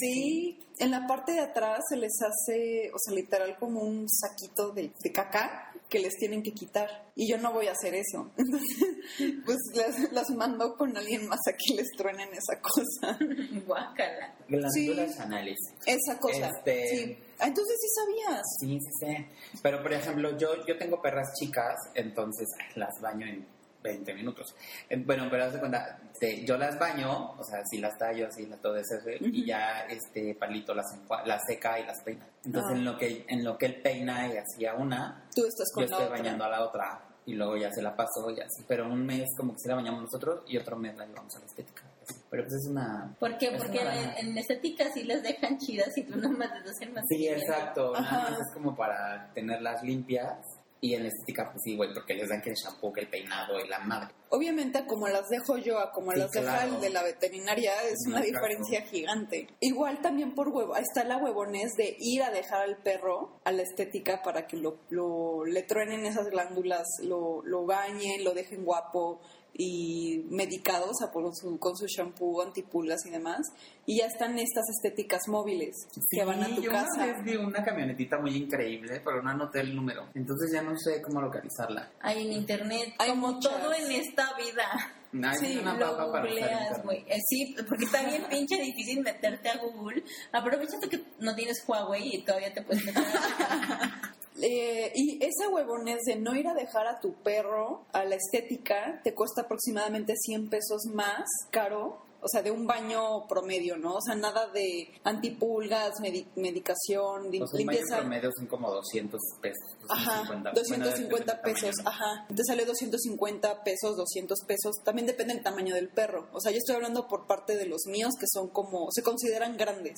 Sí, 0.00 0.58
en 0.78 0.90
la 0.90 1.06
parte 1.06 1.32
de 1.32 1.40
atrás 1.40 1.80
se 1.88 1.96
les 1.96 2.12
hace, 2.22 2.90
o 2.92 2.98
sea, 2.98 3.14
literal 3.14 3.56
como 3.58 3.80
un 3.80 4.06
saquito 4.08 4.70
de, 4.72 4.92
de 5.02 5.12
caca 5.12 5.72
que 5.88 5.98
les 6.00 6.16
tienen 6.16 6.42
que 6.42 6.52
quitar. 6.52 6.88
Y 7.14 7.28
yo 7.30 7.38
no 7.38 7.52
voy 7.52 7.68
a 7.68 7.72
hacer 7.72 7.94
eso. 7.94 8.30
Entonces, 8.36 8.96
pues 9.44 9.56
las, 9.74 10.12
las 10.12 10.30
mando 10.30 10.74
con 10.76 10.96
alguien 10.96 11.26
más 11.28 11.38
a 11.48 11.52
que 11.52 11.74
les 11.74 11.86
truenen 11.96 12.28
esa 12.32 12.60
cosa. 12.60 13.18
Guácala. 13.66 14.34
glándulas 14.48 15.18
anales. 15.20 15.56
Esa 15.86 16.18
cosa. 16.18 16.48
Este- 16.48 16.86
Sí. 16.88 17.18
Ah, 17.38 17.48
entonces 17.48 17.76
sí 17.78 17.88
sabías. 17.94 18.42
Sí, 18.60 18.78
sí, 18.80 18.90
sí. 19.00 19.58
Pero, 19.62 19.82
por 19.82 19.92
ejemplo, 19.92 20.38
yo, 20.38 20.64
yo 20.66 20.78
tengo 20.78 21.02
perras 21.02 21.28
chicas, 21.38 21.74
entonces 21.94 22.48
ay, 22.58 22.72
las 22.76 22.98
baño 23.02 23.26
en 23.26 23.46
20 23.86 24.14
minutos. 24.14 24.54
Eh, 24.88 24.96
Bueno, 25.04 25.26
pero 25.30 25.44
haz 25.44 25.52
de 25.54 25.60
cuenta, 25.60 25.98
yo 26.44 26.56
las 26.58 26.78
baño, 26.78 27.32
o 27.38 27.44
sea, 27.44 27.62
si 27.70 27.78
las 27.78 27.96
tallo 27.98 28.26
así, 28.28 28.46
todo 28.62 28.76
eso, 28.76 28.94
y 29.20 29.44
ya 29.46 29.86
este 29.88 30.34
palito 30.34 30.74
las, 30.74 30.86
las 31.24 31.42
seca 31.46 31.78
y 31.80 31.84
las 31.86 32.00
peina. 32.02 32.26
Entonces, 32.44 32.72
Ah. 32.72 32.76
en, 32.78 32.84
lo 32.84 32.96
que, 32.98 33.24
en 33.28 33.44
lo 33.44 33.56
que 33.58 33.66
él 33.66 33.80
peina 33.82 34.26
y 34.32 34.36
hacía 34.36 34.74
una, 34.74 35.24
Tú 35.34 35.44
estás 35.46 35.68
yo 35.74 35.80
la 35.80 35.84
estoy 35.86 36.04
otra. 36.04 36.16
bañando 36.18 36.44
a 36.44 36.48
la 36.48 36.62
otra. 36.62 37.02
Y 37.28 37.34
luego 37.34 37.56
ya 37.56 37.72
se 37.72 37.82
la 37.82 37.96
paso 37.96 38.30
y 38.30 38.38
así. 38.40 38.62
Pero 38.68 38.86
un 38.86 39.04
mes 39.04 39.24
como 39.36 39.52
que 39.52 39.58
se 39.58 39.68
la 39.68 39.74
bañamos 39.74 40.00
nosotros 40.00 40.44
y 40.46 40.56
otro 40.58 40.76
mes 40.76 40.96
la 40.96 41.06
llevamos 41.06 41.34
a 41.34 41.40
la 41.40 41.46
estética. 41.46 41.82
así. 42.04 42.14
Pero 42.30 42.44
pues 42.44 42.54
es 42.54 42.68
una... 42.70 43.16
¿Por 43.18 43.36
qué? 43.36 43.46
es 43.48 43.60
Porque 43.64 43.80
en, 43.80 44.28
en 44.28 44.38
estética 44.38 44.84
sí 44.94 45.02
les 45.02 45.24
dejan 45.24 45.58
chidas 45.58 45.90
y 45.98 46.04
tú 46.04 46.16
nomás 46.16 46.52
les 46.60 46.70
hacen 46.70 46.94
más. 46.94 47.02
Sí, 47.08 47.26
exacto. 47.26 47.92
Nada 47.94 48.30
más 48.30 48.40
es 48.40 48.52
como 48.54 48.76
para 48.76 49.28
tenerlas 49.34 49.82
limpias. 49.82 50.38
Y 50.80 50.94
en 50.94 51.06
estética, 51.06 51.50
pues 51.50 51.62
sí, 51.64 51.74
güey, 51.74 51.92
porque 51.94 52.14
les 52.14 52.28
dan 52.28 52.42
que 52.42 52.50
el 52.50 52.56
shampoo, 52.56 52.92
que 52.92 53.00
el 53.00 53.08
peinado 53.08 53.58
y 53.58 53.66
la 53.66 53.78
madre. 53.78 54.14
Obviamente, 54.28 54.84
como 54.86 55.08
las 55.08 55.28
dejo 55.28 55.56
yo, 55.56 55.78
a 55.78 55.90
como 55.92 56.12
Sí, 56.12 56.18
las 56.18 56.30
deja 56.32 56.52
claro. 56.58 56.74
el 56.74 56.80
de 56.82 56.90
la 56.90 57.02
veterinaria, 57.02 57.72
es 57.84 58.00
No 58.06 58.16
una 58.16 58.20
diferencia 58.20 58.82
gigante. 58.82 59.48
Igual 59.60 60.02
también 60.02 60.34
por 60.34 60.48
huevo, 60.48 60.76
está 60.76 61.02
la 61.04 61.16
huevones 61.16 61.72
de 61.76 61.96
ir 61.98 62.22
a 62.22 62.30
dejar 62.30 62.60
al 62.62 62.76
perro 62.82 63.40
a 63.44 63.52
la 63.52 63.62
estética 63.62 64.22
para 64.22 64.46
que 64.46 64.56
lo, 64.58 64.78
lo- 64.90 65.44
le 65.46 65.62
truenen 65.62 66.04
esas 66.04 66.26
glándulas, 66.28 66.86
lo, 67.02 67.40
lo 67.44 67.64
bañen, 67.64 68.22
lo 68.24 68.34
dejen 68.34 68.64
guapo 68.64 69.20
y 69.58 70.24
medicado, 70.30 70.90
o 70.90 70.94
sea, 70.94 71.10
por 71.10 71.34
su, 71.34 71.58
con 71.58 71.76
su 71.76 71.86
shampoo, 71.86 72.42
antipulgas 72.42 73.04
y 73.06 73.10
demás. 73.10 73.40
Y 73.86 73.98
ya 73.98 74.06
están 74.06 74.38
estas 74.38 74.64
estéticas 74.68 75.22
móviles 75.28 75.74
que 76.10 76.24
van 76.24 76.42
a 76.42 76.54
tu 76.54 76.60
yo 76.62 76.70
casa. 76.70 76.86
una 76.96 77.06
vez 77.06 77.24
vi 77.24 77.36
una 77.36 77.64
camionetita 77.64 78.18
muy 78.18 78.36
increíble, 78.36 79.00
pero 79.04 79.22
no 79.22 79.30
anoté 79.30 79.60
el 79.60 79.74
número. 79.74 80.08
Entonces 80.14 80.50
ya 80.52 80.62
no 80.62 80.76
sé 80.76 81.00
cómo 81.02 81.20
localizarla. 81.20 81.90
Hay 82.00 82.26
en 82.26 82.32
internet, 82.32 82.94
Hay 82.98 83.10
como 83.10 83.32
muchas. 83.32 83.52
todo 83.60 83.72
en 83.72 83.92
esta 83.92 84.34
vida. 84.36 84.92
Ay, 85.22 85.38
Sí, 85.40 85.58
una 85.58 85.74
lo 85.74 85.96
papa 85.96 86.12
para 86.12 86.24
usar 86.26 86.50
googleas, 86.50 86.82
güey. 86.84 86.98
Eh, 87.08 87.18
sí, 87.26 87.54
porque 87.66 87.84
está 87.86 88.02
bien 88.04 88.24
pinche 88.28 88.56
difícil 88.60 89.00
meterte 89.02 89.48
a 89.48 89.56
Google. 89.58 90.02
Aprovecha 90.32 90.78
tú 90.82 90.88
que 90.90 91.00
no 91.20 91.34
tienes 91.34 91.64
Huawei 91.66 92.16
y 92.16 92.24
todavía 92.24 92.52
te 92.52 92.60
puedes 92.62 92.84
meter 92.84 93.02
a... 93.02 94.02
Eh, 94.42 94.92
y 94.94 95.18
esa 95.24 95.48
huevones 95.48 96.00
de 96.06 96.16
no 96.16 96.34
ir 96.36 96.46
a 96.48 96.54
dejar 96.54 96.86
a 96.86 97.00
tu 97.00 97.14
perro 97.14 97.84
a 97.92 98.04
la 98.04 98.16
estética 98.16 99.00
te 99.02 99.14
cuesta 99.14 99.42
aproximadamente 99.42 100.14
100 100.16 100.48
pesos 100.50 100.82
más 100.92 101.24
caro. 101.50 102.04
O 102.22 102.28
sea, 102.28 102.42
de 102.42 102.50
un 102.50 102.66
baño 102.66 103.28
promedio, 103.28 103.76
¿no? 103.76 103.94
O 103.96 104.00
sea, 104.00 104.16
nada 104.16 104.48
de 104.48 104.88
antipulgas, 105.04 105.92
medi- 106.00 106.26
medicación, 106.34 107.28
O 107.28 107.30
sea, 107.30 107.30
un 107.30 107.30
baño 107.30 107.56
limpieza. 107.58 107.98
promedio 107.98 108.30
son 108.36 108.46
como 108.46 108.70
200 108.72 109.20
pesos. 109.40 109.62
Ajá, 109.88 110.24
250, 110.24 110.50
250 110.50 111.10
Bueno, 111.10 111.26
depende 111.26 111.32
del 111.32 111.54
pesos, 111.54 111.76
tamaño. 111.84 111.96
ajá. 112.02 112.26
Te 112.34 112.42
sale 112.44 112.64
250 112.64 113.62
pesos, 113.62 113.96
200 113.96 114.40
pesos. 114.46 114.74
También 114.82 115.06
depende 115.06 115.34
del 115.34 115.42
tamaño 115.44 115.74
del 115.74 115.88
perro. 115.88 116.26
O 116.32 116.40
sea, 116.40 116.50
yo 116.50 116.58
estoy 116.58 116.74
hablando 116.74 117.06
por 117.06 117.26
parte 117.28 117.54
de 117.56 117.66
los 117.66 117.82
míos 117.86 118.10
que 118.18 118.26
son 118.32 118.48
como, 118.48 118.88
se 118.90 119.02
consideran 119.02 119.56
grandes. 119.56 119.94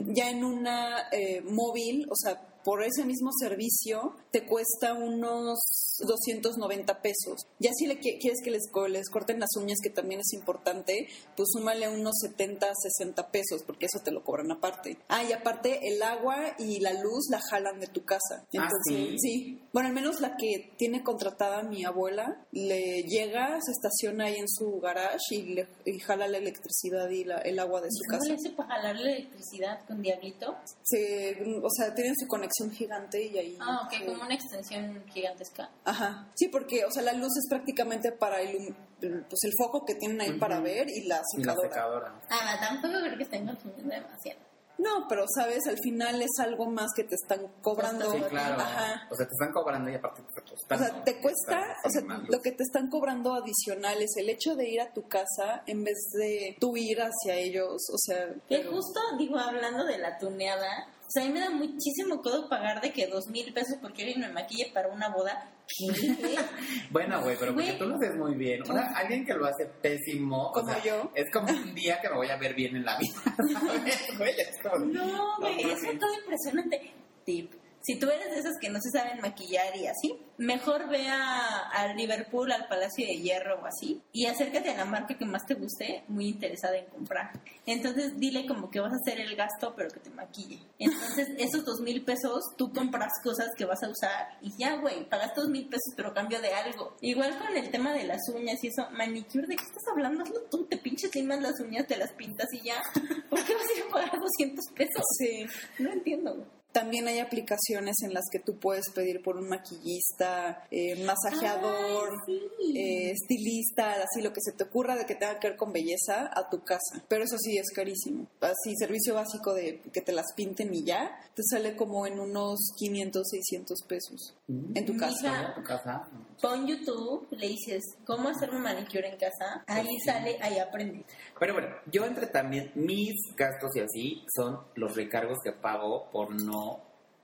Ya 0.00 0.30
en 0.30 0.44
una 0.44 1.08
eh, 1.12 1.40
móvil, 1.42 2.06
o 2.10 2.16
sea, 2.16 2.40
por 2.64 2.82
ese 2.82 3.04
mismo 3.04 3.30
servicio, 3.38 4.16
te 4.30 4.46
cuesta 4.46 4.94
unos 4.94 5.58
290 6.06 7.00
pesos. 7.02 7.46
Ya 7.58 7.70
si 7.78 7.86
le 7.86 8.00
qui- 8.00 8.18
quieres 8.20 8.40
que 8.42 8.50
les, 8.50 8.62
les 8.90 9.08
corten 9.10 9.38
las 9.40 9.50
uñas, 9.56 9.78
que 9.82 9.90
también 9.90 10.20
es 10.20 10.32
importante, 10.32 11.08
pues 11.36 11.48
súmale 11.52 11.88
unos 11.88 12.14
70, 12.22 12.72
60 12.74 13.28
pesos, 13.30 13.62
porque 13.64 13.86
eso 13.86 14.00
te 14.02 14.10
lo 14.10 14.24
cobran 14.24 14.50
aparte. 14.50 14.98
Ah, 15.08 15.22
y 15.24 15.32
aparte 15.32 15.88
el 15.88 16.02
agua 16.02 16.54
y 16.58 16.80
la 16.80 16.92
luz 16.94 17.26
la 17.30 17.40
jalan 17.50 17.80
de 17.80 17.86
tu 17.86 18.04
casa. 18.04 18.42
Ah, 18.42 18.46
Entonces, 18.52 19.20
¿sí? 19.20 19.60
Bueno, 19.74 19.88
al 19.88 19.94
menos 19.94 20.20
la 20.20 20.36
que 20.36 20.70
tiene 20.78 21.02
contratada 21.02 21.62
mi 21.64 21.84
abuela, 21.84 22.40
le 22.52 23.02
llega, 23.02 23.58
se 23.60 23.72
estaciona 23.72 24.26
ahí 24.26 24.36
en 24.36 24.48
su 24.48 24.78
garage 24.80 25.18
y, 25.32 25.42
le, 25.54 25.66
y 25.84 25.98
jala 25.98 26.28
la 26.28 26.38
electricidad 26.38 27.10
y 27.10 27.24
la- 27.24 27.38
el 27.38 27.58
agua 27.58 27.80
de 27.80 27.88
su 27.90 27.98
¿Cómo 28.08 28.18
casa. 28.20 28.28
le 28.30 28.34
hace 28.36 28.50
para 28.50 28.68
jalar 28.76 28.96
la 28.96 29.10
electricidad 29.10 29.84
con 29.86 30.00
Diablito? 30.00 30.56
se, 30.84 31.36
o 31.60 31.68
sea, 31.70 31.92
tienen 31.94 32.14
su 32.16 32.26
conexión 32.28 32.70
gigante 32.70 33.20
y 33.26 33.36
ahí... 33.36 33.58
Ah, 33.60 33.82
ok, 33.84 33.92
eh, 33.94 34.06
como 34.06 34.22
una 34.22 34.34
extensión 34.34 35.04
gigantesca. 35.12 35.68
Ajá, 35.84 36.30
sí, 36.36 36.46
porque, 36.48 36.84
o 36.84 36.90
sea, 36.92 37.02
la 37.02 37.12
luz 37.12 37.36
es 37.36 37.48
prácticamente 37.50 38.12
para 38.12 38.42
ilum- 38.44 38.74
pues 39.00 39.40
el 39.42 39.52
foco 39.58 39.84
que 39.84 39.96
tienen 39.96 40.20
ahí 40.20 40.38
para 40.38 40.60
ver 40.60 40.86
y 40.88 41.08
la 41.08 41.20
Y 41.36 41.42
la 41.42 41.52
secadora. 41.52 41.68
secadora. 41.68 42.20
Ah, 42.30 42.56
tampoco 42.60 42.94
creo 43.02 43.16
que 43.18 43.24
estén 43.24 43.44
consumiendo 43.44 43.92
demasiado. 43.92 44.40
No, 44.78 45.06
pero 45.08 45.24
sabes, 45.34 45.66
al 45.68 45.78
final 45.78 46.20
es 46.20 46.30
algo 46.40 46.66
más 46.66 46.90
que 46.96 47.04
te 47.04 47.14
están 47.14 47.46
cobrando. 47.62 48.10
Sí, 48.10 48.18
claro. 48.28 48.60
Ajá. 48.60 49.08
O 49.10 49.14
sea, 49.14 49.26
te 49.26 49.32
están 49.32 49.52
cobrando 49.52 49.90
y 49.90 49.94
aparte 49.94 50.22
te 50.22 50.40
O 50.40 50.44
costando. 50.44 50.84
sea, 50.84 51.04
te 51.04 51.20
cuesta, 51.20 51.76
o 51.84 51.90
sea, 51.90 52.02
lo 52.28 52.40
que 52.40 52.50
te 52.52 52.62
están 52.64 52.88
cobrando 52.90 53.34
adicional 53.34 54.02
es 54.02 54.16
el 54.16 54.28
hecho 54.28 54.56
de 54.56 54.68
ir 54.68 54.80
a 54.80 54.92
tu 54.92 55.06
casa 55.08 55.62
en 55.66 55.84
vez 55.84 55.98
de 56.18 56.56
tú 56.60 56.76
ir 56.76 56.98
hacia 57.00 57.36
ellos, 57.36 57.82
o 57.92 57.98
sea... 57.98 58.26
Que 58.48 58.58
pero- 58.58 58.72
justo, 58.72 59.00
digo, 59.18 59.38
hablando 59.38 59.84
de 59.84 59.98
la 59.98 60.18
tuneada, 60.18 60.88
o 61.03 61.03
sea, 61.14 61.22
a 61.22 61.26
mí 61.26 61.32
me 61.32 61.40
da 61.40 61.50
muchísimo 61.50 62.20
codo 62.22 62.48
pagar 62.48 62.80
de 62.80 62.92
que 62.92 63.06
dos 63.06 63.28
mil 63.28 63.52
pesos 63.52 63.76
porque 63.80 64.02
alguien 64.02 64.20
me 64.20 64.28
maquille 64.32 64.70
para 64.74 64.88
una 64.88 65.08
boda. 65.08 65.50
¿Qué? 65.66 65.86
Bueno, 66.90 67.22
güey, 67.22 67.36
pero 67.38 67.52
porque 67.54 67.68
Güey. 67.68 67.78
tú 67.78 67.86
lo 67.86 67.96
haces 67.96 68.14
muy 68.16 68.34
bien. 68.34 68.62
Ahora, 68.68 68.92
alguien 68.96 69.24
que 69.24 69.34
lo 69.34 69.46
hace 69.46 69.66
pésimo. 69.66 70.48
o 70.48 70.52
Como 70.52 70.72
sea, 70.72 70.82
yo. 70.82 71.10
Es 71.14 71.30
como 71.32 71.48
un 71.50 71.74
día 71.74 71.98
que 72.00 72.08
me 72.10 72.16
voy 72.16 72.28
a 72.28 72.36
ver 72.36 72.54
bien 72.54 72.76
en 72.76 72.84
la 72.84 72.98
vida. 72.98 73.14
¿sabes, 73.60 74.18
güey? 74.18 74.34
Es 74.40 74.58
como- 74.62 74.84
No, 74.86 75.36
güey, 75.38 75.62
No, 75.62 75.70
eso 75.70 75.90
es 75.90 75.98
todo 75.98 76.14
impresionante. 76.14 76.92
Tip. 77.24 77.52
Si 77.84 77.98
tú 77.98 78.08
eres 78.08 78.30
de 78.30 78.38
esas 78.38 78.56
que 78.58 78.70
no 78.70 78.80
se 78.80 78.90
saben 78.90 79.20
maquillar 79.20 79.76
y 79.76 79.86
así, 79.86 80.18
mejor 80.38 80.88
ve 80.88 81.06
a, 81.06 81.68
a 81.68 81.92
Liverpool, 81.92 82.50
al 82.50 82.66
Palacio 82.66 83.06
de 83.06 83.18
Hierro 83.18 83.60
o 83.60 83.66
así, 83.66 84.00
y 84.10 84.24
acércate 84.24 84.70
a 84.70 84.76
la 84.76 84.86
marca 84.86 85.18
que 85.18 85.26
más 85.26 85.44
te 85.44 85.52
guste, 85.52 86.02
muy 86.08 86.28
interesada 86.28 86.78
en 86.78 86.86
comprar. 86.86 87.38
Entonces 87.66 88.18
dile 88.18 88.46
como 88.46 88.70
que 88.70 88.80
vas 88.80 88.92
a 88.92 88.96
hacer 88.96 89.20
el 89.20 89.36
gasto, 89.36 89.74
pero 89.76 89.90
que 89.90 90.00
te 90.00 90.08
maquille. 90.08 90.60
Entonces 90.78 91.28
esos 91.38 91.64
dos 91.66 91.80
mil 91.80 92.02
pesos, 92.04 92.42
tú 92.56 92.72
compras 92.72 93.12
cosas 93.22 93.48
que 93.56 93.66
vas 93.66 93.82
a 93.82 93.90
usar 93.90 94.38
y 94.40 94.56
ya, 94.56 94.76
güey, 94.76 95.06
pagas 95.08 95.34
dos 95.36 95.48
mil 95.48 95.66
pesos, 95.66 95.92
pero 95.94 96.14
cambio 96.14 96.40
de 96.40 96.54
algo. 96.54 96.96
Igual 97.02 97.38
con 97.38 97.54
el 97.54 97.70
tema 97.70 97.92
de 97.92 98.04
las 98.04 98.22
uñas 98.34 98.64
y 98.64 98.68
eso, 98.68 98.88
manicure, 98.92 99.46
¿de 99.46 99.56
qué 99.56 99.62
estás 99.62 99.84
hablando? 99.92 100.22
Hazlo 100.22 100.40
tú, 100.50 100.64
te 100.64 100.78
pinches 100.78 101.14
limas 101.14 101.42
las 101.42 101.60
uñas, 101.60 101.86
te 101.86 101.98
las 101.98 102.12
pintas 102.12 102.50
y 102.54 102.62
ya. 102.62 102.82
¿Por 103.28 103.44
qué 103.44 103.54
vas 103.54 103.66
a 103.68 103.78
ir 103.78 103.84
a 103.86 103.92
pagar 103.92 104.18
200 104.18 104.64
pesos? 104.74 105.04
Sí. 105.18 105.44
No 105.78 105.92
entiendo, 105.92 106.34
güey. 106.34 106.63
También 106.74 107.06
hay 107.06 107.20
aplicaciones 107.20 107.94
en 108.02 108.12
las 108.12 108.24
que 108.32 108.40
tú 108.40 108.58
puedes 108.58 108.90
pedir 108.92 109.22
por 109.22 109.36
un 109.36 109.48
maquillista, 109.48 110.66
eh, 110.72 111.04
masajeador, 111.04 112.10
Ay, 112.26 112.40
sí. 112.66 112.78
eh, 112.78 113.10
estilista, 113.12 113.92
así 114.02 114.20
lo 114.20 114.32
que 114.32 114.40
se 114.40 114.50
te 114.52 114.64
ocurra 114.64 114.96
de 114.96 115.06
que 115.06 115.14
tenga 115.14 115.38
que 115.38 115.50
ver 115.50 115.56
con 115.56 115.72
belleza 115.72 116.30
a 116.34 116.50
tu 116.50 116.64
casa. 116.64 117.00
Pero 117.06 117.22
eso 117.22 117.38
sí 117.38 117.56
es 117.56 117.70
carísimo. 117.70 118.26
Así, 118.40 118.74
servicio 118.76 119.14
básico 119.14 119.54
de 119.54 119.80
que 119.92 120.00
te 120.00 120.10
las 120.10 120.32
pinten 120.34 120.74
y 120.74 120.82
ya, 120.84 121.16
te 121.36 121.42
sale 121.48 121.76
como 121.76 122.06
en 122.08 122.18
unos 122.18 122.58
500, 122.76 123.22
600 123.30 123.78
pesos 123.88 124.34
en 124.48 124.84
tu 124.84 124.94
Mija. 124.94 125.06
casa. 125.10 125.46
¿En 125.48 125.54
tu 125.54 125.62
casa? 125.62 126.08
No. 126.12 126.24
Pon 126.42 126.66
YouTube, 126.66 127.28
le 127.30 127.48
dices, 127.48 127.82
¿cómo 128.04 128.28
hacer 128.28 128.50
un 128.50 128.62
manicure 128.62 129.08
en 129.08 129.16
casa? 129.16 129.62
Ahí 129.68 129.88
sale, 130.04 130.36
ahí 130.42 130.58
aprendí. 130.58 131.04
Pero 131.38 131.52
bueno, 131.54 131.68
yo 131.90 132.04
entre 132.04 132.26
también 132.26 132.72
mis 132.74 133.14
gastos 133.36 133.74
y 133.76 133.80
así 133.80 134.24
son 134.34 134.58
los 134.74 134.94
recargos 134.96 135.38
que 135.42 135.52
pago 135.52 136.10
por 136.10 136.34
no 136.34 136.63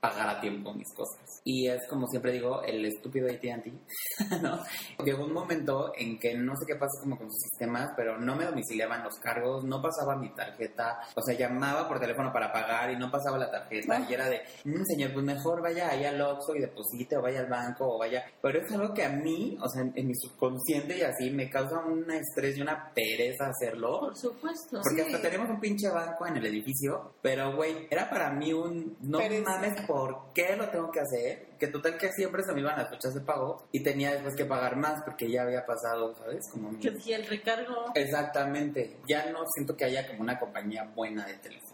pagar 0.01 0.27
a 0.29 0.41
tiempo 0.41 0.73
mis 0.73 0.91
cosas. 0.95 1.41
Y 1.45 1.67
es 1.67 1.87
como 1.87 2.07
siempre 2.07 2.31
digo, 2.31 2.63
el 2.63 2.83
estúpido 2.85 3.27
AT&T, 3.27 3.71
¿no? 4.41 4.59
Llegó 5.05 5.23
un 5.25 5.33
momento 5.33 5.91
en 5.95 6.17
que 6.19 6.33
no 6.35 6.55
sé 6.55 6.65
qué 6.67 6.75
pasa 6.75 6.99
como 7.01 7.17
con 7.17 7.27
sus 7.31 7.39
sistemas, 7.49 7.91
pero 7.95 8.17
no 8.17 8.35
me 8.35 8.45
domiciliaban 8.45 9.03
los 9.03 9.15
cargos, 9.19 9.63
no 9.63 9.81
pasaba 9.81 10.15
mi 10.15 10.33
tarjeta, 10.33 10.99
o 11.15 11.21
sea, 11.21 11.37
llamaba 11.37 11.87
por 11.87 11.99
teléfono 11.99 12.33
para 12.33 12.51
pagar 12.51 12.91
y 12.91 12.97
no 12.97 13.11
pasaba 13.11 13.37
la 13.37 13.51
tarjeta 13.51 13.97
Ah. 13.97 14.05
y 14.09 14.13
era 14.13 14.27
de, 14.27 14.41
"Mm, 14.65 14.83
señor, 14.85 15.13
pues 15.13 15.23
mejor 15.25 15.61
vaya 15.61 15.89
ahí 15.91 16.03
al 16.05 16.19
Oxxo 16.19 16.55
y 16.55 16.59
deposite 16.61 17.17
o 17.17 17.21
vaya 17.21 17.41
al 17.41 17.47
banco 17.47 17.85
o 17.95 17.99
vaya... 17.99 18.23
Pero 18.41 18.59
es 18.59 18.71
algo 18.71 18.93
que 18.93 19.03
a 19.05 19.09
mí, 19.09 19.57
o 19.61 19.69
sea, 19.69 19.83
en, 19.83 19.93
en 19.95 20.07
mi 20.07 20.15
subconsciente 20.15 20.97
y 20.97 21.01
así, 21.03 21.29
me 21.29 21.49
causa 21.49 21.77
un 21.79 22.09
estrés 22.11 22.57
y 22.57 22.61
una 22.61 22.91
pereza 22.93 23.47
hacerlo. 23.49 23.99
Por 23.99 24.17
supuesto. 24.17 24.81
Porque 24.83 25.03
Sí. 25.03 25.13
hasta 25.13 25.21
tenemos 25.29 25.49
un 25.49 25.59
pinche 25.59 25.89
banco 25.89 26.25
en 26.25 26.37
el 26.37 26.45
edificio, 26.47 27.13
pero 27.21 27.55
güey, 27.55 27.87
era 27.91 28.09
para 28.09 28.31
mí 28.31 28.51
un 28.53 28.97
no 29.01 29.19
Pereza. 29.19 29.49
mames, 29.51 29.81
¿por 29.91 30.31
qué 30.33 30.55
lo 30.55 30.69
tengo 30.69 30.89
que 30.91 30.99
hacer? 31.01 31.49
Que 31.59 31.67
total 31.67 31.97
que 31.97 32.09
siempre 32.13 32.43
se 32.43 32.53
me 32.53 32.61
iban 32.61 32.77
las 32.77 32.89
fechas 32.89 33.13
de 33.13 33.21
pago 33.21 33.67
y 33.71 33.83
tenía 33.83 34.11
después 34.13 34.35
que 34.35 34.45
pagar 34.45 34.75
más 34.77 35.03
porque 35.03 35.29
ya 35.29 35.41
había 35.43 35.65
pasado, 35.65 36.15
¿sabes? 36.15 36.47
Como 36.49 36.71
mi- 36.71 36.79
Que 36.79 37.13
el 37.13 37.25
recargo... 37.27 37.91
Exactamente, 37.93 38.97
ya 39.07 39.29
no 39.31 39.39
siento 39.53 39.75
que 39.75 39.85
haya 39.85 40.07
como 40.07 40.21
una 40.21 40.39
compañía 40.39 40.83
buena 40.95 41.25
de 41.27 41.33
telefonía, 41.35 41.70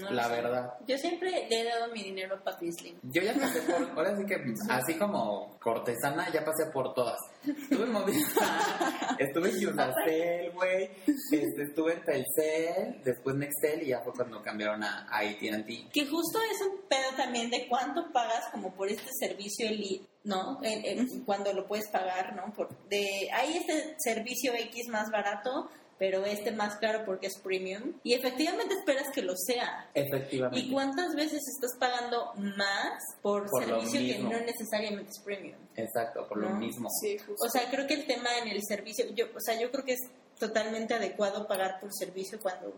No 0.00 0.10
la 0.10 0.28
verdad. 0.28 0.74
Yo 0.86 0.96
siempre 0.98 1.46
le 1.48 1.60
he 1.60 1.64
dado 1.64 1.92
mi 1.92 2.02
dinero 2.02 2.36
a 2.36 2.44
Papi 2.44 2.72
Slim. 2.72 2.98
Yo 3.02 3.22
ya 3.22 3.34
pasé 3.34 3.60
por, 3.62 3.90
ahora 3.96 4.16
sí 4.16 4.24
que 4.26 4.36
así 4.68 4.94
como 4.98 5.58
cortesana, 5.60 6.30
ya 6.32 6.44
pasé 6.44 6.66
por 6.72 6.92
todas. 6.94 7.18
Estuve 7.46 7.84
en 7.84 7.92
Movistar, 7.92 9.16
estuve 9.18 9.48
en 9.50 9.60
Yunacel, 9.60 10.52
güey, 10.52 10.90
este, 11.06 11.62
estuve 11.62 11.94
en 11.94 12.04
Telcel, 12.04 13.00
después 13.04 13.36
Nextel 13.36 13.82
y 13.82 13.86
ya 13.88 14.00
fue 14.02 14.12
cuando 14.12 14.42
cambiaron 14.42 14.82
a, 14.82 15.06
a 15.10 15.18
AT&T. 15.20 15.88
Que 15.92 16.06
justo 16.06 16.38
es 16.52 16.60
un 16.66 16.82
pedo 16.88 17.16
también 17.16 17.50
de 17.50 17.66
cuánto 17.68 18.12
pagas 18.12 18.44
como 18.52 18.74
por 18.74 18.88
este 18.88 19.08
servicio 19.18 19.66
elite, 19.68 20.04
¿no? 20.24 20.58
En- 20.62 20.84
en- 20.84 21.24
cuando 21.24 21.52
lo 21.54 21.66
puedes 21.66 21.88
pagar, 21.88 22.34
¿no? 22.36 22.52
Por, 22.52 22.68
de, 22.88 23.30
hay 23.32 23.56
este 23.56 23.94
servicio 23.98 24.52
X 24.54 24.88
más 24.88 25.10
barato, 25.10 25.70
pero 26.00 26.24
este 26.24 26.50
más 26.50 26.76
caro 26.76 27.04
porque 27.04 27.26
es 27.26 27.38
premium. 27.40 27.92
Y 28.02 28.14
efectivamente 28.14 28.72
esperas 28.72 29.08
que 29.14 29.20
lo 29.20 29.34
sea. 29.36 29.90
Efectivamente. 29.92 30.66
¿Y 30.66 30.72
cuántas 30.72 31.14
veces 31.14 31.42
estás 31.54 31.78
pagando 31.78 32.32
más 32.36 33.02
por, 33.20 33.50
Por 33.50 33.68
lo 33.68 33.82
servicio 33.82 34.16
que 34.16 34.22
no 34.22 34.40
necesariamente 34.40 35.10
es 35.10 35.20
premium? 35.20 35.58
Exacto, 35.76 36.26
por 36.26 36.38
lo 36.38 36.48
¿No? 36.48 36.56
mismo. 36.56 36.88
Sí, 37.02 37.18
justo. 37.18 37.44
O 37.44 37.50
sea, 37.50 37.70
creo 37.70 37.86
que 37.86 37.92
el 37.92 38.06
tema 38.06 38.30
en 38.42 38.48
el 38.48 38.62
servicio, 38.66 39.04
yo, 39.14 39.26
o 39.26 39.40
sea, 39.40 39.60
yo 39.60 39.70
creo 39.70 39.84
que 39.84 39.92
es 39.92 40.00
totalmente 40.38 40.94
adecuado 40.94 41.46
pagar 41.46 41.78
por 41.80 41.92
servicio 41.92 42.40
cuando 42.40 42.72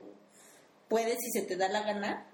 puedes 0.89 1.19
y 1.23 1.31
se 1.31 1.47
te 1.47 1.57
da 1.57 1.69
la 1.69 1.83
gana, 1.83 2.27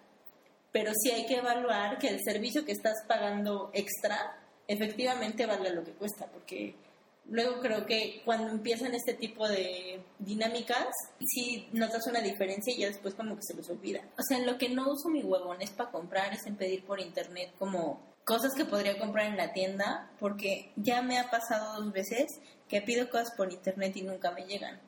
pero 0.73 0.93
sí 0.95 1.11
hay 1.11 1.27
que 1.27 1.37
evaluar 1.37 1.99
que 1.99 2.09
el 2.09 2.21
servicio 2.25 2.65
que 2.65 2.73
estás 2.73 2.95
pagando 3.07 3.71
extra 3.75 4.39
efectivamente 4.67 5.45
vale 5.45 5.69
lo 5.69 5.85
que 5.85 5.93
cuesta, 5.93 6.25
porque 6.33 6.75
luego 7.29 7.61
creo 7.61 7.87
que 7.87 8.23
cuando 8.25 8.49
empiezan 8.49 8.95
este 8.95 9.15
tipo 9.15 9.49
de 9.49 10.01
dinámicas, 10.19 10.87
sí 11.21 11.69
notas 11.73 12.07
una 12.07 12.21
diferencia 12.21 12.73
y 12.75 12.81
ya 12.81 12.89
después 12.89 13.15
como 13.15 13.37
que 13.37 13.43
se 13.43 13.55
los 13.55 13.69
olvida. 13.71 14.03
O 14.19 14.23
sea, 14.23 14.39
en 14.39 14.47
lo 14.47 14.59
que 14.59 14.69
no 14.69 14.91
uso 14.91 15.09
mi 15.09 15.23
huevón 15.23 15.61
es 15.63 15.71
para 15.71 15.91
comprar, 15.91 16.33
es 16.33 16.47
en 16.47 16.57
pedir 16.57 16.85
por 16.85 17.01
internet 17.01 17.53
como 17.59 18.01
cosas 18.25 18.53
que 18.55 18.65
podría 18.65 18.99
comprar 18.99 19.27
en 19.27 19.37
la 19.37 19.53
tienda, 19.53 20.11
porque 20.19 20.73
ya 20.77 21.01
me 21.01 21.19
ha 21.19 21.31
pasado 21.31 21.83
dos 21.83 21.93
veces 21.93 22.27
que 22.69 22.83
pido 22.83 23.09
cosas 23.09 23.33
por 23.37 23.53
internet 23.53 23.97
y 23.97 24.03
nunca 24.03 24.31
me 24.33 24.45
llegan. 24.45 24.81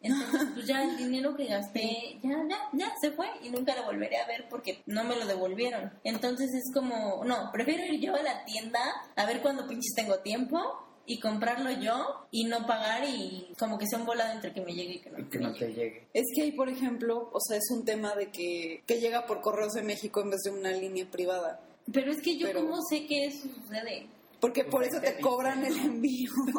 Entonces, 0.00 0.48
pues 0.52 0.66
ya 0.66 0.82
el 0.82 0.98
dinero 0.98 1.34
que 1.34 1.46
gasté, 1.46 2.20
ya, 2.22 2.36
ya, 2.48 2.58
ya 2.72 2.92
se 3.00 3.10
fue 3.12 3.26
y 3.42 3.48
nunca 3.48 3.74
lo 3.74 3.84
volveré 3.84 4.18
a 4.18 4.26
ver 4.26 4.46
porque 4.50 4.82
no 4.86 5.02
me 5.02 5.16
lo 5.16 5.26
devolvieron. 5.26 5.92
Entonces 6.04 6.52
es 6.52 6.72
como, 6.74 7.24
no, 7.24 7.50
prefiero 7.52 7.84
ir 7.86 8.00
yo 8.00 8.14
a 8.14 8.22
la 8.22 8.44
tienda 8.44 8.80
a 9.16 9.24
ver 9.24 9.40
cuándo 9.40 9.66
pinches 9.66 9.94
tengo 9.96 10.18
tiempo 10.18 10.60
y 11.06 11.20
comprarlo 11.20 11.70
yo 11.70 12.26
y 12.30 12.44
no 12.44 12.66
pagar 12.66 13.04
y 13.08 13.48
como 13.58 13.78
que 13.78 13.86
sea 13.86 13.98
un 13.98 14.06
volado 14.06 14.32
entre 14.32 14.52
que 14.52 14.60
me 14.62 14.72
llegue 14.74 14.94
y 14.94 14.98
que 15.00 15.10
no, 15.10 15.18
Y 15.20 15.24
que 15.24 15.38
me 15.38 15.44
no 15.44 15.52
te 15.52 15.58
llegue. 15.68 15.74
llegue. 15.74 16.06
Es 16.14 16.24
que 16.34 16.42
ahí, 16.42 16.52
por 16.52 16.68
ejemplo, 16.68 17.28
o 17.32 17.40
sea, 17.40 17.56
es 17.58 17.70
un 17.70 17.84
tema 17.84 18.14
de 18.14 18.30
que, 18.30 18.82
que 18.86 19.00
llega 19.00 19.26
por 19.26 19.40
correos 19.40 19.72
de 19.74 19.82
México 19.82 20.20
en 20.22 20.30
vez 20.30 20.40
de 20.44 20.50
una 20.50 20.70
línea 20.72 21.06
privada. 21.10 21.60
Pero 21.92 22.10
es 22.12 22.22
que 22.22 22.36
yo 22.38 22.46
Pero- 22.46 22.60
cómo 22.60 22.78
sé 22.88 23.06
que 23.06 23.26
eso 23.26 23.46
sucede. 23.54 24.06
Porque 24.44 24.64
Pues 24.64 24.72
por 24.72 24.84
eso 24.84 25.00
te 25.00 25.18
cobran 25.22 25.64
el 25.64 25.74
envío. 25.78 26.30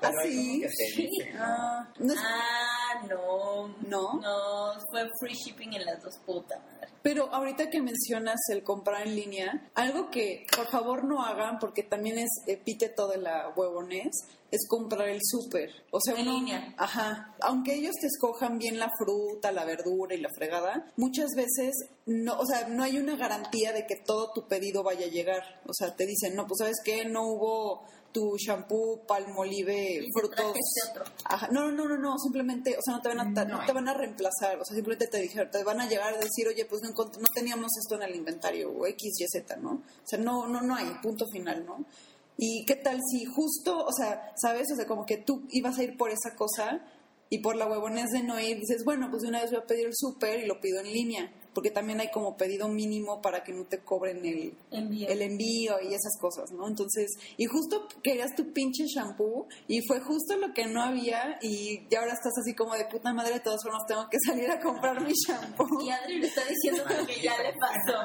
Pero 0.00 0.20
¿Ah. 1.38 1.88
Ah, 1.88 1.88
no 1.98 2.12
es- 2.12 2.20
Ah, 2.22 3.02
no. 3.08 3.68
¿No? 3.88 4.20
No, 4.20 4.72
fue 4.90 5.08
free 5.20 5.34
shipping 5.34 5.72
en 5.74 5.84
las 5.84 6.02
dos 6.02 6.18
putas, 6.24 6.58
madre. 6.62 6.88
Pero 7.02 7.32
ahorita 7.32 7.70
que 7.70 7.80
mencionas 7.80 8.36
el 8.50 8.62
comprar 8.64 9.06
en 9.06 9.14
línea, 9.16 9.70
algo 9.74 10.10
que 10.10 10.44
por 10.54 10.66
favor 10.68 11.04
no 11.04 11.24
hagan, 11.24 11.58
porque 11.58 11.82
también 11.82 12.18
es 12.18 12.28
epíteto 12.46 13.08
de 13.08 13.18
la 13.18 13.48
huevonés, 13.56 14.10
es 14.50 14.66
comprar 14.68 15.08
el 15.08 15.20
súper. 15.22 15.70
O 15.90 15.98
sea, 16.00 16.14
En 16.14 16.28
uno- 16.28 16.38
línea. 16.38 16.74
Ajá. 16.78 17.34
Aunque 17.40 17.74
ellos 17.74 17.94
te 18.00 18.06
escojan 18.06 18.58
bien 18.58 18.78
la 18.78 18.90
fruta, 18.98 19.52
la 19.52 19.64
verdura 19.64 20.14
y 20.14 20.20
la 20.20 20.28
fregada, 20.36 20.86
muchas 20.96 21.30
veces 21.36 21.74
no, 22.06 22.38
o 22.38 22.46
sea, 22.46 22.68
no 22.68 22.82
hay 22.82 22.98
una 22.98 23.16
garantía 23.16 23.72
de 23.72 23.86
que 23.86 23.96
todo 23.96 24.30
tu 24.34 24.46
pedido 24.46 24.82
vaya 24.82 25.06
a 25.06 25.10
llegar. 25.10 25.42
O 25.66 25.72
sea, 25.74 25.94
te 25.96 26.06
dicen, 26.06 26.34
no, 26.36 26.46
pues 26.46 26.58
sabes 26.58 26.76
qué, 26.84 27.04
no 27.04 27.22
hubo 27.26 27.84
tu 28.12 28.34
shampoo, 28.38 29.04
palmolive, 29.06 30.06
frutos. 30.14 30.54
este. 30.54 31.00
Ajá. 31.24 31.48
No, 31.50 31.70
no, 31.70 31.86
no, 31.86 31.98
no, 31.98 32.16
simplemente, 32.18 32.74
o 32.78 32.80
sea, 32.82 32.94
no 32.94 33.02
te 33.02 33.08
van 33.08 33.20
a, 33.20 33.44
No 33.44 33.66
te 33.66 33.72
van 33.72 33.88
a 33.88 33.94
reemplazar, 33.94 34.58
o 34.58 34.64
sea, 34.64 34.74
simplemente 34.74 35.06
te 35.08 35.18
dijeron, 35.20 35.50
te 35.50 35.62
van 35.64 35.80
a 35.82 35.88
llegar 35.88 36.14
a 36.14 36.18
decir, 36.18 36.48
oye, 36.48 36.64
pues 36.64 36.80
no, 36.82 36.90
no 36.90 37.28
teníamos 37.34 37.70
esto 37.78 37.96
en 37.96 38.02
el 38.08 38.16
inventario, 38.16 38.70
o 38.70 38.86
X, 38.86 39.20
Y, 39.20 39.26
Z, 39.28 39.56
¿no? 39.56 39.72
O 39.72 40.06
sea, 40.06 40.18
no, 40.18 40.46
no, 40.48 40.62
no 40.62 40.74
hay, 40.76 40.86
punto 41.02 41.26
final, 41.30 41.66
¿no? 41.66 41.84
Y 42.38 42.64
qué 42.66 42.76
tal 42.76 43.00
si 43.10 43.24
justo, 43.24 43.84
o 43.84 43.92
sea, 43.92 44.32
¿sabes? 44.40 44.70
O 44.72 44.76
sea, 44.76 44.86
como 44.86 45.06
que 45.06 45.16
tú 45.16 45.46
ibas 45.50 45.78
a 45.78 45.82
ir 45.82 45.96
por 45.96 46.10
esa 46.10 46.34
cosa 46.36 46.80
y 47.30 47.38
por 47.38 47.56
la 47.56 47.66
huevonés 47.66 48.10
de 48.10 48.22
no 48.22 48.38
ir, 48.38 48.58
dices, 48.58 48.84
bueno, 48.84 49.10
pues 49.10 49.22
de 49.22 49.28
una 49.28 49.40
vez 49.40 49.50
voy 49.50 49.60
a 49.60 49.66
pedir 49.66 49.86
el 49.86 49.94
súper 49.94 50.40
y 50.40 50.46
lo 50.46 50.60
pido 50.60 50.80
en 50.80 50.92
línea, 50.92 51.32
porque 51.56 51.70
también 51.70 52.00
hay 52.00 52.10
como 52.10 52.36
pedido 52.36 52.68
mínimo 52.68 53.22
para 53.22 53.42
que 53.42 53.50
no 53.50 53.64
te 53.64 53.78
cobren 53.78 54.22
el, 54.26 54.52
Envío. 54.70 55.08
el 55.08 55.22
envío 55.22 55.76
y 55.80 55.94
esas 55.94 56.12
cosas, 56.20 56.52
¿no? 56.52 56.68
Entonces, 56.68 57.10
y 57.38 57.46
justo 57.46 57.88
querías 58.02 58.34
tu 58.34 58.52
pinche 58.52 58.84
shampoo 58.84 59.48
y 59.66 59.80
fue 59.86 60.00
justo 60.00 60.36
lo 60.36 60.52
que 60.52 60.66
no 60.66 60.82
había 60.82 61.38
y 61.40 61.88
ya 61.88 62.00
ahora 62.00 62.12
estás 62.12 62.34
así 62.42 62.54
como 62.54 62.74
de 62.74 62.84
puta 62.84 63.14
madre, 63.14 63.32
de 63.32 63.40
todas 63.40 63.62
formas 63.62 63.86
tengo 63.86 64.06
que 64.10 64.18
salir 64.22 64.50
a 64.50 64.60
comprar 64.60 65.00
mi 65.00 65.14
shampoo. 65.14 65.80
Y 65.80 65.88
Adri 65.88 66.20
le 66.20 66.26
está 66.26 66.42
diciendo 66.44 66.84
que 67.06 67.22
ya 67.22 67.34
le 67.42 67.54
pasó. 67.54 68.02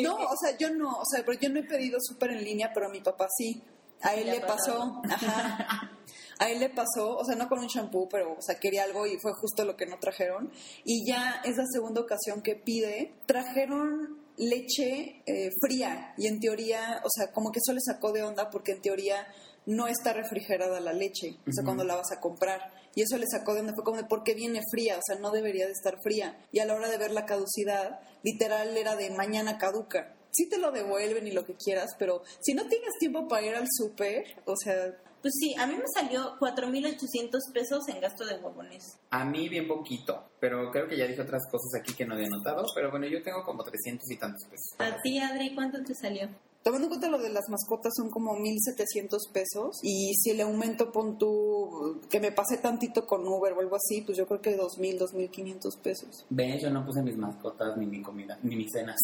No, 0.00 0.14
o 0.14 0.36
sea, 0.40 0.56
yo 0.56 0.70
no, 0.70 0.92
o 0.92 1.04
sea, 1.04 1.24
pero 1.26 1.36
yo 1.40 1.48
no 1.48 1.58
he 1.58 1.64
pedido 1.64 1.98
súper 2.00 2.30
en 2.30 2.44
línea, 2.44 2.70
pero 2.72 2.86
a 2.86 2.88
mi 2.88 3.00
papá 3.00 3.26
sí. 3.36 3.60
A 4.00 4.14
él 4.14 4.26
le 4.26 4.40
pasó, 4.40 5.02
ajá. 5.10 5.90
A 6.42 6.50
él 6.50 6.58
le 6.58 6.70
pasó, 6.70 7.16
o 7.16 7.24
sea, 7.24 7.36
no 7.36 7.48
con 7.48 7.60
un 7.60 7.68
shampoo, 7.68 8.08
pero, 8.08 8.32
o 8.36 8.42
sea, 8.42 8.56
quería 8.56 8.82
algo 8.82 9.06
y 9.06 9.16
fue 9.20 9.32
justo 9.32 9.64
lo 9.64 9.76
que 9.76 9.86
no 9.86 10.00
trajeron. 10.00 10.50
Y 10.84 11.06
ya 11.06 11.40
es 11.44 11.56
la 11.56 11.66
segunda 11.72 12.00
ocasión 12.00 12.42
que 12.42 12.56
pide. 12.56 13.14
Trajeron 13.26 14.18
leche 14.36 15.22
eh, 15.26 15.50
fría 15.60 16.14
y 16.16 16.26
en 16.26 16.40
teoría, 16.40 17.00
o 17.04 17.08
sea, 17.14 17.30
como 17.30 17.52
que 17.52 17.60
eso 17.64 17.72
le 17.72 17.80
sacó 17.80 18.10
de 18.10 18.24
onda 18.24 18.50
porque 18.50 18.72
en 18.72 18.82
teoría 18.82 19.24
no 19.66 19.86
está 19.86 20.12
refrigerada 20.12 20.80
la 20.80 20.92
leche, 20.92 21.38
o 21.46 21.52
sea, 21.52 21.62
cuando 21.62 21.84
la 21.84 21.94
vas 21.94 22.10
a 22.10 22.18
comprar. 22.18 22.72
Y 22.96 23.02
eso 23.02 23.16
le 23.18 23.26
sacó 23.28 23.54
de 23.54 23.60
onda, 23.60 23.74
fue 23.74 23.84
como 23.84 23.98
de, 23.98 24.04
¿por 24.04 24.24
qué 24.24 24.34
viene 24.34 24.62
fría? 24.68 24.98
O 24.98 25.02
sea, 25.06 25.20
no 25.20 25.30
debería 25.30 25.66
de 25.66 25.72
estar 25.72 25.94
fría. 26.02 26.44
Y 26.50 26.58
a 26.58 26.66
la 26.66 26.74
hora 26.74 26.90
de 26.90 26.98
ver 26.98 27.12
la 27.12 27.24
caducidad, 27.24 28.00
literal 28.24 28.76
era 28.76 28.96
de 28.96 29.10
mañana 29.10 29.58
caduca. 29.58 30.16
sí 30.32 30.48
te 30.48 30.58
lo 30.58 30.72
devuelven 30.72 31.28
y 31.28 31.30
lo 31.30 31.44
que 31.44 31.54
quieras, 31.54 31.90
pero 32.00 32.22
si 32.40 32.54
no 32.54 32.66
tienes 32.66 32.98
tiempo 32.98 33.28
para 33.28 33.46
ir 33.46 33.54
al 33.54 33.68
súper, 33.70 34.24
o 34.44 34.56
sea, 34.56 34.96
Pues 35.22 35.34
sí, 35.38 35.54
a 35.56 35.68
mí 35.68 35.74
me 35.76 35.84
salió 35.94 36.36
4.800 36.40 37.52
pesos 37.52 37.88
en 37.88 38.00
gasto 38.00 38.26
de 38.26 38.34
huevones. 38.38 38.98
A 39.10 39.24
mí 39.24 39.48
bien 39.48 39.68
poquito, 39.68 40.30
pero 40.40 40.68
creo 40.72 40.88
que 40.88 40.96
ya 40.96 41.06
dije 41.06 41.22
otras 41.22 41.48
cosas 41.48 41.80
aquí 41.80 41.94
que 41.94 42.04
no 42.04 42.14
había 42.14 42.28
notado, 42.28 42.66
pero 42.74 42.90
bueno, 42.90 43.06
yo 43.06 43.22
tengo 43.22 43.44
como 43.44 43.62
300 43.62 44.10
y 44.10 44.16
tantos 44.16 44.42
pesos. 44.48 44.74
A 44.78 45.00
ti, 45.00 45.20
Adri, 45.20 45.54
¿cuánto 45.54 45.80
te 45.84 45.94
salió? 45.94 46.28
Tomando 46.62 46.86
en 46.86 46.88
cuenta 46.90 47.08
lo 47.08 47.18
de 47.18 47.30
las 47.30 47.48
mascotas 47.48 47.92
son 47.96 48.10
como 48.10 48.36
1.700 48.36 49.32
pesos 49.32 49.80
y 49.82 50.14
si 50.14 50.34
le 50.34 50.42
aumento, 50.42 50.92
pon 50.92 51.18
tú, 51.18 52.00
que 52.10 52.20
me 52.20 52.32
pase 52.32 52.58
tantito 52.58 53.06
con 53.06 53.26
Uber 53.26 53.52
o 53.52 53.60
algo 53.60 53.76
así, 53.76 54.02
pues 54.02 54.16
yo 54.18 54.26
creo 54.26 54.40
que 54.40 54.56
2.000, 54.56 54.98
2.500 54.98 55.78
pesos. 55.82 56.26
Ven, 56.30 56.58
yo 56.58 56.70
no 56.70 56.84
puse 56.84 57.02
mis 57.02 57.16
mascotas, 57.16 57.76
ni 57.76 57.86
mi 57.86 58.02
comida, 58.02 58.38
ni 58.42 58.56
mis 58.56 58.70
cenas. 58.72 58.96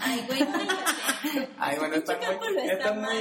Ay, 0.00 0.24
güey, 0.26 0.40
cállate. 0.40 1.48
Ay, 1.58 1.78
bueno, 1.78 1.96
está 1.96 2.18
Pinche 2.18 2.26
muy, 2.26 2.36
cálculo 2.38 2.60
está 2.60 2.72
está 2.72 2.94
muy, 2.94 3.16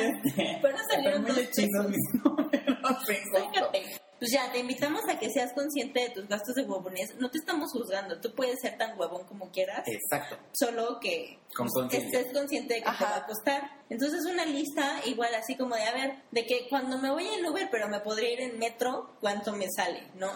están 1.62 1.84
muy 1.84 1.92
mis 1.92 2.24
números. 2.24 4.00
Pues 4.20 4.32
ya, 4.32 4.52
te 4.52 4.60
invitamos 4.60 5.02
a 5.08 5.18
que 5.18 5.30
seas 5.30 5.54
consciente 5.54 6.02
de 6.02 6.10
tus 6.10 6.28
gastos 6.28 6.56
de 6.56 6.64
huevones. 6.64 7.16
No 7.16 7.32
te 7.32 7.38
estamos 7.38 7.72
juzgando. 7.72 8.20
Tú 8.20 8.34
puedes 8.36 8.60
ser 8.62 8.78
tan 8.78 9.00
huevón 9.00 9.26
como 9.26 9.50
quieras, 9.50 9.84
Exacto, 9.88 10.38
solo 10.52 11.00
que 11.00 11.40
con 11.56 11.68
pues, 11.68 11.94
estés 11.94 12.34
consciente 12.34 12.76
de 12.76 12.82
que 12.82 12.92
te 12.92 13.04
va 13.04 13.16
a 13.16 13.26
costar. 13.26 13.80
Entonces 13.90 14.26
una 14.26 14.46
lista 14.46 15.02
igual 15.06 15.34
así 15.36 15.56
como 15.56 15.76
de, 15.76 15.84
a 15.84 15.94
ver, 15.94 16.24
de 16.32 16.46
que 16.46 16.68
cuando 16.70 16.98
me 16.98 17.10
voy 17.10 17.28
en 17.28 17.46
Uber 17.46 17.70
pero 17.72 17.88
me 17.88 18.02
podría 18.02 18.34
ir 18.34 18.42
en 18.42 18.60
metro, 18.60 19.16
¿cuánto 19.22 19.54
me 19.54 19.68
sale? 19.76 20.04
¿No? 20.16 20.30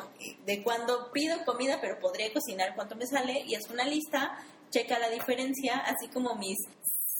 De 0.46 0.64
cuando 0.64 1.12
pido 1.12 1.44
comida 1.46 1.80
pero 1.82 2.00
podría 2.00 2.32
cocinar, 2.32 2.76
¿cuánto 2.76 2.96
me 2.96 3.06
sale? 3.06 3.44
Y 3.46 3.56
es 3.56 3.70
una 3.70 3.84
lista, 3.84 4.38
checa 4.70 4.98
la 4.98 5.10
diferencia, 5.10 5.78
así 5.80 6.08
como 6.08 6.36
mis 6.36 6.58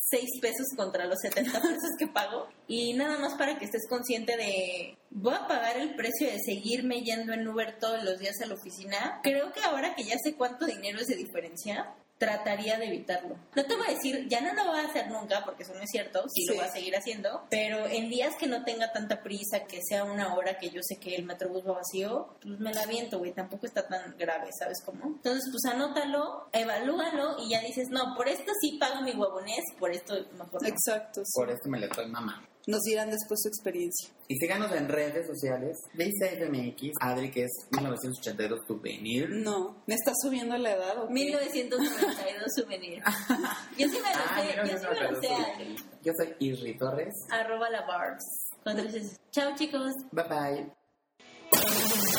6 0.10 0.42
pesos 0.42 0.68
contra 0.76 1.06
los 1.06 1.20
70 1.22 1.52
pesos 1.62 1.92
que 1.98 2.08
pago. 2.08 2.48
Y 2.68 2.94
nada 2.94 3.18
más 3.20 3.36
para 3.36 3.58
que 3.58 3.66
estés 3.66 3.88
consciente 3.90 4.38
de, 4.38 4.98
voy 5.10 5.34
a 5.34 5.48
pagar 5.48 5.78
el 5.78 5.96
precio 5.96 6.28
de 6.28 6.40
seguirme 6.40 7.02
yendo 7.02 7.34
en 7.34 7.48
Uber 7.48 7.78
todos 7.80 8.04
los 8.04 8.20
días 8.20 8.36
a 8.42 8.48
la 8.48 8.56
oficina. 8.56 9.20
Creo 9.24 9.52
que 9.52 9.64
ahora 9.64 9.96
que 9.96 10.04
ya 10.04 10.16
sé 10.24 10.36
cuánto 10.36 10.66
dinero 10.66 11.00
es 11.00 11.08
de 11.08 11.16
diferencia, 11.16 11.94
trataría 12.24 12.78
de 12.78 12.88
evitarlo. 12.88 13.36
No 13.56 13.66
te 13.66 13.76
voy 13.76 13.88
a 13.88 13.92
decir, 13.92 14.28
ya 14.30 14.40
no 14.42 14.54
lo 14.54 14.66
voy 14.66 14.80
a 14.80 14.88
hacer 14.88 15.10
nunca, 15.12 15.44
porque 15.44 15.64
eso 15.64 15.74
no 15.74 15.82
es 15.82 15.90
cierto, 15.90 16.24
sí, 16.30 16.46
lo 16.48 16.56
voy 16.56 16.66
a 16.66 16.72
seguir 16.72 16.96
haciendo, 16.96 17.46
pero 17.50 17.86
en 17.86 18.10
días 18.10 18.36
que 18.40 18.48
no 18.48 18.64
tenga 18.64 18.92
tanta 18.92 19.22
prisa, 19.22 19.66
que 19.68 19.82
sea 19.84 20.06
una 20.06 20.36
hora 20.36 20.58
que 20.58 20.70
yo 20.70 20.82
sé 20.84 20.98
que 21.00 21.16
el 21.16 21.26
metrobús 21.26 21.68
va 21.68 21.74
vacío, 21.74 22.38
pues 22.42 22.60
me 22.60 22.74
la 22.74 22.84
aviento, 22.84 23.20
güey, 23.20 23.34
tampoco 23.34 23.66
está 23.66 23.88
tan 23.88 24.16
grave, 24.18 24.50
¿sabes 24.58 24.82
cómo? 24.86 25.06
Entonces, 25.06 25.50
pues 25.52 25.66
anótalo, 25.66 26.50
evalúalo 26.54 27.38
y 27.40 27.50
ya 27.50 27.62
dices, 27.62 27.90
no, 27.90 28.16
por 28.16 28.30
esto 28.30 28.52
sí 28.62 28.78
pago 28.80 29.02
mi 29.02 29.12
huevonés, 29.12 29.64
por 29.80 29.92
esto 29.92 30.16
mejor 30.34 30.62
no. 30.62 30.68
Exacto. 30.68 31.22
sí. 31.26 31.32
Por 31.36 31.50
esto 31.50 31.70
me 31.70 31.80
le 31.80 31.88
doy 31.88 32.08
mamá. 32.08 32.42
Nos 32.66 32.82
dirán 32.84 33.10
después 33.12 33.42
su 33.42 33.50
experiencia. 33.50 34.10
Y 34.30 34.36
síganos 34.38 34.72
en 34.72 34.88
redes 34.88 35.28
sociales. 35.28 35.78
Dice 35.94 36.38
FMX, 36.38 36.94
Adri, 37.02 37.30
que 37.30 37.44
es 37.44 37.52
1982 37.72 38.62
Souvenir. 38.68 39.30
No, 39.30 39.84
¿me 39.86 39.96
está 39.96 40.14
subiendo 40.22 40.58
la 40.58 40.72
edad 40.72 40.98
o 41.04 41.08
qué? 41.08 41.14
1992 41.14 42.44
souvenir. 42.56 43.04
Yo 43.78 43.88
sí 43.90 43.98
me 44.02 44.14
lo 44.14 44.24
Ah, 44.26 44.42
sé, 44.42 44.56
yo 44.56 44.78
sí 44.78 44.86
me 44.88 45.12
lo 45.12 45.12
1992 45.12 45.20
sé, 45.20 45.28
Souvenir. 45.28 45.80
Yo 46.04 46.12
soy 46.18 46.36
Irri 46.40 46.78
Torres. 46.78 47.14
arroba 47.30 47.70
la 47.70 47.82
barbs. 47.86 48.24
Con 48.64 48.78
tres. 48.78 49.20
Chao 49.32 49.54
chicos. 49.56 49.92
Bye 50.12 50.24
bye. 50.30 52.13